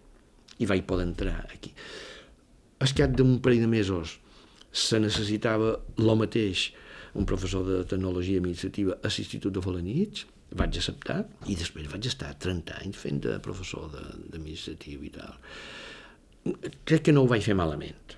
I 0.63 0.69
vaig 0.69 0.87
poder 0.87 1.09
entrar 1.09 1.41
aquí 1.51 1.75
al 2.81 2.93
cap 2.97 3.13
d'un 3.13 3.37
parell 3.45 3.61
de 3.61 3.69
mesos 3.69 4.17
se 4.73 4.99
necessitava 4.99 5.75
el 5.99 6.11
mateix 6.17 6.71
un 7.19 7.27
professor 7.29 7.65
de 7.67 7.81
tecnologia 7.85 8.39
administrativa 8.39 8.95
a 8.97 9.09
l'Institut 9.11 9.53
de 9.53 9.61
Falanich, 9.61 10.23
vaig 10.57 10.77
acceptar 10.79 11.21
i 11.47 11.55
després 11.59 11.89
vaig 11.91 12.07
estar 12.09 12.31
30 12.45 12.79
anys 12.83 12.99
fent 12.99 13.21
de 13.25 13.37
professor 13.43 13.91
d'administratiu 13.93 15.05
i 15.07 15.11
tal. 15.15 15.37
Crec 16.87 17.07
que 17.07 17.15
no 17.15 17.23
ho 17.23 17.29
vaig 17.31 17.45
fer 17.45 17.55
malament, 17.57 18.15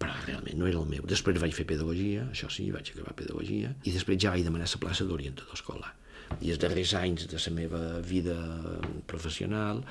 però 0.00 0.14
realment 0.26 0.58
no 0.60 0.68
era 0.68 0.80
el 0.80 0.88
meu. 0.90 1.06
Després 1.08 1.40
vaig 1.40 1.54
fer 1.56 1.66
pedagogia, 1.68 2.26
això 2.30 2.50
sí, 2.52 2.70
vaig 2.74 2.92
acabar 2.92 3.16
pedagogia, 3.16 3.74
i 3.84 3.94
després 3.94 4.20
ja 4.22 4.34
vaig 4.34 4.46
demanar 4.46 4.68
la 4.70 4.82
plaça 4.82 5.06
d'orientador 5.08 5.58
escolar. 5.58 5.94
I 6.40 6.52
els 6.52 6.60
darrers 6.62 6.94
anys 6.98 7.26
de 7.30 7.38
la 7.42 7.54
meva 7.54 7.84
vida 8.06 8.36
professional 9.10 9.84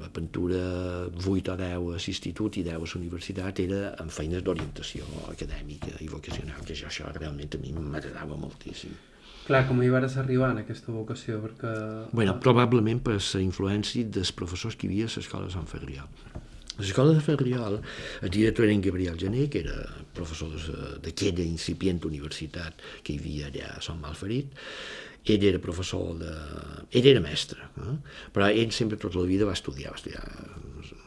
la 0.00 0.08
pintura 0.08 1.06
8 1.10 1.52
o 1.52 1.56
10 1.56 1.60
a 1.60 1.98
l'institut 2.00 2.56
i 2.56 2.62
10 2.64 2.74
a 2.74 2.80
la 2.80 2.98
universitat 2.98 3.60
era 3.60 3.80
en 4.00 4.08
feines 4.08 4.42
d'orientació 4.42 5.04
acadèmica 5.28 5.92
i 6.00 6.08
vocacional, 6.08 6.64
que 6.64 6.74
jo 6.74 6.88
això 6.88 7.12
realment 7.12 7.58
a 7.58 7.60
mi 7.60 7.74
m'agradava 7.76 8.38
moltíssim. 8.40 9.11
Clar, 9.46 9.64
com 9.66 9.82
hi 9.82 9.90
vas 9.90 10.16
arribar 10.20 10.52
en 10.54 10.62
aquesta 10.62 10.94
vocació? 10.94 11.40
Perquè... 11.42 11.72
Bueno, 12.14 12.36
probablement 12.42 13.02
per 13.02 13.18
la 13.18 13.42
influència 13.42 14.06
dels 14.06 14.32
professors 14.38 14.78
que 14.78 14.86
hi 14.86 14.92
havia 14.92 15.10
a 15.10 15.14
l'escola 15.16 15.48
de 15.48 15.54
Sant 15.56 15.68
Ferriol. 15.70 16.10
A 16.72 16.80
l'escola 16.80 17.12
de 17.12 17.20
Ferriol, 17.20 17.80
el 18.22 18.32
director 18.32 18.64
era 18.64 18.72
en 18.72 18.84
Gabriel 18.84 19.18
Gené, 19.20 19.48
que 19.52 19.64
era 19.64 19.76
professor 20.16 20.54
d'aquella 21.04 21.44
incipient 21.44 22.00
universitat 22.08 22.80
que 23.02 23.12
hi 23.12 23.20
havia 23.20 23.50
allà 23.50 23.72
a 23.76 23.82
Sant 23.84 24.00
Malferit, 24.00 24.54
ell 25.22 25.44
era 25.50 25.60
professor 25.62 26.16
de... 26.18 26.32
Ell 26.98 27.06
era 27.12 27.22
mestre, 27.22 27.68
eh? 27.82 27.96
però 28.34 28.48
ell 28.50 28.72
sempre 28.74 28.98
tota 28.98 29.20
la 29.20 29.28
vida 29.28 29.46
va 29.46 29.58
estudiar, 29.58 29.92
va 29.92 30.00
estudiar 30.00 31.01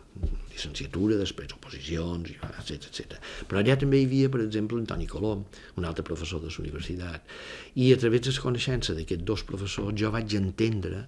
llicenciatura, 0.55 1.19
després 1.19 1.53
oposicions, 1.57 2.31
etc 2.63 2.87
etc. 2.89 3.19
Però 3.49 3.61
allà 3.61 3.75
també 3.81 4.01
hi 4.01 4.07
havia, 4.09 4.31
per 4.31 4.41
exemple, 4.45 4.79
Antoni 4.81 5.09
Colom, 5.11 5.43
un 5.75 5.87
altre 5.87 6.05
professor 6.07 6.41
de 6.41 6.49
la 6.49 6.63
universitat, 6.63 7.35
i 7.75 7.91
a 7.93 7.99
través 8.01 8.25
de 8.25 8.33
la 8.33 8.47
coneixença 8.47 8.95
d'aquests 8.97 9.27
dos 9.27 9.45
professors 9.45 9.99
jo 9.99 10.11
vaig 10.15 10.39
entendre 10.39 11.05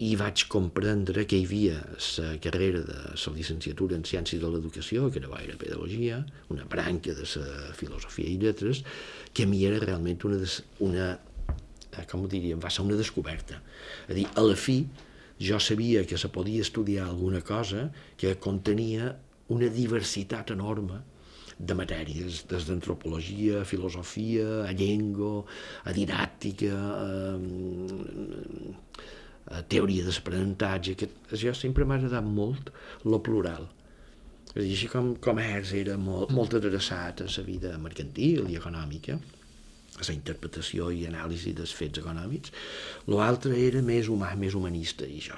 i 0.00 0.14
vaig 0.16 0.46
comprendre 0.48 1.26
que 1.28 1.36
hi 1.36 1.44
havia 1.44 1.80
la 2.16 2.30
carrera 2.40 2.80
de 2.86 3.00
la 3.12 3.32
llicenciatura 3.36 3.98
en 3.98 4.06
Ciències 4.08 4.40
de 4.40 4.48
l'Educació, 4.48 5.10
que 5.12 5.20
era 5.20 5.28
boira 5.28 5.58
pedagogia, 5.60 6.22
una 6.48 6.64
branca 6.64 7.12
de 7.12 7.26
la 7.28 7.74
filosofia 7.76 8.30
i 8.30 8.38
lletres, 8.40 8.80
que 9.34 9.44
a 9.44 9.50
mi 9.50 9.60
era 9.68 9.82
realment 9.82 10.24
una, 10.24 10.40
una 10.86 11.10
eh, 11.12 12.06
com 12.08 12.24
ho 12.24 12.32
diríem, 12.32 12.62
va 12.64 12.72
ser 12.72 12.86
una 12.86 12.96
descoberta. 12.96 13.60
A 14.08 14.16
dir, 14.16 14.24
a 14.40 14.46
la 14.46 14.56
fi, 14.56 14.78
jo 15.40 15.58
sabia 15.60 16.04
que 16.04 16.18
se 16.18 16.28
podia 16.28 16.60
estudiar 16.60 17.08
alguna 17.08 17.40
cosa 17.40 17.88
que 18.16 18.36
contenia 18.36 19.16
una 19.48 19.68
diversitat 19.72 20.52
enorme 20.52 21.00
de 21.60 21.74
matèries, 21.76 22.44
des 22.48 22.66
d'antropologia, 22.68 23.64
filosofia, 23.68 24.64
a 24.64 24.72
llengua, 24.72 25.44
a 25.84 25.92
didàctica, 25.96 26.72
a, 26.72 27.36
a 29.56 29.60
teoria 29.68 30.06
d'aprenentatge, 30.06 30.96
que 30.96 31.10
jo 31.36 31.52
sempre 31.56 31.84
m'ha 31.84 31.98
agradat 32.00 32.24
molt 32.24 32.72
lo 33.04 33.20
plural. 33.24 33.68
És 34.54 34.64
dir, 34.64 34.72
així 34.72 34.88
com 34.90 35.12
comerç 35.22 35.74
era 35.78 35.98
molt, 36.00 36.32
molt 36.34 36.56
adreçat 36.58 37.20
a 37.22 37.28
la 37.28 37.44
vida 37.46 37.76
mercantil 37.78 38.48
i 38.48 38.56
econòmica, 38.58 39.18
la 40.08 40.14
interpretació 40.16 40.90
i 40.94 41.04
anàlisi 41.08 41.52
dels 41.56 41.72
fets 41.76 42.00
econòmics. 42.00 42.52
L'altre 43.10 43.56
era 43.60 43.82
més 43.84 44.08
humà, 44.08 44.32
més 44.40 44.56
humanista, 44.56 45.04
i 45.04 45.20
jo, 45.20 45.36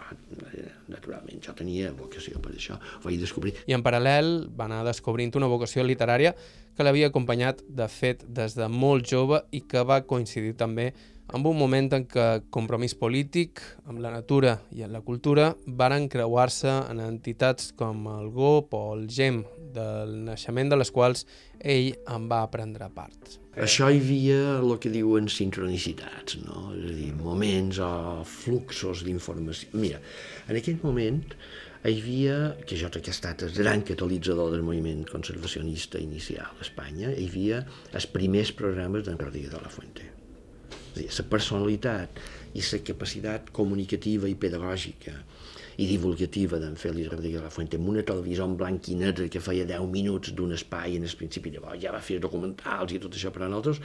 eh, 0.52 0.68
naturalment, 0.92 1.42
jo 1.42 1.54
tenia 1.58 1.92
vocació 1.96 2.40
per 2.42 2.54
això, 2.54 2.78
ho 2.78 3.06
vaig 3.06 3.20
descobrir. 3.20 3.56
I 3.66 3.74
en 3.74 3.82
paral·lel 3.82 4.48
va 4.56 4.68
anar 4.70 4.84
descobrint 4.86 5.34
una 5.40 5.50
vocació 5.50 5.84
literària 5.86 6.34
que 6.76 6.84
l'havia 6.86 7.10
acompanyat, 7.10 7.62
de 7.68 7.88
fet, 7.88 8.24
des 8.28 8.54
de 8.56 8.68
molt 8.68 9.08
jove 9.08 9.42
i 9.52 9.62
que 9.68 9.82
va 9.84 10.02
coincidir 10.08 10.54
també 10.56 10.92
amb 11.32 11.48
un 11.48 11.56
moment 11.56 11.88
en 11.96 12.04
què 12.08 12.26
compromís 12.52 12.94
polític 12.98 13.62
amb 13.88 14.02
la 14.04 14.12
natura 14.12 14.58
i 14.76 14.84
amb 14.84 14.92
la 14.96 15.00
cultura 15.04 15.52
varen 15.66 16.08
creuar-se 16.12 16.70
en 16.92 17.00
entitats 17.00 17.72
com 17.78 18.04
el 18.12 18.28
GOP 18.34 18.76
o 18.76 18.84
el 18.98 19.08
GEM, 19.08 19.42
del 19.72 20.18
naixement 20.26 20.68
de 20.68 20.76
les 20.76 20.92
quals 20.92 21.24
ell 21.58 21.94
en 22.12 22.28
va 22.28 22.42
prendre 22.52 22.88
part. 22.92 23.38
Això 23.56 23.88
hi 23.88 24.00
havia 24.00 24.38
el 24.58 24.76
que 24.80 24.92
diuen 24.92 25.28
sincronicitats, 25.32 26.38
no? 26.44 26.70
és 26.76 26.86
a 26.90 26.94
dir, 26.96 27.10
moments 27.16 27.80
o 27.80 27.90
fluxos 28.28 29.04
d'informació. 29.08 29.72
Mira, 29.80 30.00
en 30.48 30.60
aquell 30.60 30.80
moment 30.84 31.20
hi 31.82 31.96
havia, 31.96 32.38
que 32.68 32.78
jo 32.78 32.92
crec 32.92 33.08
que 33.08 33.14
ha 33.14 33.16
estat 33.16 33.44
el 33.48 33.56
gran 33.56 33.82
catalitzador 33.88 34.52
del 34.54 34.64
moviment 34.66 35.04
conservacionista 35.08 36.00
inicial 36.00 36.52
a 36.52 36.64
Espanya, 36.68 37.12
hi 37.16 37.28
havia 37.32 37.64
els 37.92 38.08
primers 38.12 38.54
programes 38.56 39.08
d'en 39.08 39.20
Rodríguez 39.20 39.56
de 39.56 39.64
la 39.64 39.72
Fuente. 39.72 40.11
La 40.96 41.24
personalitat 41.30 42.20
i 42.52 42.62
la 42.62 42.80
capacitat 42.84 43.50
comunicativa 43.56 44.28
i 44.28 44.36
pedagògica 44.36 45.14
i 45.80 45.86
divulgativa 45.88 46.58
d'en 46.60 46.74
Félix 46.76 47.08
Rodríguez 47.08 47.40
de 47.40 47.46
la 47.46 47.52
Fuente 47.52 47.78
amb 47.80 47.88
una 47.88 48.02
televisió 48.04 48.44
en 48.44 48.56
blanc 48.60 48.88
i 48.92 48.96
negre 49.00 49.28
que 49.32 49.40
feia 49.40 49.64
10 49.68 49.86
minuts 49.92 50.34
d'un 50.36 50.52
espai 50.52 50.98
en 50.98 51.06
el 51.08 51.14
principi 51.16 51.52
llavors 51.54 51.80
ja 51.80 51.94
va 51.94 52.02
fer 52.04 52.18
documentals 52.20 52.92
i 52.92 53.00
tot 53.00 53.16
això 53.16 53.32
per 53.32 53.46
a 53.46 53.48
nosaltres 53.48 53.80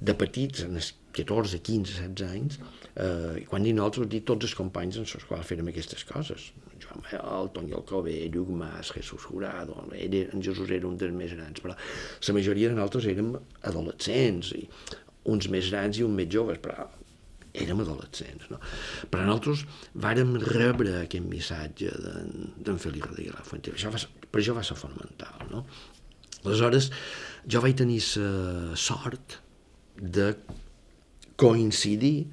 de 0.00 0.16
petits, 0.18 0.64
en 0.66 0.80
els 0.80 0.92
14, 1.14 1.60
15, 1.70 1.94
16 2.02 2.26
anys 2.28 2.58
eh, 2.58 3.44
quan 3.50 3.66
i 3.66 3.74
nosaltres 3.76 4.10
dir 4.10 4.24
tots 4.26 4.50
els 4.50 4.56
companys 4.58 4.98
amb 4.98 5.06
els 5.06 5.28
quals 5.30 5.46
fèrem 5.46 5.70
aquestes 5.70 6.04
coses. 6.08 6.50
Joan 6.78 7.02
Mael, 7.02 7.50
Toni 7.54 7.74
Alcobé, 7.74 8.18
Lluc 8.34 8.50
Mas, 8.54 8.92
Jesús 8.94 9.24
Jurado, 9.26 9.80
en 9.94 10.42
Jesús 10.42 10.70
era 10.70 10.86
un 10.86 10.98
dels 10.98 11.14
més 11.14 11.34
grans, 11.34 11.62
però 11.62 11.74
la 11.74 12.34
majoria 12.36 12.70
de 12.70 12.78
nosaltres 12.78 13.08
érem 13.10 13.32
adolescents, 13.66 14.52
i 14.54 14.68
uns 15.34 15.50
més 15.52 15.68
grans 15.72 15.98
i 15.98 16.06
uns 16.06 16.16
més 16.18 16.30
joves, 16.32 16.60
però 16.62 16.88
érem 17.58 17.82
adolescents, 17.82 18.48
no? 18.52 18.60
Però 19.10 19.24
nosaltres 19.26 19.64
vàrem 19.98 20.36
rebre 20.44 20.94
aquest 21.02 21.26
missatge 21.26 21.92
d'en 21.98 22.80
Félix 22.80 23.08
Rodríguez 23.08 23.34
la 23.34 23.44
Fuente. 23.46 23.74
Això 23.74 23.92
va, 23.94 24.00
per 24.28 24.42
això 24.42 24.54
va 24.56 24.64
ser 24.66 24.78
fonamental, 24.78 25.48
no? 25.52 25.64
Aleshores, 26.44 26.90
jo 27.50 27.62
vaig 27.64 27.76
tenir 27.80 27.98
la 28.20 28.76
sort 28.78 29.40
de 29.98 30.32
coincidir 31.38 32.28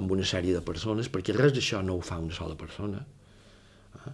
amb 0.00 0.12
una 0.14 0.24
sèrie 0.24 0.54
de 0.56 0.64
persones, 0.64 1.10
perquè 1.12 1.34
res 1.36 1.52
d'això 1.56 1.82
no 1.84 1.98
ho 1.98 2.04
fa 2.04 2.20
una 2.22 2.36
sola 2.36 2.56
persona. 2.56 3.02
Eh? 4.00 4.12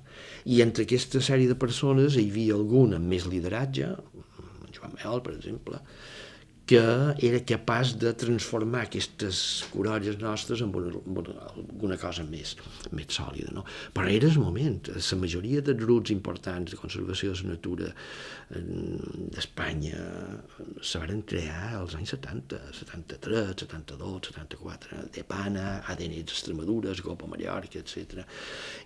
I 0.56 0.62
entre 0.64 0.86
aquesta 0.86 1.22
sèrie 1.22 1.50
de 1.50 1.58
persones 1.58 2.16
hi 2.16 2.26
havia 2.30 2.56
algun 2.56 2.96
amb 2.96 3.12
més 3.12 3.28
lideratge, 3.30 3.92
Joan 4.76 4.96
Mel, 4.96 5.22
per 5.24 5.34
exemple, 5.36 5.80
que 6.66 6.80
era 7.22 7.38
capaç 7.46 7.92
de 8.02 8.10
transformar 8.18 8.82
aquestes 8.86 9.64
corolles 9.70 10.16
nostres 10.18 10.64
en 10.64 10.72
una, 10.74 10.98
una, 11.06 11.34
alguna 11.52 11.98
cosa 12.00 12.24
més, 12.26 12.56
més 12.90 13.06
sòlida. 13.14 13.52
No? 13.54 13.62
Però 13.94 14.10
era 14.10 14.26
el 14.26 14.38
moment. 14.42 14.90
La 14.90 15.18
majoria 15.20 15.62
de 15.62 15.76
grups 15.78 16.10
importants 16.10 16.74
de 16.74 16.80
conservació 16.80 17.30
de 17.36 17.44
la 17.44 17.52
natura 17.54 17.92
d'Espanya 18.50 20.00
se 20.82 21.02
van 21.02 21.22
crear 21.30 21.76
als 21.78 21.94
anys 21.98 22.16
70, 22.16 22.58
73, 22.80 23.54
72, 23.62 24.32
74, 24.32 25.04
de 25.14 25.24
Pana, 25.30 25.68
ADN 25.86 26.18
d'Extremadura, 26.18 26.96
Gopa 27.06 27.30
Mallorca, 27.30 27.78
etc. 27.78 28.26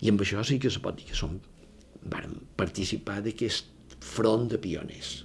I 0.04 0.12
amb 0.12 0.20
això 0.20 0.44
sí 0.44 0.60
que 0.60 0.68
se 0.68 0.84
pot 0.84 1.00
dir 1.00 1.08
que 1.08 1.16
som, 1.16 1.40
van 2.12 2.36
participar 2.60 3.22
d'aquest 3.24 3.72
front 4.04 4.48
de 4.52 4.60
pioners. 4.60 5.24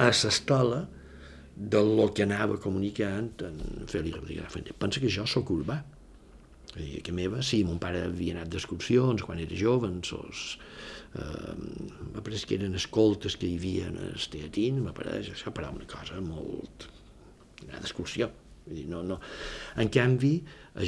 A 0.00 0.08
l'escola, 0.08 0.82
del 1.56 2.08
que 2.16 2.24
anava 2.24 2.58
comunicant 2.60 3.32
en 3.46 3.58
Félix 3.90 4.16
Rodríguez 4.18 4.52
Fuente. 4.52 4.76
Pensa 4.78 5.00
que 5.02 5.10
jo 5.12 5.26
sóc 5.28 5.52
urbà. 5.54 5.82
I 6.80 7.02
que 7.04 7.12
meva, 7.12 7.42
sí, 7.44 7.60
mon 7.68 7.76
pare 7.76 8.06
havia 8.06 8.32
anat 8.32 8.48
d'excursions 8.48 9.24
quan 9.26 9.42
era 9.42 9.56
jove, 9.60 9.90
en 9.92 9.98
sos, 10.08 10.56
eh, 11.20 11.52
m'apareix 12.14 12.46
que 12.48 12.56
eren 12.56 12.78
escoltes 12.78 13.36
que 13.36 13.50
hi 13.50 13.58
havia 13.58 13.90
en 13.90 13.98
el 14.06 14.28
teatín, 14.32 14.80
m'apareix 14.86 15.34
això, 15.34 15.52
però 15.52 15.68
una 15.74 15.88
cosa 15.90 16.22
molt... 16.24 16.88
anar 17.66 17.82
d'excursió. 17.82 18.30
Vull 18.66 18.78
dir, 18.78 18.86
no, 18.90 19.02
no. 19.06 19.18
En 19.82 19.90
canvi, 19.92 20.32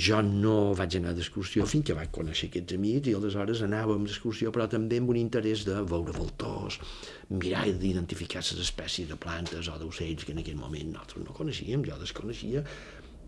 jo 0.07 0.21
no 0.25 0.73
vaig 0.79 0.97
anar 0.99 1.13
d'excursió 1.17 1.67
fins 1.69 1.89
que 1.89 1.97
vaig 1.99 2.13
conèixer 2.15 2.49
aquests 2.49 2.77
amics 2.77 3.11
i 3.11 3.17
aleshores 3.19 3.65
anàvem 3.67 4.07
d'excursió, 4.07 4.53
però 4.55 4.69
també 4.71 5.01
amb 5.03 5.11
un 5.13 5.19
interès 5.21 5.65
de 5.69 5.81
veure 5.91 6.15
voltors, 6.17 6.79
mirar 7.31 7.67
d'identificar 7.69 8.45
les 8.45 8.63
espècies 8.65 9.11
de 9.11 9.19
plantes 9.21 9.69
o 9.69 9.79
d'ocells 9.81 10.25
que 10.25 10.33
en 10.37 10.45
aquell 10.45 10.61
moment 10.61 10.95
nosaltres 10.95 11.27
no 11.27 11.37
coneixíem, 11.37 11.85
jo 11.89 11.99
desconeixia 12.01 12.65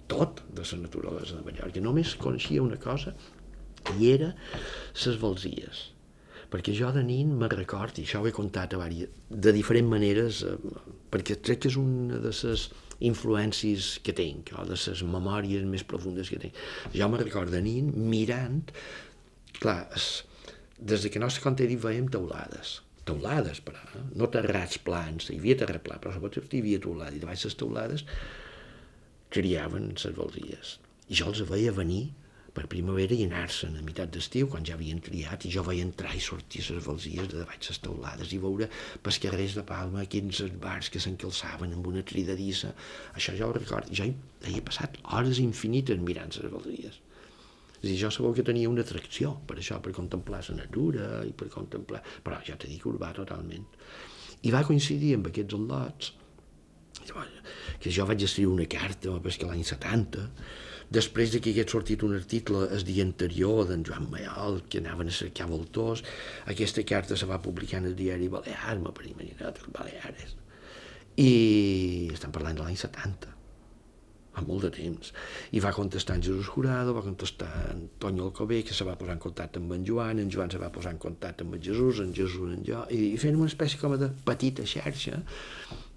tot 0.06 0.44
de 0.54 0.62
la 0.62 0.80
naturalesa 0.84 1.36
de 1.36 1.44
Mallorca, 1.44 1.82
només 1.82 2.14
coneixia 2.14 2.62
una 2.62 2.78
cosa 2.78 3.12
i 3.98 4.10
era 4.14 4.32
les 4.32 5.20
volzies 5.20 5.90
perquè 6.50 6.72
jo 6.78 6.92
de 6.94 7.02
nin 7.02 7.32
me 7.38 7.48
record, 7.50 7.98
i 7.98 8.04
això 8.06 8.22
ho 8.22 8.28
he 8.28 8.34
contat 8.34 8.74
a 8.74 8.78
diverses, 8.78 9.10
de 9.28 9.52
diferents 9.52 9.90
maneres, 9.90 10.42
eh, 10.46 10.54
perquè 11.10 11.40
crec 11.42 11.64
que 11.64 11.72
és 11.72 11.78
una 11.80 12.20
de 12.22 12.30
les 12.30 12.68
influències 13.04 13.96
que 14.04 14.14
tinc, 14.16 14.52
o 14.56 14.64
de 14.64 14.76
les 14.78 15.02
memòries 15.04 15.66
més 15.68 15.84
profundes 15.84 16.30
que 16.32 16.40
tinc. 16.40 16.56
Jo 16.94 17.08
me 17.12 17.20
record 17.20 17.52
de 17.52 17.60
nin 17.64 17.92
mirant, 18.10 18.72
clar, 19.60 19.82
es, 19.96 20.24
des 20.78 21.04
de 21.04 21.12
que 21.12 21.20
no 21.22 21.28
sé 21.30 21.44
com 21.44 21.56
t'he 21.56 21.68
dit, 21.68 21.80
veiem 21.80 22.08
teulades, 22.12 22.80
teulades, 23.08 23.60
però, 23.64 23.82
eh? 23.94 24.04
no 24.18 24.30
terrats 24.32 24.80
plans, 24.82 25.30
hi 25.30 25.40
havia 25.40 25.58
terrat 25.60 25.84
pla, 25.84 26.00
però 26.02 26.14
sobretot 26.16 26.52
hi 26.52 26.62
havia 26.64 26.82
teulades, 26.82 27.18
i 27.18 27.22
davant 27.22 27.42
les 27.44 27.58
teulades 27.60 28.06
criaven 29.36 29.92
les 29.94 30.16
baldies. 30.16 30.76
I 31.10 31.20
jo 31.20 31.30
els 31.30 31.44
veia 31.48 31.74
venir 31.74 32.08
per 32.56 32.64
primavera 32.72 33.14
i 33.14 33.26
anar-se'n 33.26 33.76
a 33.76 33.82
meitat 33.84 34.12
d'estiu, 34.14 34.48
quan 34.52 34.64
ja 34.64 34.76
havien 34.78 35.02
triat, 35.04 35.44
i 35.44 35.52
jo 35.52 35.64
vaig 35.66 35.82
entrar 35.82 36.14
i 36.16 36.22
sortir 36.24 36.62
les 36.64 36.84
valsies 36.86 37.28
de 37.28 37.42
davant 37.42 37.68
les 37.68 37.80
teulades 37.84 38.32
i 38.32 38.40
veure 38.40 38.68
pels 39.04 39.20
carrers 39.22 39.56
de 39.58 39.64
Palma 39.68 40.04
aquells 40.06 40.40
bars 40.62 40.88
que 40.92 41.02
s'encalçaven 41.02 41.74
amb 41.76 41.90
una 41.92 42.04
cridadissa. 42.10 42.72
Això 43.14 43.36
jo 43.36 43.50
ho 43.50 43.56
recordo. 43.58 43.92
Jo 43.92 44.08
hi 44.08 44.56
he 44.56 44.64
passat 44.64 44.96
hores 45.12 45.42
infinites 45.42 46.00
mirant 46.00 46.32
les 46.38 46.52
valsies. 46.52 47.00
És 47.76 47.90
dir, 47.90 47.96
jo 48.00 48.10
segur 48.14 48.32
que 48.34 48.44
tenia 48.46 48.70
una 48.72 48.82
atracció 48.86 49.34
per 49.46 49.58
això, 49.60 49.76
per 49.84 49.92
contemplar 49.96 50.40
la 50.48 50.60
natura 50.62 51.08
i 51.28 51.34
per 51.36 51.50
contemplar... 51.52 52.00
Però 52.24 52.40
ja 52.46 52.56
t'he 52.56 52.70
dit 52.72 52.86
urbà 52.88 53.12
totalment. 53.16 53.66
I 54.48 54.52
va 54.54 54.64
coincidir 54.64 55.12
amb 55.18 55.28
aquests 55.28 55.58
al·lots 55.58 56.14
que 57.06 57.92
jo 57.92 58.06
vaig 58.08 58.24
escriure 58.24 58.54
una 58.56 58.66
carta, 58.70 59.12
perquè 59.22 59.46
l'any 59.46 59.62
70, 59.66 60.24
després 60.90 61.32
de 61.34 61.40
que 61.42 61.52
hagués 61.52 61.70
sortit 61.72 62.02
un 62.06 62.14
article 62.16 62.66
el 62.72 62.84
dia 62.86 63.04
anterior 63.06 63.64
d'en 63.68 63.84
Joan 63.86 64.08
Mayol, 64.10 64.62
que 64.70 64.82
anaven 64.82 65.10
a 65.10 65.14
cercar 65.14 65.48
voltors, 65.50 66.04
aquesta 66.46 66.84
carta 66.86 67.16
se 67.16 67.26
va 67.26 67.42
publicar 67.42 67.82
en 67.82 67.90
el 67.92 67.96
diari 67.98 68.28
Balear, 68.28 68.78
me 68.82 68.92
per 68.94 69.08
imaginar, 69.10 69.54
el 69.54 69.72
Baleares. 69.74 70.36
I 71.16 72.10
estan 72.12 72.32
parlant 72.32 72.58
de 72.58 72.66
l'any 72.66 72.76
70, 72.76 73.32
fa 74.36 74.44
molt 74.44 74.66
de 74.66 74.70
temps. 74.74 75.12
I 75.56 75.62
va 75.64 75.72
contestar 75.72 76.18
en 76.18 76.24
Jesús 76.26 76.50
Jurado, 76.52 76.94
va 76.94 77.04
contestar 77.04 77.50
en 77.72 77.86
Toni 77.98 78.20
Alcobé, 78.20 78.62
que 78.68 78.76
se 78.76 78.84
va 78.84 78.98
posar 79.00 79.16
en 79.16 79.24
contacte 79.24 79.62
amb 79.62 79.72
en 79.78 79.86
Joan, 79.88 80.20
en 80.20 80.30
Joan 80.32 80.52
se 80.52 80.60
va 80.62 80.70
posar 80.72 80.92
en 80.94 81.02
contacte 81.02 81.46
amb 81.46 81.56
en 81.56 81.64
Jesús, 81.64 82.02
en 82.04 82.14
Jesús 82.14 82.52
en 82.52 82.62
jo, 82.68 82.84
i, 82.92 83.14
i 83.14 83.18
fent 83.22 83.38
una 83.40 83.50
espècie 83.50 83.80
com 83.80 83.96
de 83.98 84.12
petita 84.28 84.66
xarxa 84.68 85.22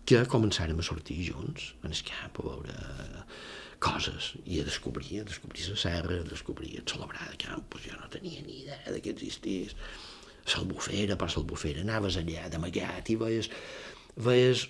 que 0.10 0.24
començàrem 0.32 0.80
a 0.80 0.86
sortir 0.86 1.20
junts 1.28 1.74
en 1.84 1.92
el 1.94 2.06
camp 2.08 2.40
a 2.40 2.46
veure 2.48 2.78
coses 3.80 4.34
i 4.46 4.60
a 4.62 4.68
descobrir, 4.68 5.22
a 5.22 5.28
descobrir 5.28 5.68
la 5.72 5.78
serra, 5.80 6.20
a 6.20 6.28
descobrir 6.28 6.76
el 6.78 6.88
celebrar 6.88 7.30
de 7.32 7.38
campus, 7.40 7.86
jo 7.88 7.96
no 8.00 8.10
tenia 8.12 8.42
ni 8.46 8.64
idea 8.64 8.92
de 8.92 9.02
que 9.02 9.16
existís. 9.16 9.76
Salbufera 10.50 11.16
per 11.20 11.30
Salbufera, 11.30 11.84
anaves 11.86 12.18
allà 12.18 12.48
d'amagat 12.50 13.12
i 13.14 13.16
veies, 13.20 13.50
veies 14.18 14.66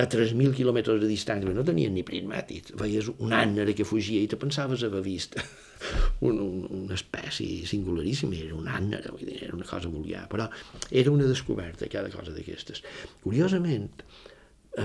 a 0.00 0.06
3.000 0.08 0.54
quilòmetres 0.56 1.00
de 1.02 1.08
distància, 1.10 1.52
no 1.52 1.64
tenien 1.66 1.92
ni 1.92 2.04
prismàtics, 2.06 2.72
veies 2.80 3.10
un 3.18 3.34
ànere 3.36 3.74
que 3.76 3.84
fugia 3.84 4.22
i 4.22 4.30
te 4.30 4.38
pensaves 4.40 4.84
haver 4.86 5.02
vist 5.04 5.36
un, 6.26 6.38
un, 6.38 6.64
una 6.84 6.96
espècie 6.96 7.66
singularíssima, 7.68 8.38
era 8.38 8.56
un 8.56 8.68
vull 9.10 9.26
dir, 9.26 9.42
era 9.44 9.56
una 9.56 9.68
cosa 9.68 9.92
vulgar, 9.92 10.26
però 10.32 10.48
era 10.90 11.12
una 11.12 11.28
descoberta, 11.28 11.90
cada 11.92 12.12
cosa 12.14 12.32
d'aquestes. 12.32 12.84
Curiosament, 13.24 13.90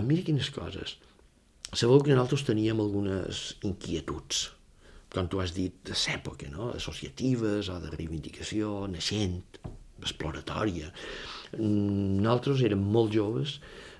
mira 0.03 0.25
quines 0.25 0.49
coses, 0.51 0.97
Sabeu 1.73 1.99
que 2.03 2.13
nosaltres 2.13 2.45
teníem 2.47 2.79
algunes 2.79 3.55
inquietuds, 3.65 4.51
com 5.11 5.27
tu 5.31 5.41
has 5.41 5.55
dit, 5.55 5.73
de 5.87 5.95
l'època, 5.95 6.49
no? 6.51 6.69
associatives 6.75 7.71
o 7.71 7.79
de 7.81 7.89
reivindicació, 7.95 8.85
naixent, 8.91 9.41
exploratòria. 10.03 10.91
Nosaltres 11.57 12.61
érem 12.67 12.83
molt 12.95 13.15
joves, 13.15 13.57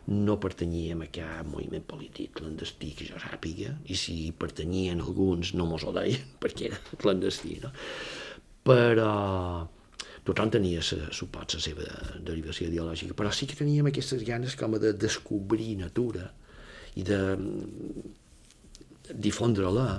no 0.07 0.37
pertanyíem 0.37 1.01
a 1.01 1.09
cap 1.09 1.47
moviment 1.49 1.85
polític 1.89 2.35
clandestí 2.37 2.91
que 2.97 3.07
jo 3.09 3.17
sàpiga, 3.21 3.73
i 3.89 3.97
si 3.97 4.17
pertanyien 4.37 5.01
alguns 5.01 5.55
no 5.57 5.65
mos 5.69 5.85
ho 5.87 5.93
deien, 5.95 6.21
perquè 6.43 6.69
era 6.69 6.81
clandestí, 7.01 7.57
no? 7.63 7.73
Però 8.65 9.11
tothom 10.25 10.51
tenia, 10.53 10.81
sa, 10.85 11.09
supot, 11.13 11.57
la 11.57 11.61
seva 11.61 11.89
derivació 12.25 12.69
ideològica, 12.69 13.17
però 13.17 13.33
sí 13.33 13.49
que 13.49 13.57
teníem 13.57 13.89
aquestes 13.89 14.23
ganes 14.25 14.57
com 14.57 14.77
de 14.81 14.93
descobrir 14.93 15.75
natura 15.81 16.31
i 16.95 17.03
de 17.05 17.19
difondre-la 19.11 19.89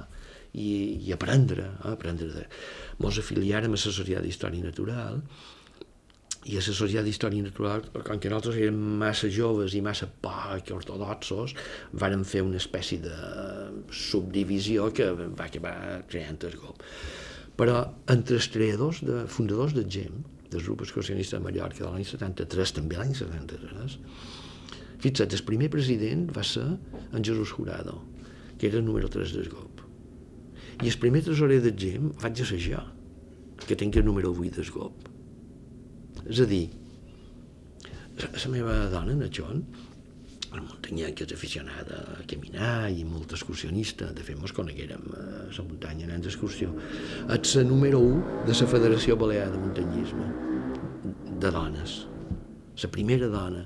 i, 0.57 0.71
i 1.07 1.13
aprendre, 1.13 1.69
eh? 1.77 1.93
aprendre 1.93 2.31
de... 2.33 2.47
Mos 3.03 3.19
afiliàrem 3.21 3.77
a 3.77 3.81
Societat 3.81 4.25
d'Història 4.25 4.65
Natural 4.65 5.21
i 6.47 6.55
a 6.55 6.63
la 6.63 6.65
Societat 6.65 7.05
d'Història 7.07 7.45
Natural, 7.45 7.85
com 8.07 8.21
que 8.23 8.31
nosaltres 8.31 8.59
érem 8.63 8.79
massa 9.03 9.29
joves 9.33 9.75
i 9.75 9.83
massa 9.85 10.07
poc 10.23 10.71
ortodoxos, 10.77 11.57
vàrem 11.93 12.23
fer 12.25 12.45
una 12.47 12.61
espècie 12.63 13.03
de 13.03 13.17
subdivisió 13.91 14.93
que 14.95 15.11
va 15.17 15.49
acabar 15.49 15.77
creant 16.09 16.39
el 16.47 16.55
grup. 16.55 16.85
Però 17.59 17.81
entre 18.13 18.39
els 18.39 18.49
creadors, 18.53 19.03
de, 19.05 19.25
fundadors 19.33 19.75
del 19.75 19.89
GEM, 19.91 20.23
del 20.53 20.63
grup 20.63 20.85
excursionista 20.87 21.41
de 21.41 21.45
Mallorca 21.45 21.83
de 21.83 21.91
l'any 21.91 22.07
73, 22.07 22.75
també 22.79 23.01
l'any 23.01 23.17
73, 23.19 23.99
fixa't, 25.03 25.33
el 25.33 25.45
primer 25.49 25.71
president 25.73 26.29
va 26.37 26.45
ser 26.45 26.67
en 26.67 27.25
Jesús 27.25 27.53
Jurado, 27.53 28.01
que 28.59 28.69
era 28.69 28.79
el 28.79 28.85
número 28.85 29.09
3 29.09 29.35
del 29.37 29.49
grup. 29.49 29.83
I 30.83 30.91
el 30.91 30.99
primer 31.01 31.23
tresorer 31.25 31.61
del 31.65 31.77
GEM 31.77 32.13
vaig 32.23 32.43
ser 32.45 32.61
jo, 32.61 32.83
que 33.67 33.77
tinc 33.77 33.97
el 33.97 34.05
número 34.05 34.33
8 34.33 34.57
del 34.61 34.73
grup. 34.73 35.09
És 36.27 36.41
a 36.41 36.49
dir, 36.49 36.67
la 38.17 38.51
meva 38.53 38.79
dona, 38.93 39.29
John, 39.33 39.63
el 40.57 40.63
muntanyà 40.65 41.11
que 41.15 41.27
és 41.27 41.35
aficionada 41.35 42.01
a 42.17 42.25
caminar 42.29 42.89
i 42.93 43.05
molt 43.05 43.33
excursionista, 43.37 44.09
de 44.17 44.25
fet 44.25 44.39
mos 44.41 44.55
coneguérem 44.57 45.03
a 45.13 45.25
la 45.53 45.65
muntanya 45.67 46.07
anant 46.09 46.25
d'excursió, 46.25 46.73
ets 47.35 47.57
la 47.59 47.65
número 47.69 48.01
1 48.01 48.45
de 48.49 48.57
la 48.57 48.69
Federació 48.73 49.17
Balear 49.21 49.51
de 49.53 49.61
Muntanyisme, 49.61 50.29
de 51.43 51.51
dones. 51.53 51.97
La 52.83 52.93
primera 52.93 53.29
dona 53.33 53.65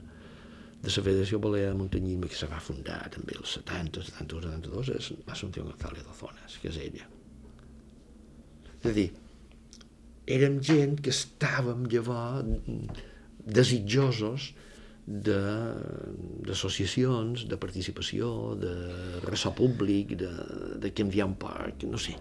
de 0.80 0.88
la 0.88 1.02
Federació 1.04 1.36
Balear 1.44 1.74
de 1.74 1.78
Muntanyisme 1.78 2.28
que 2.30 2.38
se 2.38 2.48
va 2.48 2.60
fundar 2.64 3.02
també 3.12 3.34
els 3.36 3.50
70, 3.58 4.00
71, 4.06 4.48
72 4.60 4.92
és 4.96 5.10
l'Assumpció 5.26 5.60
González 5.66 6.06
Ozonas, 6.08 6.52
que 6.62 6.68
és 6.72 6.78
ella. 6.80 7.04
És 8.80 8.86
a 8.88 8.94
dir, 8.96 9.10
érem 10.38 10.56
gent 10.64 10.94
que 11.04 11.12
estàvem 11.12 11.80
llavors 11.92 12.48
desitjosos 13.60 14.42
d'associacions, 15.10 17.42
de, 17.44 17.50
de 17.50 17.56
participació, 17.60 18.54
de 18.60 18.74
ressò 19.26 19.50
públic, 19.56 20.06
de, 20.20 20.30
de 20.80 20.90
canviar 20.96 21.26
un 21.28 21.34
poc, 21.40 21.82
no 21.90 21.98
sé. 22.00 22.14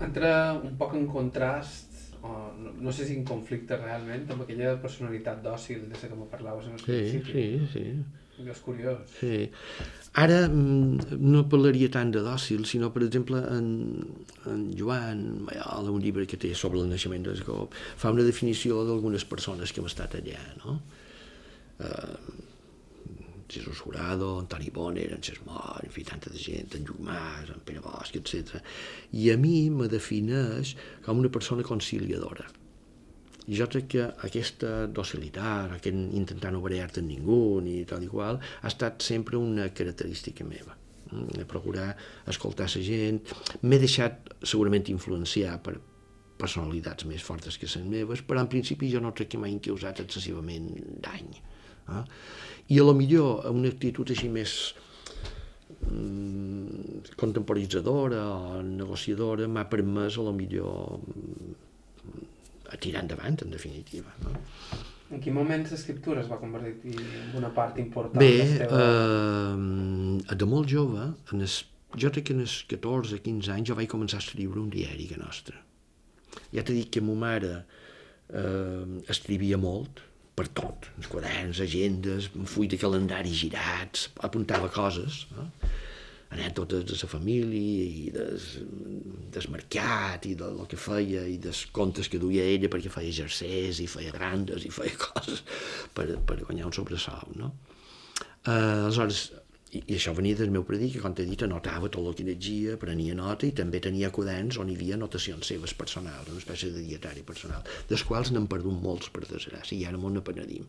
Entra 0.00 0.30
un 0.56 0.76
poc 0.80 0.94
en 0.96 1.06
contrast 1.10 1.89
o 2.22 2.32
no, 2.58 2.72
no 2.86 2.92
sé 2.92 3.06
si 3.08 3.16
en 3.16 3.26
conflicte 3.28 3.76
realment 3.80 4.26
amb 4.32 4.44
aquella 4.44 4.74
personalitat 4.82 5.42
dòcil 5.44 5.86
de 5.88 5.96
la 5.96 6.08
que 6.08 6.18
me 6.18 6.26
parlaves 6.30 6.66
en 6.68 6.76
el 6.76 6.82
sí, 6.82 6.86
principi. 6.86 7.44
Sí, 7.72 7.84
sí, 8.40 8.48
És 8.48 8.60
curiós. 8.64 9.00
Sí. 9.18 9.50
Ara 10.20 10.38
mm, 10.48 11.18
no 11.20 11.42
parlaria 11.52 11.90
tant 11.92 12.12
de 12.14 12.22
dòcil, 12.24 12.64
sinó, 12.66 12.88
per 12.94 13.04
exemple, 13.04 13.40
en, 13.52 13.66
en 14.50 14.62
Joan 14.78 15.20
Maiola, 15.46 15.92
un 15.92 16.00
llibre 16.02 16.26
que 16.26 16.38
té 16.40 16.54
sobre 16.56 16.80
el 16.80 16.88
naixement 16.90 17.26
d'Esgop, 17.28 17.76
fa 18.00 18.12
una 18.14 18.24
definició 18.26 18.80
d'algunes 18.88 19.26
persones 19.28 19.72
que 19.72 19.82
hem 19.82 19.90
estat 19.90 20.16
allà, 20.18 20.40
no? 20.64 20.78
Uh, 21.80 22.48
Jesús 23.50 23.80
Jurado, 23.80 24.38
Antoni 24.38 24.70
Bonner, 24.70 25.10
en 25.12 25.22
Xesmor, 25.22 25.82
en 25.84 25.90
fi, 25.90 26.04
tanta 26.06 26.30
de 26.30 26.38
gent, 26.38 26.74
en 26.78 26.86
Lluc 26.86 27.00
Mas, 27.04 27.50
en 27.50 27.60
Pere 27.66 27.82
Bosch, 27.84 28.16
etc. 28.16 28.60
I 29.12 29.30
a 29.34 29.36
mi 29.36 29.68
me 29.74 29.88
defineix 29.90 30.76
com 31.04 31.18
una 31.18 31.32
persona 31.32 31.66
conciliadora. 31.66 32.46
I 33.50 33.56
jo 33.58 33.66
crec 33.66 33.88
que 33.96 34.04
aquesta 34.28 34.86
docilitat, 34.86 35.74
aquest 35.78 35.96
intentar 35.96 36.52
no 36.54 36.62
barallar-te 36.62 37.02
amb 37.02 37.10
ningú, 37.10 37.42
ni 37.64 37.80
tal 37.88 38.04
i 38.06 38.10
qual, 38.10 38.38
ha 38.38 38.70
estat 38.70 39.02
sempre 39.02 39.40
una 39.40 39.70
característica 39.74 40.46
meva 40.46 40.76
de 41.10 41.44
procurar 41.44 41.96
escoltar 42.30 42.68
la 42.70 42.82
gent. 42.86 43.22
M'he 43.62 43.78
deixat 43.82 44.34
segurament 44.46 44.86
influenciar 44.92 45.56
per 45.64 45.74
personalitats 46.40 47.04
més 47.08 47.24
fortes 47.26 47.58
que 47.58 47.68
les 47.68 47.86
meves, 47.86 48.22
però 48.22 48.40
en 48.40 48.48
principi 48.52 48.90
jo 48.92 49.00
no 49.02 49.12
crec 49.12 49.34
que 49.34 49.40
m'hagin 49.40 49.60
causat 49.70 50.04
excessivament 50.04 50.70
dany. 51.02 51.32
Eh? 51.90 52.04
I 52.70 52.78
a 52.78 52.84
lo 52.86 52.94
millor 52.94 53.48
una 53.50 53.70
actitud 53.72 54.10
així 54.14 54.28
més 54.30 54.54
mm, 55.88 57.16
contemporitzadora 57.18 58.22
o 58.30 58.60
negociadora 58.66 59.48
m'ha 59.50 59.66
permès 59.72 60.20
a 60.20 60.26
lo 60.28 60.34
millor 60.36 61.00
mm, 61.00 61.58
a 62.70 62.78
tirar 62.78 63.02
endavant, 63.02 63.42
en 63.42 63.50
definitiva. 63.50 64.14
No? 64.22 64.36
En 65.10 65.18
quin 65.18 65.34
moment 65.34 65.64
l'escriptura 65.66 66.22
es 66.22 66.28
va 66.30 66.38
convertir 66.38 66.94
en 66.94 67.32
una 67.40 67.50
part 67.54 67.80
important 67.82 68.22
Bé, 68.22 68.60
teva... 68.60 68.82
eh, 68.84 70.36
de 70.38 70.46
molt 70.46 70.70
jove, 70.70 71.08
en 71.34 71.42
es, 71.42 71.64
jo 71.98 72.12
crec 72.14 72.28
que 72.28 72.36
en 72.36 72.44
els 72.44 72.60
14-15 72.70 73.50
anys 73.56 73.72
jo 73.72 73.78
vaig 73.78 73.90
començar 73.90 74.20
a 74.20 74.24
escriure 74.24 74.62
un 74.62 74.70
diari 74.70 75.08
que 75.10 75.18
nostre. 75.18 75.58
Ja 76.54 76.62
t'he 76.62 76.76
dit 76.76 76.92
que 76.94 77.02
ma 77.02 77.16
mare 77.18 77.50
eh, 77.58 78.86
escrivia 79.10 79.58
molt, 79.58 80.04
per 80.40 80.48
tot, 80.56 80.88
els 80.96 81.08
quaderns, 81.12 81.60
agendes, 81.60 82.30
un 82.38 82.48
full 82.48 82.70
de 82.72 82.78
calendari 82.80 83.32
girats, 83.36 84.08
apuntava 84.24 84.70
coses, 84.72 85.26
no? 85.36 85.50
anècdotes 86.30 86.84
de 86.86 86.94
la 86.94 87.08
família 87.10 87.86
i 87.90 88.10
des, 88.14 88.44
des 89.34 89.48
mercat 89.50 90.28
i 90.30 90.36
del 90.38 90.60
que 90.70 90.78
feia 90.78 91.24
i 91.26 91.36
dels 91.42 91.64
contes 91.74 92.06
que 92.08 92.20
duia 92.22 92.44
ella 92.46 92.70
perquè 92.70 92.92
feia 92.94 93.16
jerseys 93.16 93.80
i 93.82 93.88
feia 93.90 94.14
grandes 94.14 94.62
i 94.64 94.70
feia 94.70 94.94
coses 95.08 95.42
per, 95.96 96.06
per 96.22 96.38
guanyar 96.44 96.68
un 96.70 96.76
sobresalt, 96.76 97.34
no? 97.34 97.50
Eh, 98.46 98.54
aleshores, 98.54 99.24
i, 99.70 99.82
I 99.86 99.96
això 99.96 100.12
venia 100.16 100.34
del 100.38 100.50
meu 100.50 100.64
predí, 100.66 100.88
que 100.90 101.02
com 101.02 101.14
t'he 101.14 101.26
dit, 101.28 101.42
anotava 101.46 101.90
tot 101.94 102.02
el 102.02 102.16
que 102.18 102.26
llegia, 102.26 102.74
prenia 102.80 103.14
nota 103.14 103.46
i 103.46 103.52
també 103.56 103.78
tenia 103.82 104.10
quaderns 104.14 104.58
on 104.58 104.70
hi 104.70 104.74
havia 104.78 104.96
anotacions 104.98 105.52
seves 105.52 105.74
personals, 105.78 106.30
una 106.32 106.42
espècie 106.42 106.72
de 106.74 106.82
dietari 106.86 107.22
personal, 107.26 107.62
dels 107.90 108.02
quals 108.08 108.32
n'hem 108.34 108.48
perdut 108.50 108.82
molts, 108.82 109.12
per 109.14 109.22
desgràcia, 109.28 109.78
i 109.78 109.86
ara 109.86 110.00
m'ho 110.00 110.10
n'apenadim. 110.16 110.66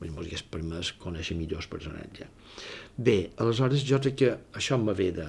Bé, 0.00 0.08
m'ho 0.08 0.24
hagués 0.24 0.44
permès 0.52 0.94
conèixer 1.00 1.36
millors 1.36 1.68
personatges. 1.72 2.32
Bé, 2.96 3.18
aleshores 3.40 3.84
jo 3.84 4.00
crec 4.04 4.18
que 4.22 4.34
això 4.60 4.80
me 4.80 4.96
ve 4.96 5.10
de, 5.16 5.28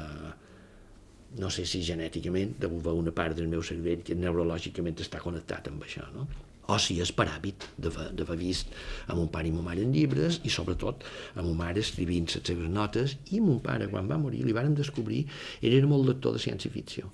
no 1.43 1.51
sé 1.51 1.67
si 1.67 1.83
genèticament, 1.83 2.55
de 2.59 2.71
una 2.71 3.11
part 3.15 3.35
del 3.35 3.51
meu 3.51 3.63
cervell 3.63 4.03
que 4.03 4.15
neurològicament 4.15 5.03
està 5.03 5.19
connectat 5.23 5.67
amb 5.71 5.83
això, 5.83 6.07
no? 6.15 6.27
O 6.67 6.77
si 6.81 6.97
és 7.03 7.11
per 7.15 7.27
hàbit 7.31 7.63
d'haver 7.79 8.35
vist 8.39 8.73
a 9.07 9.15
mon 9.15 9.29
pare 9.31 9.47
i 9.47 9.53
mon 9.55 9.63
mare 9.65 9.83
en 9.85 9.93
llibres 9.95 10.41
i 10.47 10.51
sobretot 10.51 11.05
a 11.35 11.43
mon 11.45 11.55
mare 11.57 11.79
escrivint 11.83 12.27
les 12.33 12.43
seves 12.43 12.69
notes 12.71 13.15
i 13.31 13.39
mon 13.43 13.61
pare 13.63 13.87
quan 13.91 14.09
va 14.09 14.19
morir 14.19 14.43
li 14.43 14.55
varen 14.55 14.75
descobrir, 14.75 15.23
ell 15.61 15.77
era 15.77 15.87
molt 15.87 16.07
lector 16.09 16.35
de 16.35 16.43
ciència-ficció. 16.43 17.11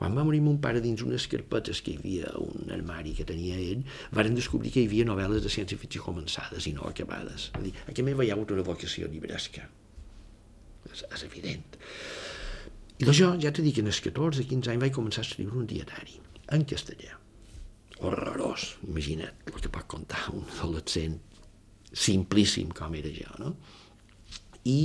Quan 0.00 0.16
va 0.16 0.24
morir 0.24 0.40
mon 0.44 0.58
pare 0.62 0.80
dins 0.84 1.04
unes 1.04 1.28
carpetes 1.30 1.82
que 1.84 1.94
hi 1.94 1.98
havia 2.00 2.32
un 2.40 2.72
armari 2.74 3.14
que 3.18 3.28
tenia 3.28 3.58
ell 3.60 3.84
varen 4.16 4.36
descobrir 4.38 4.72
que 4.72 4.84
hi 4.84 4.88
havia 4.88 5.08
novel·les 5.08 5.44
de 5.44 5.52
ciència-ficció 5.52 6.04
començades 6.04 6.68
i 6.70 6.74
no 6.76 6.88
acabades. 6.88 7.50
A 7.54 7.62
dir, 7.64 7.74
aquí 7.88 8.02
m'he 8.02 8.16
hi 8.16 8.30
ha 8.30 8.38
hagut 8.38 8.54
una 8.56 8.64
vocació 8.66 9.10
llibresca? 9.12 9.68
És, 10.92 11.04
és 11.10 11.26
evident. 11.28 11.76
I 13.02 13.10
jo 13.10 13.34
ja 13.42 13.50
t'he 13.50 13.64
dit 13.64 13.74
que 13.74 13.82
en 13.84 13.90
els 13.90 14.00
14-15 14.00 14.72
anys 14.72 14.86
vaig 14.86 14.96
començar 14.96 15.24
a 15.24 15.28
escriure 15.28 15.58
un 15.60 15.68
dietari 15.68 16.20
en 16.54 16.64
castellà 16.68 17.23
horrorós, 18.00 18.74
imagina't 18.88 19.50
el 19.50 19.60
que 19.60 19.70
pot 19.72 19.86
contar 19.90 20.26
un 20.34 20.42
adolescent 20.58 21.20
simplíssim 21.94 22.72
com 22.74 22.96
era 22.98 23.12
jo, 23.14 23.30
no? 23.38 23.54
I 24.66 24.78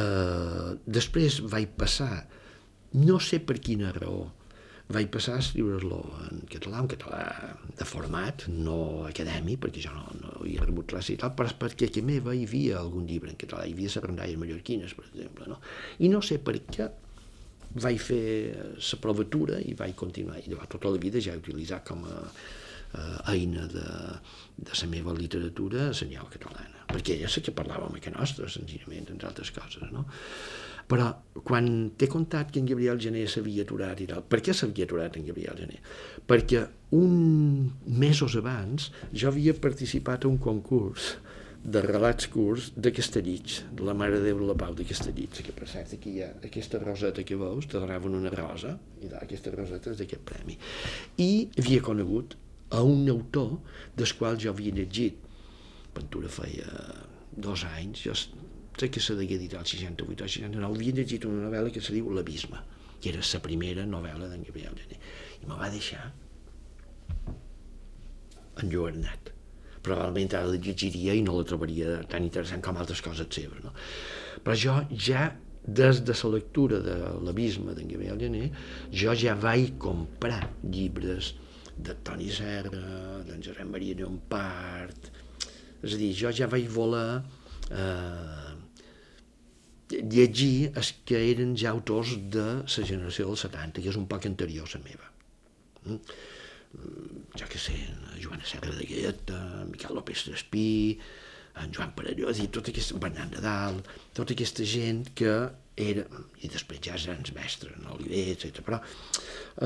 eh, 0.00 0.70
després 0.86 1.42
vaig 1.52 1.74
passar, 1.78 2.24
no 2.96 3.18
sé 3.20 3.42
per 3.44 3.58
quina 3.60 3.92
raó, 3.92 4.24
vaig 4.94 5.08
passar 5.12 5.38
a 5.38 5.42
escriure-lo 5.42 6.00
en 6.28 6.42
català, 6.50 6.82
en 6.82 6.88
català 6.92 7.20
de 7.78 7.86
format, 7.88 8.46
no 8.52 9.04
acadèmic, 9.08 9.62
perquè 9.62 9.84
jo 9.84 9.94
no, 9.96 10.04
no 10.20 10.34
havia 10.40 10.64
rebut 10.64 10.90
classe 10.92 11.14
i 11.14 11.20
tal, 11.20 11.32
però 11.36 11.48
perquè 11.64 11.88
a 11.88 12.04
meva 12.04 12.34
hi 12.36 12.44
havia 12.48 12.80
algun 12.80 13.08
llibre 13.08 13.32
en 13.32 13.40
català, 13.40 13.64
hi 13.64 13.72
havia 13.76 13.90
les 13.90 14.04
rondalles 14.04 14.40
mallorquines, 14.40 14.96
per 14.96 15.08
exemple, 15.08 15.48
no? 15.48 15.60
I 16.04 16.12
no 16.12 16.20
sé 16.24 16.40
per 16.44 16.58
què 16.68 16.90
vaig 17.74 18.00
fer 18.00 18.24
la 18.78 19.00
provatura 19.02 19.58
i 19.60 19.74
vaig 19.78 19.94
continuar. 19.98 20.38
I 20.40 20.52
llavors 20.52 20.70
tota 20.76 20.92
la 20.94 21.00
vida 21.02 21.22
ja 21.22 21.34
he 21.34 21.42
utilitzat 21.42 21.86
com 21.88 22.04
a 22.06 22.18
eh, 22.20 23.32
eina 23.34 23.66
de, 23.70 23.86
de 24.56 24.76
la 24.80 24.90
meva 24.90 25.14
literatura 25.16 25.90
llengua 26.00 26.30
catalana, 26.30 26.86
perquè 26.90 27.16
ella 27.16 27.30
sé 27.30 27.42
que 27.42 27.54
parlàvem 27.56 27.98
que 28.00 28.14
nostra, 28.14 28.48
senzillament, 28.48 29.10
entre 29.10 29.30
altres 29.30 29.50
coses, 29.54 29.90
no? 29.92 30.06
Però 30.84 31.08
quan 31.48 31.66
t'he 31.96 32.10
contat 32.12 32.50
que 32.52 32.60
en 32.60 32.66
Gabriel 32.68 32.98
Gené 33.00 33.22
s'havia 33.30 33.64
aturat 33.64 34.00
i 34.04 34.08
tal, 34.10 34.20
per 34.28 34.42
què 34.44 34.52
s'havia 34.52 34.84
aturat 34.84 35.16
en 35.16 35.24
Gabriel 35.30 35.56
Gené? 35.62 35.78
Perquè 36.28 36.60
un 36.98 37.70
mesos 37.88 38.36
abans 38.36 38.90
jo 39.10 39.30
havia 39.30 39.56
participat 39.56 40.26
a 40.26 40.28
un 40.28 40.36
concurs 40.36 41.14
de 41.64 41.80
relats 41.80 42.26
curts 42.28 42.66
de 42.76 42.90
Castellig, 42.92 43.54
de 43.72 43.84
la 43.86 43.94
Mare 43.96 44.18
de 44.20 44.28
Déu 44.28 44.42
la 44.44 44.56
Pau 44.60 44.74
de 44.76 44.84
Castellig, 44.84 45.38
que 45.46 45.52
per 45.56 45.64
cert 45.70 45.94
aquí 45.96 46.18
hi 46.18 46.22
ha 46.26 46.28
aquesta 46.44 46.80
roseta 46.82 47.24
que 47.24 47.38
veus, 47.40 47.64
te 47.70 47.80
donaven 47.80 48.18
una 48.18 48.32
rosa, 48.34 48.74
i 49.00 49.08
aquesta 49.16 49.52
roseta 49.54 49.94
és 49.94 50.02
d'aquest 50.02 50.26
premi. 50.28 50.58
I 51.24 51.30
havia 51.62 51.80
conegut 51.86 52.36
a 52.76 52.82
un 52.84 53.08
autor 53.08 53.54
del 53.96 54.12
qual 54.18 54.36
jo 54.40 54.52
havia 54.52 54.76
llegit, 54.76 55.22
Ventura 55.94 56.26
feia 56.26 56.66
dos 57.30 57.62
anys, 57.68 58.00
jo 58.02 58.14
sé 58.18 58.88
que 58.90 59.00
se 59.00 59.14
degué 59.14 59.36
editar 59.38 59.60
el 59.62 59.68
68 59.70 60.24
o 60.26 60.28
69, 60.28 60.66
havia 60.66 60.96
llegit 60.98 61.24
una 61.30 61.46
novel·la 61.46 61.70
que 61.72 61.80
se 61.80 61.94
diu 61.94 62.10
L'Abisme, 62.10 62.60
que 62.98 63.12
era 63.12 63.22
la 63.22 63.40
primera 63.44 63.86
novel·la 63.86 64.28
d'en 64.32 64.42
Gabriel 64.44 64.74
Gené, 64.82 64.98
i 65.40 65.46
me 65.46 65.60
va 65.60 65.70
deixar 65.70 66.10
enlluernat 68.60 69.33
probablement 69.84 70.34
ara 70.34 70.50
la 70.50 70.60
llegiria 70.60 71.14
i 71.14 71.22
no 71.24 71.36
la 71.38 71.46
trobaria 71.48 71.98
tan 72.10 72.26
interessant 72.26 72.62
com 72.64 72.78
altres 72.80 73.02
coses 73.04 73.28
seves. 73.36 73.62
No? 73.64 73.74
Però 74.44 74.56
jo 74.58 74.76
ja, 75.08 75.28
des 75.64 76.02
de 76.04 76.16
la 76.22 76.32
lectura 76.34 76.80
de 76.84 76.96
l'abisme 77.24 77.74
d'en 77.76 77.88
Gabriel 77.92 78.20
Gené, 78.20 78.50
jo 78.92 79.14
ja 79.16 79.36
vaig 79.40 79.76
comprar 79.80 80.42
llibres 80.62 81.34
de 81.76 81.94
Toni 82.06 82.30
Serra, 82.30 83.22
d'en 83.26 83.42
Josep 83.42 83.70
Maria 83.70 83.96
Llompart, 83.98 85.08
és 85.84 85.96
a 85.96 86.00
dir, 86.00 86.12
jo 86.16 86.30
ja 86.32 86.48
vaig 86.48 86.68
voler 86.72 87.22
eh, 87.70 88.52
llegir 89.94 90.70
els 90.72 90.92
que 91.08 91.18
eren 91.32 91.56
ja 91.60 91.72
autors 91.74 92.14
de 92.32 92.46
la 92.62 92.86
generació 92.92 93.26
dels 93.28 93.44
70, 93.48 93.82
que 93.82 93.92
és 93.92 93.98
un 94.00 94.06
poc 94.08 94.28
anterior 94.30 94.68
a 94.68 94.78
la 94.78 94.84
meva. 94.86 95.10
Mm? 95.84 96.00
jo 97.38 97.46
què 97.50 97.60
sé, 97.60 97.74
Joana 98.24 98.48
Serra 98.48 98.72
de 98.74 98.88
Guetta, 98.88 99.40
Miquel 99.70 99.94
López 99.96 100.24
d'Espí, 100.28 100.98
en 101.62 101.74
Joan 101.74 101.92
Parellós 101.94 102.40
i 102.42 102.48
tota 102.52 102.72
aquesta, 102.72 102.98
Bernat 102.98 103.36
Nadal, 103.36 103.78
tota 104.16 104.34
aquesta 104.34 104.66
gent 104.66 105.04
que 105.18 105.34
era, 105.76 106.04
i 106.42 106.50
després 106.50 106.80
ja 106.82 106.98
grans 106.98 107.32
mestres, 107.34 107.78
no 107.82 107.94
Oliver, 107.96 108.26
etc. 108.34 108.62
Però 108.66 108.80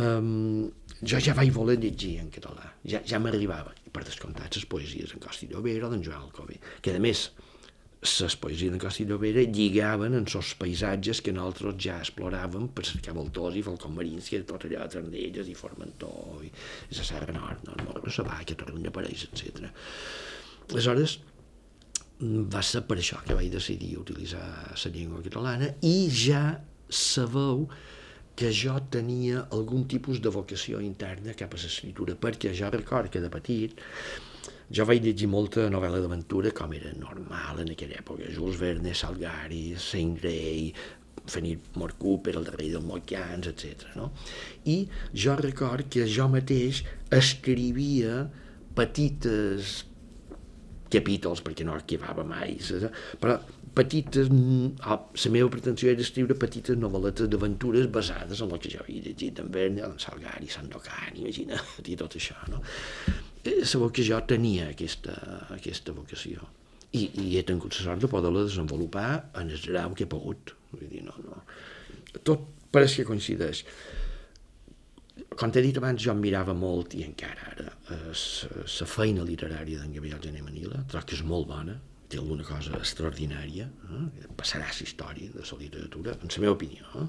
um, 0.01 0.69
jo 1.01 1.21
ja 1.25 1.37
vaig 1.37 1.53
voler 1.55 1.79
llegir 1.81 2.17
en 2.23 2.31
català, 2.35 2.73
ja, 2.85 3.03
ja 3.09 3.21
m'arribava, 3.23 3.75
per 3.93 4.05
descomptat, 4.05 4.57
les 4.57 4.69
poesies 4.69 5.15
en 5.15 5.25
Costi 5.25 5.49
Llobera 5.51 5.91
d'en 5.93 6.05
Joan 6.05 6.27
Alcobé, 6.29 6.59
que 6.85 6.97
a 6.97 7.03
més 7.03 7.29
les 8.01 8.37
poesies 8.39 8.71
de 8.71 8.79
Costa 8.79 9.05
Llobera 9.05 9.43
lligaven 9.43 10.15
en 10.15 10.27
els 10.29 10.53
paisatges 10.61 11.21
que 11.25 11.33
nosaltres 11.35 11.81
ja 11.83 11.97
exploràvem 11.99 12.69
per 12.75 12.85
cercar 12.87 13.15
voltors 13.17 13.59
i 13.59 13.65
falcons 13.67 13.97
marins, 13.97 14.29
que 14.31 14.45
tot 14.47 14.69
allò 14.69 14.85
de 14.85 14.93
Trandelles 14.93 15.51
i 15.51 15.57
Formentor 15.59 16.45
i, 16.47 16.53
i 16.93 16.99
la 16.99 17.09
Serra 17.09 17.35
Nord, 17.35 17.67
no, 17.67 17.75
no, 17.83 17.97
la 17.99 18.15
Sabaca, 18.15 18.55
Torrent 18.55 18.87
Pareix, 18.95 19.27
etc. 19.33 19.67
Aleshores, 20.71 21.19
va 22.55 22.63
ser 22.67 22.85
per 22.87 22.99
això 22.99 23.19
que 23.27 23.35
vaig 23.39 23.51
decidir 23.51 23.97
utilitzar 23.99 24.47
la 24.71 24.95
llengua 24.95 25.23
catalana 25.23 25.71
i 25.87 26.09
ja 26.11 26.43
sabeu 26.89 27.67
que 28.39 28.51
jo 28.55 28.77
tenia 28.91 29.45
algun 29.55 29.87
tipus 29.91 30.21
de 30.23 30.31
vocació 30.31 30.79
interna 30.83 31.35
cap 31.39 31.55
a 31.55 31.59
l'escriptura, 31.59 32.15
perquè 32.15 32.55
jo 32.55 32.71
record 32.71 33.11
que 33.11 33.23
de 33.23 33.31
petit 33.35 33.75
jo 34.71 34.85
vaig 34.89 35.05
llegir 35.05 35.29
molta 35.33 35.67
novel·la 35.73 36.03
d'aventura 36.03 36.53
com 36.57 36.73
era 36.77 36.93
normal 37.01 37.63
en 37.65 37.73
aquella 37.73 38.01
època, 38.03 38.29
Jules 38.35 38.59
Verne, 38.61 38.95
Salgari, 38.95 39.63
Saint 39.81 40.17
Grey, 40.21 40.73
Fenir 41.29 41.59
Mort 41.81 41.99
Cooper, 42.01 42.37
el 42.37 42.47
darrer 42.49 42.71
del 42.75 42.85
Moquians, 42.85 43.49
etc. 43.51 43.89
No? 43.97 44.11
I 44.69 44.81
jo 45.13 45.37
record 45.41 45.89
que 45.93 46.07
jo 46.09 46.29
mateix 46.33 46.83
escrivia 47.15 48.27
petites 48.79 49.85
capítols, 50.93 51.43
perquè 51.45 51.67
no 51.69 51.75
arquivava 51.77 52.25
mai, 52.25 52.57
però 53.21 53.37
petites, 53.79 54.31
oh, 54.31 54.99
la 55.13 55.33
meva 55.35 55.51
pretensió 55.53 55.93
era 55.93 56.03
escriure 56.03 56.35
petites 56.41 56.79
novel·letes 56.81 57.29
d'aventures 57.31 57.91
basades 57.95 58.41
en 58.43 58.55
el 58.55 58.63
que 58.63 58.73
jo 58.73 58.81
havia 58.83 59.05
llegit 59.05 59.43
en 59.43 59.53
Verne, 59.55 59.85
en 59.87 59.99
Salgari, 60.03 60.49
Sandokan, 60.51 61.19
imagina, 61.21 61.61
i 61.85 61.97
tot 62.01 62.17
això, 62.19 62.39
no? 62.51 62.63
Eh, 63.49 63.91
que 63.95 64.05
jo 64.07 64.21
tenia 64.29 64.69
aquesta, 64.73 65.17
aquesta 65.57 65.95
vocació 65.97 66.47
i, 66.93 67.09
i 67.21 67.37
he 67.39 67.45
tingut 67.47 67.77
la 67.77 67.85
sort 67.85 68.05
de 68.05 68.11
poder-la 68.11 68.45
desenvolupar 68.47 69.09
en 69.41 69.51
el 69.53 69.65
grau 69.65 69.95
que 69.97 70.07
he 70.07 70.11
pogut. 70.11 70.55
Vull 70.73 70.89
dir, 70.89 71.03
no, 71.05 71.17
no. 71.25 71.43
Tot 72.25 72.47
pareix 72.73 72.99
que 72.99 73.09
coincideix. 73.09 73.65
Com 75.39 75.53
t'he 75.53 75.63
dit 75.63 75.77
abans, 75.79 76.01
jo 76.03 76.15
em 76.15 76.23
mirava 76.23 76.55
molt, 76.57 76.95
i 76.97 77.05
encara 77.07 77.53
ara, 77.53 77.69
la 77.91 78.89
feina 78.89 79.27
literària 79.27 79.83
d'en 79.83 79.95
Gabriel 79.95 80.23
Gené 80.25 80.43
Manila, 80.43 80.81
trobo 80.91 81.11
que 81.11 81.19
és 81.19 81.25
molt 81.27 81.49
bona, 81.51 81.77
té 82.09 82.17
alguna 82.17 82.45
cosa 82.47 82.73
extraordinària, 82.79 83.67
eh? 83.69 84.29
passarà 84.39 84.71
la 84.71 84.87
història 84.87 85.35
de 85.35 85.45
la 85.45 85.59
literatura, 85.61 86.15
en 86.17 86.33
la 86.33 86.45
meva 86.45 86.55
opinió. 86.57 86.89
Eh? 87.03 87.09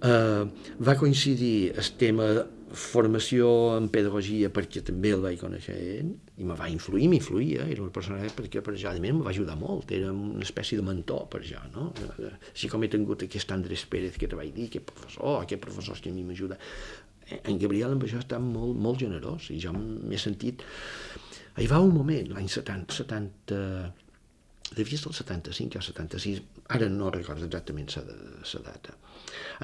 Uh, 0.00 0.72
va 0.80 0.96
coincidir 0.96 1.70
el 1.76 1.90
tema 2.00 2.26
formació 2.76 3.48
en 3.76 3.88
pedagogia 3.90 4.50
perquè 4.54 4.82
també 4.86 5.10
el 5.14 5.22
vaig 5.24 5.40
conèixer 5.40 5.74
ell 5.74 6.10
i 6.38 6.46
me 6.46 6.54
va 6.58 6.68
influir, 6.70 7.08
m'influïa, 7.10 7.66
era 7.66 7.82
una 7.82 7.94
persona 7.94 8.28
perquè 8.36 8.62
per 8.62 8.74
més, 8.74 9.14
me 9.14 9.24
va 9.26 9.30
ajudar 9.30 9.56
molt, 9.58 9.90
era 9.90 10.12
una 10.12 10.44
espècie 10.46 10.78
de 10.78 10.84
mentor 10.86 11.26
per 11.32 11.42
jo, 11.42 11.60
no? 11.74 11.90
Així 12.52 12.70
com 12.70 12.84
he 12.84 12.90
tingut 12.92 13.24
aquest 13.26 13.50
Andrés 13.52 13.84
Pérez 13.90 14.18
que 14.18 14.28
te 14.28 14.38
vaig 14.38 14.52
dir, 14.54 14.68
aquest 14.70 14.86
professor, 14.86 15.40
aquest 15.42 15.62
professor 15.62 15.98
que 15.98 16.10
a 16.10 16.14
mi 16.14 16.22
m'ajuda. 16.26 16.58
En 17.42 17.58
Gabriel 17.58 17.96
amb 17.96 18.06
això 18.06 18.22
està 18.22 18.38
molt, 18.42 18.78
molt 18.78 19.02
generós 19.02 19.50
i 19.50 19.58
jo 19.62 19.74
m'he 19.74 20.18
sentit... 20.18 20.64
Hi 21.60 21.66
va 21.66 21.80
un 21.82 21.90
moment, 21.92 22.30
l'any 22.30 22.46
70, 22.48 22.94
70, 23.02 23.56
devia 24.78 25.00
ser 25.00 25.10
el 25.10 25.16
75 25.18 25.82
o 25.82 25.82
76, 25.82 26.38
ara 26.70 26.86
no 26.88 27.10
recordo 27.10 27.44
exactament 27.50 27.90
la 27.98 28.62
data, 28.70 28.94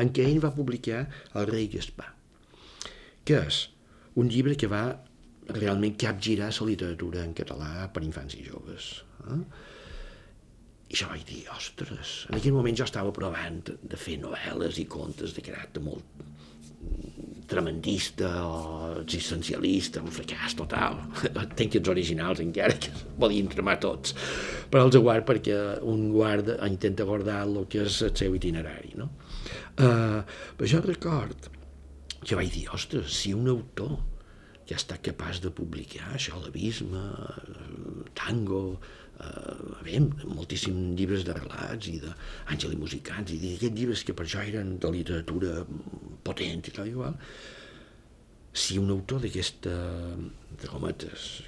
en 0.03 0.11
què 0.11 0.27
ell 0.27 0.43
va 0.43 0.53
publicar 0.53 1.07
El 1.39 1.47
rei 1.49 1.71
Gaspar 1.73 2.16
que 3.27 3.43
és 3.43 3.63
un 4.17 4.31
llibre 4.33 4.57
que 4.59 4.71
va 4.71 4.85
realment 5.49 5.97
capgirar 5.99 6.51
la 6.51 6.69
literatura 6.71 7.25
en 7.25 7.35
català 7.37 7.89
per 7.93 8.03
infants 8.07 8.37
i 8.39 8.45
joves. 8.47 8.93
Eh? 9.27 9.41
I 10.87 10.99
jo 11.01 11.09
vaig 11.11 11.27
dir, 11.27 11.43
ostres, 11.51 12.15
en 12.31 12.39
aquell 12.39 12.55
moment 12.55 12.79
jo 12.79 12.87
estava 12.87 13.13
provant 13.15 13.63
de 13.67 13.99
fer 13.99 14.21
novel·les 14.23 14.79
i 14.83 14.87
contes 14.91 15.35
de 15.35 15.43
caràcter 15.43 15.83
molt 15.83 16.25
tremendista 17.47 18.29
o 18.47 18.59
existencialista, 19.01 20.03
un 20.03 20.15
fracàs 20.15 20.57
total. 20.59 20.99
Tenc 21.59 21.79
els 21.79 21.91
originals 21.91 22.43
encara, 22.43 22.75
que 22.79 22.95
podien 23.23 23.51
tremar 23.51 23.79
tots, 23.83 24.15
però 24.71 24.87
els 24.87 24.99
guard 24.99 25.27
perquè 25.29 25.59
un 25.87 26.09
guarda, 26.15 26.59
intenta 26.67 27.07
guardar 27.07 27.43
el 27.47 27.61
que 27.71 27.85
és 27.87 28.01
el 28.07 28.15
seu 28.19 28.35
itinerari. 28.39 28.95
No? 28.99 29.11
Uh, 29.77 30.23
però 30.57 30.71
jo 30.71 30.83
record 30.87 31.51
jo 32.27 32.39
vaig 32.41 32.53
dir, 32.53 32.67
ostres, 32.75 33.13
si 33.21 33.33
un 33.35 33.49
autor 33.53 33.97
que 34.67 34.75
ha 34.75 34.81
estat 34.81 35.03
capaç 35.07 35.39
de 35.45 35.53
publicar 35.55 36.09
això, 36.17 36.41
l'abisme, 36.43 37.03
tango, 38.19 38.63
eh, 39.23 39.83
bé, 39.87 40.01
moltíssims 40.27 40.97
llibres 40.99 41.23
de 41.29 41.37
relats 41.37 41.91
i 41.93 42.01
d'àngel 42.03 42.75
i 42.75 42.81
musicants 42.81 43.31
i 43.31 43.39
d'aquests 43.43 43.79
llibres 43.79 44.03
que 44.07 44.17
per 44.19 44.27
jo 44.33 44.43
eren 44.43 44.75
de 44.83 44.91
literatura 44.97 45.61
potent 46.27 46.67
i 46.67 46.75
tal 46.75 46.91
igual, 46.91 47.15
si 48.57 48.81
un 48.81 48.91
autor 48.91 49.23
d'aquesta 49.23 49.77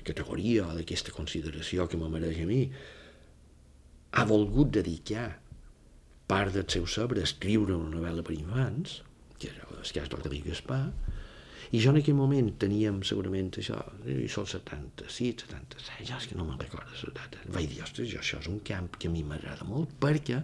categoria 0.05 0.69
o 0.69 0.77
d'aquesta 0.77 1.15
consideració 1.17 1.89
que 1.89 1.99
me 1.99 2.11
mereix 2.13 2.43
a 2.45 2.47
mi 2.47 2.63
ha 4.13 4.25
volgut 4.29 4.71
dedicar 4.77 5.27
part 6.29 6.53
del 6.55 6.69
seu 6.71 6.87
sabre 6.87 7.25
a 7.25 7.29
escriure 7.29 7.75
una 7.75 7.91
novel·la 7.97 8.23
per 8.25 8.37
infants, 8.37 9.01
el 9.89 9.97
cas 10.01 10.13
del 10.13 10.25
David 10.25 10.51
Gaspar, 10.53 10.83
i 11.69 11.81
jo 11.83 11.93
en 11.93 11.99
aquell 12.01 12.17
moment 12.17 12.49
teníem 12.61 13.03
segurament 13.05 13.51
això, 13.61 13.77
i 14.09 14.29
sol 14.33 14.47
76, 14.49 15.45
76, 15.45 16.07
ja 16.09 16.17
és 16.17 16.29
que 16.31 16.39
no 16.39 16.47
me'n 16.49 16.61
recordo 16.63 16.97
la 17.05 17.15
data. 17.19 17.43
Vaig 17.53 17.69
dir, 17.69 17.83
ostres, 17.85 18.09
jo, 18.09 18.23
això 18.23 18.41
és 18.41 18.49
un 18.49 18.63
camp 18.65 18.89
que 18.97 19.11
a 19.11 19.13
mi 19.13 19.25
m'agrada 19.27 19.69
molt 19.69 19.93
perquè 20.01 20.41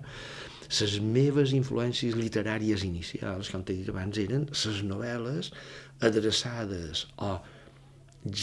les 0.74 0.94
meves 1.00 1.54
influències 1.56 2.16
literàries 2.18 2.84
inicials, 2.84 3.50
com 3.52 3.64
t'he 3.64 3.78
dit 3.80 3.88
abans, 3.92 4.20
eren 4.20 4.48
les 4.50 4.84
novel·les 4.84 5.52
adreçades 6.04 7.06
o 7.24 7.36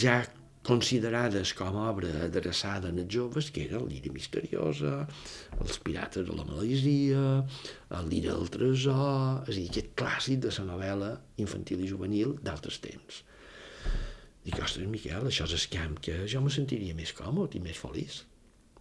ja 0.02 0.22
considerades 0.62 1.52
com 1.58 1.76
a 1.76 1.88
obra 1.90 2.10
adreçada 2.26 2.88
als 2.88 3.08
joves, 3.10 3.50
que 3.50 3.64
era 3.66 3.80
l'Ira 3.82 4.12
Misteriosa, 4.14 5.08
els 5.58 5.78
Pirates 5.82 6.26
de 6.28 6.36
la 6.38 6.46
Malesia, 6.46 7.24
l'Ira 8.06 8.36
del 8.36 8.48
Tresor, 8.54 9.42
és 9.48 9.56
a 9.56 9.58
dir, 9.58 9.68
aquest 9.70 9.92
clàssic 9.98 10.42
de 10.46 10.54
la 10.58 10.66
novel·la 10.70 11.12
infantil 11.42 11.82
i 11.82 11.90
juvenil 11.90 12.36
d'altres 12.42 12.78
temps. 12.84 13.22
Dic, 14.42 14.58
ostres, 14.58 14.86
Miquel, 14.90 15.26
això 15.26 15.46
és 15.46 15.56
el 15.58 15.66
camp 15.70 15.98
que 16.02 16.22
jo 16.30 16.42
me 16.42 16.50
sentiria 16.50 16.94
més 16.98 17.12
còmode 17.14 17.58
i 17.58 17.62
més 17.62 17.78
feliç. 17.78 18.22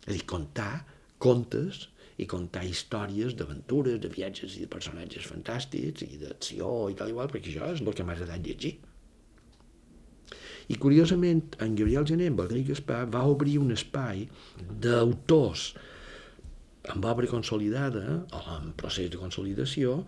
És 0.05 0.09
a 0.09 0.13
dir, 0.15 0.23
contar 0.29 0.85
contes 1.21 1.87
i 2.21 2.27
contar 2.29 2.63
històries 2.65 3.35
d'aventures, 3.37 3.99
de 4.01 4.09
viatges 4.13 4.57
i 4.57 4.63
de 4.65 4.69
personatges 4.69 5.27
fantàstics 5.29 6.05
i 6.05 6.17
d'acció 6.21 6.71
i 6.89 6.97
tal 6.97 7.13
igual, 7.13 7.29
perquè 7.29 7.53
això 7.53 7.73
és 7.73 7.81
el 7.81 7.93
que 7.97 8.05
m'ha 8.05 8.17
agradat 8.17 8.45
llegir. 8.45 8.77
I 10.71 10.77
curiosament, 10.79 11.55
en 11.63 11.75
Gabriel 11.75 12.05
Gené, 12.07 12.29
amb 12.31 12.43
el 12.45 12.51
Ric 12.53 12.69
Gaspar, 12.71 13.03
va 13.11 13.25
obrir 13.27 13.57
un 13.59 13.73
espai 13.75 14.23
d'autors 14.83 15.71
amb 16.91 17.05
obra 17.05 17.27
consolidada, 17.29 18.21
o 18.33 18.41
en 18.55 18.71
procés 18.79 19.09
de 19.11 19.19
consolidació, 19.21 19.99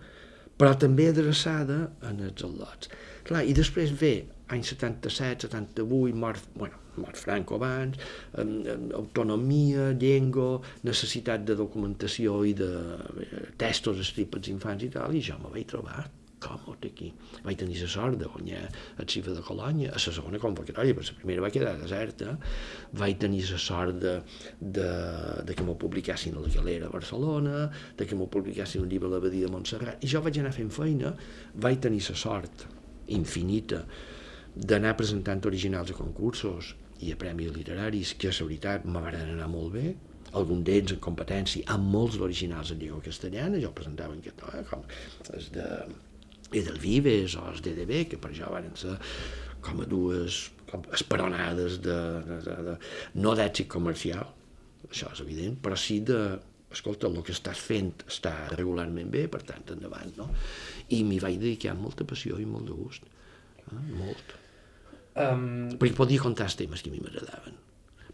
però 0.58 0.74
també 0.80 1.10
adreçada 1.10 1.80
en 2.08 2.22
els 2.30 2.46
al·lots. 2.46 2.90
Clar, 3.28 3.44
i 3.46 3.54
després 3.58 3.94
ve 4.00 4.14
anys 4.54 4.74
77, 4.74 5.50
78, 5.50 6.16
mort, 6.24 6.48
bueno, 6.56 6.80
mort 6.98 7.18
Franco 7.18 7.58
abans, 7.58 8.00
autonomia, 8.38 9.92
llengua, 10.00 10.60
necessitat 10.86 11.46
de 11.48 11.58
documentació 11.60 12.44
i 12.46 12.54
de 12.58 12.74
eh, 13.26 13.46
textos 13.58 14.02
escrits 14.04 14.34
pels 14.34 14.52
infants 14.54 14.86
i 14.86 14.92
tal, 14.94 15.16
i 15.16 15.24
jo 15.26 15.40
me 15.42 15.54
vaig 15.54 15.70
trobar 15.74 16.04
còmode 16.44 16.92
aquí. 16.92 17.10
Vaig 17.46 17.58
tenir 17.62 17.80
la 17.82 17.90
sort 17.96 18.20
de 18.20 18.30
guanyar 18.30 18.62
el 19.00 19.10
Cifa 19.10 19.36
de 19.38 19.44
Colònia 19.46 19.94
a 19.94 20.00
la 20.00 20.14
segona 20.18 20.42
convocatòria, 20.44 20.96
perquè 20.98 21.16
la 21.16 21.22
primera 21.24 21.46
va 21.46 21.52
quedar 21.56 21.74
deserta. 21.82 22.38
Vaig 23.02 23.18
tenir 23.24 23.44
la 23.50 23.60
sort 23.66 24.00
de, 24.04 24.16
de, 24.60 24.90
de 25.48 25.58
que 25.58 25.66
m'ho 25.68 25.78
publicassin 25.80 26.38
a 26.38 26.46
la 26.46 26.54
Galera 26.54 26.90
a 26.90 26.94
Barcelona, 26.94 27.68
de 27.98 28.08
que 28.08 28.20
m'ho 28.20 28.30
publicassin 28.32 28.84
un 28.84 28.92
llibre 28.92 29.10
a 29.12 29.16
l'Abadia 29.16 29.50
de 29.50 29.56
Montserrat, 29.56 30.04
i 30.04 30.12
jo 30.14 30.24
vaig 30.24 30.40
anar 30.42 30.54
fent 30.56 30.72
feina, 30.74 31.16
vaig 31.56 31.82
tenir 31.84 32.04
la 32.10 32.18
sort 32.20 32.68
infinita 33.14 33.84
d'anar 34.54 34.94
presentant 34.96 35.42
originals 35.50 35.92
a 35.92 35.98
concursos 35.98 36.76
i 37.04 37.12
a 37.12 37.20
premis 37.20 37.52
literaris 37.56 38.14
que, 38.20 38.32
la 38.32 38.48
veritat, 38.48 38.86
me 38.86 39.02
van 39.02 39.18
anar 39.18 39.50
molt 39.52 39.74
bé, 39.74 39.94
algun 40.40 40.64
d'ells 40.66 40.96
en 40.96 41.02
competència, 41.04 41.68
amb 41.76 41.90
molts 41.94 42.18
d'originals 42.20 42.74
en 42.74 42.82
llengua 42.82 43.04
castellana, 43.06 43.62
jo 43.62 43.74
presentava 43.76 44.16
aquest, 44.18 44.42
no, 44.42 44.64
com 44.70 44.86
els 45.38 45.52
de 45.54 45.68
Edelvives 46.54 47.38
o 47.40 47.48
els 47.52 47.64
DDB, 47.66 48.04
que 48.12 48.22
per 48.22 48.34
jo 48.36 48.50
van 48.54 48.72
ser 48.80 48.98
com 49.64 49.82
a 49.82 49.88
dues 49.90 50.46
com 50.70 50.84
esperonades 50.96 51.78
de, 51.86 51.98
de, 52.28 52.40
de, 52.46 52.56
de 52.70 52.78
no 53.22 53.36
d'èxit 53.38 53.70
comercial, 53.70 54.26
això 54.90 55.12
és 55.14 55.22
evident, 55.24 55.60
però 55.62 55.78
sí 55.80 56.00
de, 56.06 56.20
escolta, 56.74 57.10
el 57.10 57.22
que 57.26 57.36
estàs 57.36 57.60
fent 57.62 57.92
està 58.10 58.34
regularment 58.56 59.12
bé, 59.14 59.28
per 59.32 59.44
tant, 59.48 59.66
endavant, 59.76 60.16
no? 60.18 60.30
I 60.96 61.04
m'hi 61.08 61.20
vaig 61.24 61.38
dedicar 61.42 61.74
amb 61.74 61.86
molta 61.88 62.08
passió 62.10 62.40
i 62.42 62.48
molt 62.50 62.70
de 62.72 62.78
gust, 62.78 63.06
eh? 63.68 63.84
molt. 64.00 64.34
Um... 65.14 65.46
Perquè 65.78 65.94
podia 65.98 66.24
contar 66.24 66.50
els 66.50 66.58
temes 66.58 66.82
que 66.82 66.90
a 66.90 66.96
mi 66.96 67.04
m'agradaven. 67.04 67.60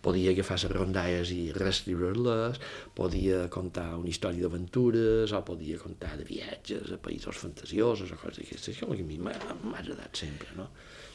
Podia 0.06 0.32
agafar 0.32 0.58
les 0.62 0.72
rondalles 0.72 1.34
i 1.36 1.42
reescriure-les, 1.56 2.62
podia 2.96 3.42
contar 3.52 3.90
una 3.98 4.12
història 4.12 4.48
d'aventures, 4.48 5.34
o 5.36 5.44
podia 5.48 5.80
contar 5.82 6.16
de 6.20 6.28
viatges 6.30 6.94
a 6.96 7.02
països 7.04 7.42
fantasiosos 7.42 8.16
o 8.16 8.22
coses 8.22 8.44
d'aquestes, 8.44 8.80
que 8.80 8.88
a 8.88 9.04
mi 9.04 9.20
m'ha 9.20 9.36
agradat 9.76 10.24
sempre, 10.24 10.56
no? 10.58 10.70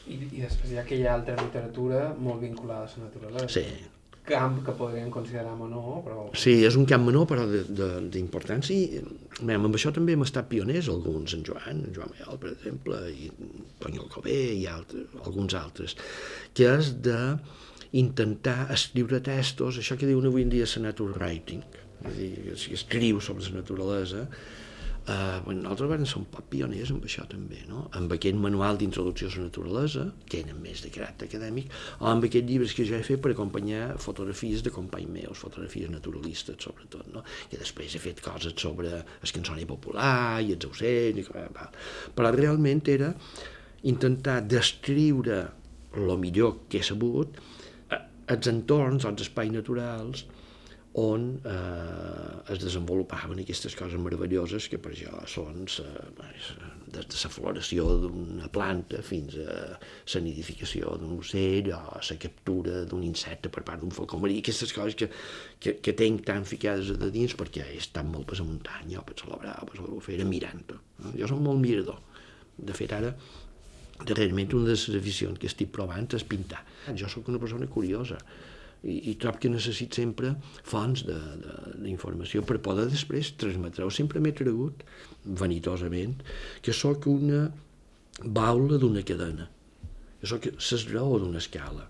I, 0.05 0.21
I 0.21 0.45
després 0.45 0.71
hi 0.71 0.77
ha 0.77 0.85
aquella 0.85 1.13
altra 1.17 1.37
literatura 1.41 2.07
molt 2.19 2.43
vinculada 2.45 2.85
a 2.85 2.99
la 2.99 3.07
naturalesa. 3.07 3.49
Sí, 3.57 3.65
camp 4.25 4.57
que 4.65 4.73
podríem 4.73 5.11
considerar 5.13 5.53
menor, 5.57 6.01
però... 6.05 6.25
Sí, 6.37 6.55
és 6.65 6.75
un 6.79 6.87
camp 6.89 7.05
menor, 7.05 7.27
però 7.29 7.45
d'importància. 7.45 9.03
Amb 9.45 9.77
això 9.77 9.93
també 9.95 10.15
hem 10.15 10.25
estat 10.25 10.49
pioners, 10.51 10.89
alguns, 10.91 11.35
en 11.37 11.45
Joan, 11.45 11.83
en 11.85 11.93
Joan 11.95 12.13
Mayol, 12.13 12.39
per 12.41 12.51
exemple, 12.55 13.01
i 13.13 13.29
Toni 13.81 14.01
Alcobé 14.01 14.39
i 14.57 14.65
altres, 14.71 15.13
alguns 15.21 15.57
altres, 15.59 15.95
que 16.57 16.71
és 16.73 16.95
de 17.05 17.19
intentar 17.95 18.67
escriure 18.75 19.21
textos, 19.23 19.79
això 19.79 19.97
que 19.99 20.09
diuen 20.09 20.27
avui 20.27 20.43
en 20.45 20.51
dia 20.53 20.67
la 20.75 20.89
nature 20.89 21.15
writing, 21.15 21.63
és 22.05 22.19
dir, 22.19 22.31
si 22.59 22.75
escriu 22.75 23.21
sobre 23.23 23.47
la 23.47 23.61
naturalesa, 23.61 24.27
Uh, 25.05 25.37
bueno, 25.45 25.61
nosaltres 25.61 25.89
vam 25.91 26.05
ser 26.09 26.15
un 26.17 26.23
poc 26.33 26.47
pioners 26.49 26.89
amb 26.89 27.03
això 27.05 27.27
també, 27.29 27.59
no? 27.69 27.83
amb 27.93 28.09
aquest 28.15 28.39
manual 28.41 28.79
d'introducció 28.81 29.27
a 29.27 29.33
la 29.35 29.43
naturalesa, 29.43 30.05
que 30.25 30.39
eren 30.41 30.57
més 30.63 30.79
de 30.81 30.89
caràcter 30.89 31.27
acadèmic, 31.29 31.67
o 31.99 32.07
amb 32.09 32.25
aquests 32.25 32.49
llibres 32.49 32.73
que 32.73 32.87
jo 32.89 32.95
he 32.97 33.05
fet 33.05 33.21
per 33.21 33.35
acompanyar 33.35 33.99
fotografies 34.01 34.63
de 34.65 34.73
companys 34.73 35.11
meus, 35.13 35.43
fotografies 35.45 35.93
naturalistes 35.93 36.57
sobretot, 36.65 37.05
no? 37.13 37.21
que 37.51 37.61
després 37.61 37.93
he 37.93 38.01
fet 38.01 38.23
coses 38.25 38.57
sobre 38.57 38.95
el 38.97 39.35
cançoner 39.37 39.67
popular 39.69 40.41
i 40.41 40.55
els 40.57 40.65
ocells, 40.71 41.21
i... 41.21 41.67
però 42.17 42.33
realment 42.33 42.81
era 42.89 43.11
intentar 43.85 44.39
descriure 44.41 45.43
el 45.93 46.17
millor 46.17 46.63
que 46.65 46.81
he 46.81 46.89
sabut 46.89 47.37
els 48.33 48.49
entorns, 48.49 49.05
els 49.05 49.21
espais 49.27 49.51
naturals, 49.53 50.25
on 50.95 51.41
eh, 51.43 52.53
es 52.53 52.61
desenvolupaven 52.61 53.41
aquestes 53.41 53.73
coses 53.75 53.99
meravelloses 53.99 54.69
que 54.71 54.77
per 54.79 54.93
jo 54.95 55.11
són 55.27 55.65
eh, 55.83 56.05
des 56.95 57.09
de 57.09 57.19
la 57.19 57.31
floració 57.33 57.87
d'una 58.05 58.47
planta 58.53 59.01
fins 59.03 59.35
a 59.43 59.57
la 59.75 60.21
nidificació 60.23 60.95
d'un 61.01 61.17
ocell 61.17 61.67
o 61.75 61.81
la 61.99 62.17
captura 62.21 62.85
d'un 62.87 63.03
insecte 63.03 63.51
per 63.51 63.65
part 63.67 63.83
d'un 63.83 63.91
falcó 63.91 64.21
marí, 64.23 64.39
aquestes 64.39 64.71
coses 64.75 64.95
que, 64.95 65.09
que, 65.59 65.75
que 65.83 65.95
tenc 65.99 66.23
tan 66.29 66.47
ficades 66.47 66.93
de 66.95 67.11
dins 67.11 67.35
perquè 67.35 67.67
he 67.67 67.81
estat 67.81 68.07
molt 68.07 68.29
per 68.31 68.39
la 68.39 68.47
muntanya 68.47 69.01
o 69.01 69.07
per 69.09 69.19
celebrar 69.19 69.57
o 69.65 69.67
per 69.67 69.81
l'albufera 69.81 70.23
mirant-ho. 70.29 70.79
No? 71.03 71.11
Jo 71.19 71.27
soc 71.27 71.43
molt 71.43 71.59
mirador. 71.59 71.99
De 72.55 72.71
fet, 72.71 72.95
ara, 72.95 73.11
darrerament, 74.05 74.55
una 74.55 74.71
de 74.71 74.77
les 74.77 74.87
aficions 74.95 75.39
que 75.39 75.51
estic 75.51 75.75
provant 75.75 76.07
és 76.15 76.23
pintar. 76.23 76.63
Jo 76.93 77.09
sóc 77.09 77.31
una 77.31 77.41
persona 77.41 77.67
curiosa 77.71 78.19
i, 78.85 79.11
i 79.11 79.15
trob 79.21 79.39
que 79.41 79.51
necessit 79.51 79.97
sempre 79.97 80.33
fonts 80.67 81.05
d'informació 81.07 82.43
per 82.45 82.59
poder 82.65 82.87
després 82.91 83.33
transmetre-ho. 83.41 83.91
Sempre 83.93 84.21
m'he 84.21 84.35
cregut, 84.37 84.85
vanitosament, 85.41 86.19
que 86.61 86.75
sóc 86.75 87.07
una 87.11 87.47
baula 88.23 88.79
d'una 88.81 89.03
cadena, 89.07 89.49
que 90.21 90.29
sóc 90.29 90.49
l'esgraó 90.53 91.19
d'una 91.21 91.41
escala. 91.43 91.89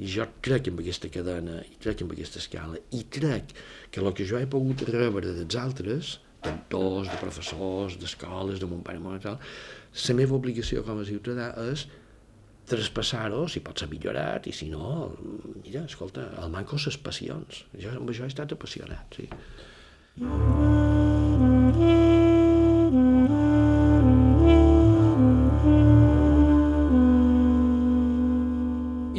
I 0.00 0.08
jo 0.08 0.24
crec 0.40 0.70
en 0.70 0.80
aquesta 0.80 1.10
cadena, 1.12 1.60
i 1.60 1.76
crec 1.80 2.02
en 2.02 2.10
aquesta 2.14 2.40
escala, 2.40 2.80
i 2.96 3.04
crec 3.12 3.54
que 3.92 4.00
el 4.00 4.12
que 4.16 4.26
jo 4.26 4.40
he 4.40 4.48
pogut 4.48 4.86
rebre 4.88 5.34
dels 5.36 5.56
altres, 5.60 6.18
d'entors, 6.40 7.10
de 7.10 7.18
professors, 7.20 7.98
d'escoles, 8.00 8.60
de 8.62 8.68
mon 8.68 8.80
pare, 8.84 9.00
mon 9.02 9.20
tal, 9.20 9.36
la 9.92 10.16
meva 10.16 10.38
obligació 10.38 10.80
com 10.86 11.02
a 11.02 11.04
ciutadà 11.04 11.50
és 11.68 11.84
traspassar-ho, 12.70 13.46
si 13.50 13.62
pot 13.64 13.82
ser 13.82 13.90
millorat, 13.90 14.46
i 14.46 14.54
si 14.54 14.70
no, 14.70 15.10
mira, 15.64 15.84
escolta, 15.88 16.28
el 16.42 16.52
manco 16.54 16.78
ses 16.78 16.98
passions. 17.02 17.64
Jo 17.78 17.96
amb 17.96 18.12
això 18.12 18.26
he 18.26 18.32
estat 18.32 18.54
apassionat, 18.56 19.18
sí. 19.18 19.28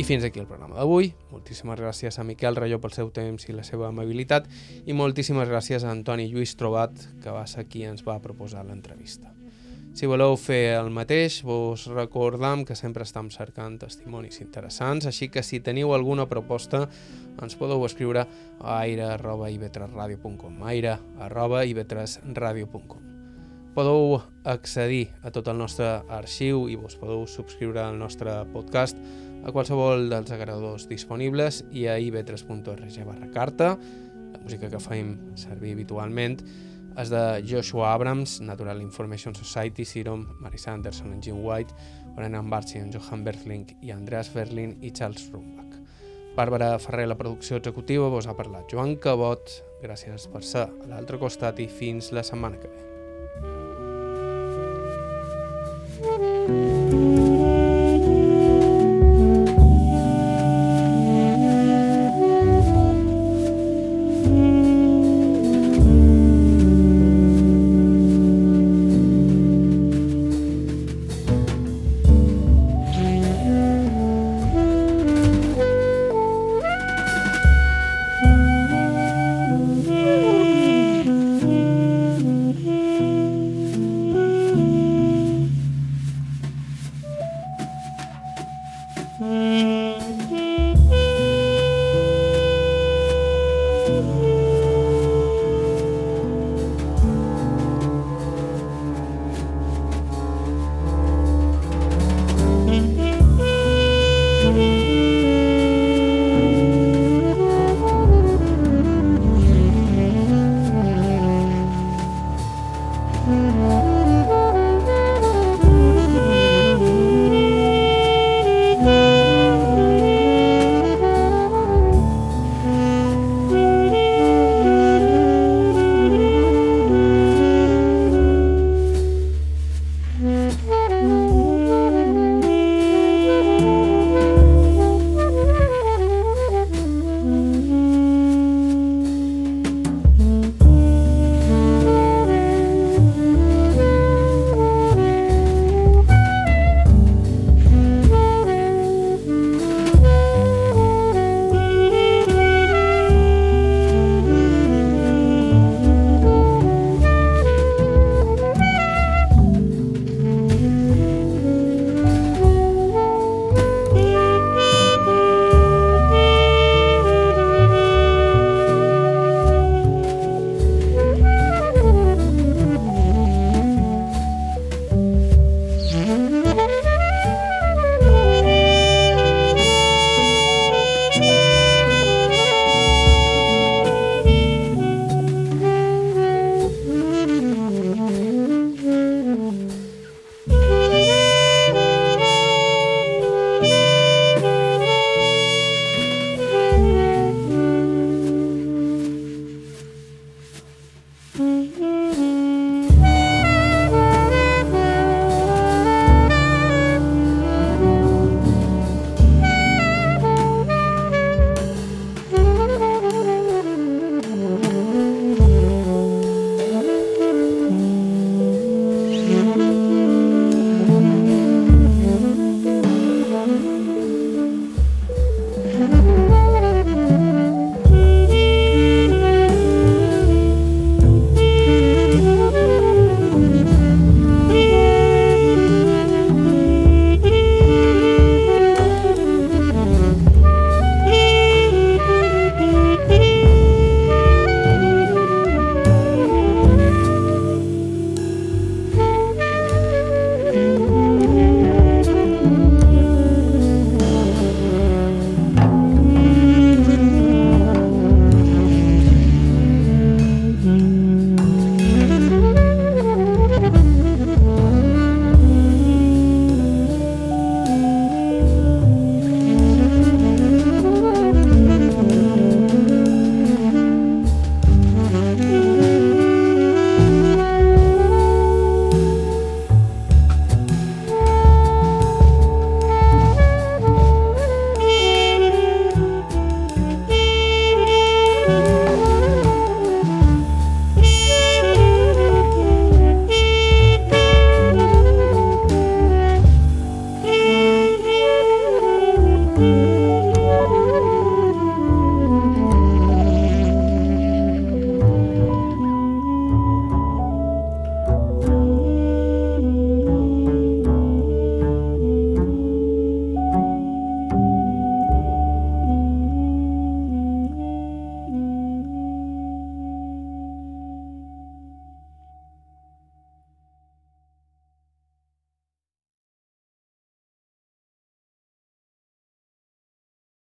I 0.02 0.04
fins 0.04 0.24
aquí 0.26 0.42
el 0.42 0.48
programa 0.50 0.80
d'avui. 0.80 1.12
Moltíssimes 1.30 1.78
gràcies 1.78 2.18
a 2.18 2.26
Miquel 2.26 2.58
Rayó 2.58 2.80
pel 2.82 2.96
seu 2.96 3.12
temps 3.14 3.46
i 3.46 3.54
la 3.54 3.66
seva 3.68 3.92
amabilitat 3.92 4.48
i 4.90 4.98
moltíssimes 4.98 5.50
gràcies 5.52 5.86
a 5.86 5.92
Antoni 5.94 6.26
Lluís 6.32 6.56
Trobat, 6.58 6.98
que 7.22 7.36
va 7.36 7.46
ser 7.46 7.68
qui 7.70 7.86
ens 7.86 8.02
va 8.08 8.18
proposar 8.24 8.66
l'entrevista. 8.66 9.41
Si 9.94 10.08
voleu 10.08 10.38
fer 10.40 10.78
el 10.78 10.90
mateix, 10.90 11.44
vos 11.44 11.88
recordam 11.92 12.64
que 12.64 12.76
sempre 12.80 13.04
estem 13.04 13.30
cercant 13.34 13.78
testimonis 13.82 14.40
interessants, 14.40 15.06
així 15.10 15.28
que 15.28 15.44
si 15.44 15.60
teniu 15.60 15.94
alguna 15.94 16.30
proposta 16.32 16.90
ens 17.42 17.56
podeu 17.60 17.86
escriure 17.86 18.22
a 18.24 18.28
aire.ivetresradio.com 18.80 20.64
aire.ivetresradio.com 20.72 23.12
Podeu 23.72 24.20
accedir 24.44 25.14
a 25.24 25.32
tot 25.32 25.48
el 25.48 25.60
nostre 25.60 25.88
arxiu 26.12 26.66
i 26.68 26.76
vos 26.76 26.98
podeu 27.00 27.24
subscriure 27.28 27.80
al 27.80 28.00
nostre 28.00 28.34
podcast 28.52 28.98
a 29.48 29.54
qualsevol 29.56 30.10
dels 30.12 30.32
agradadors 30.36 30.90
disponibles 30.90 31.62
i 31.72 31.86
a 31.88 31.96
ivetres.org 32.00 32.98
barra 33.08 33.30
carta, 33.32 33.70
la 33.76 34.42
música 34.44 34.70
que 34.70 34.82
fem 34.84 35.16
servir 35.40 35.72
habitualment, 35.78 36.42
és 37.00 37.12
de 37.12 37.22
Joshua 37.48 37.94
Abrams, 37.94 38.40
Natural 38.42 38.82
Information 38.82 39.36
Society, 39.36 39.86
Serum, 39.86 40.26
Marisa 40.40 40.74
Anderson, 40.74 41.14
en 41.14 41.22
Jim 41.22 41.40
White, 41.44 41.74
Orenan 42.18 42.50
Barchi, 42.50 42.80
en 42.80 42.92
Johan 42.92 43.24
Berthling 43.24 43.78
i 43.82 43.92
Andreas 43.92 44.34
Berlin 44.34 44.78
i 44.82 44.92
Charles 44.92 45.30
Rumbach. 45.32 45.78
Bàrbara 46.36 46.78
Ferrer, 46.80 47.08
la 47.08 47.18
producció 47.20 47.58
executiva, 47.58 48.08
vos 48.10 48.28
ha 48.28 48.36
parlat 48.38 48.72
Joan 48.72 48.96
Cabot. 48.96 49.58
Gràcies 49.82 50.28
per 50.32 50.44
ser 50.48 50.68
a 50.70 50.92
l'altre 50.92 51.20
costat 51.20 51.60
i 51.60 51.68
fins 51.68 52.12
la 52.16 52.24
setmana 52.24 52.60
que 52.62 52.72
ve. 52.72 52.88
Mm-hmm. 56.02 56.71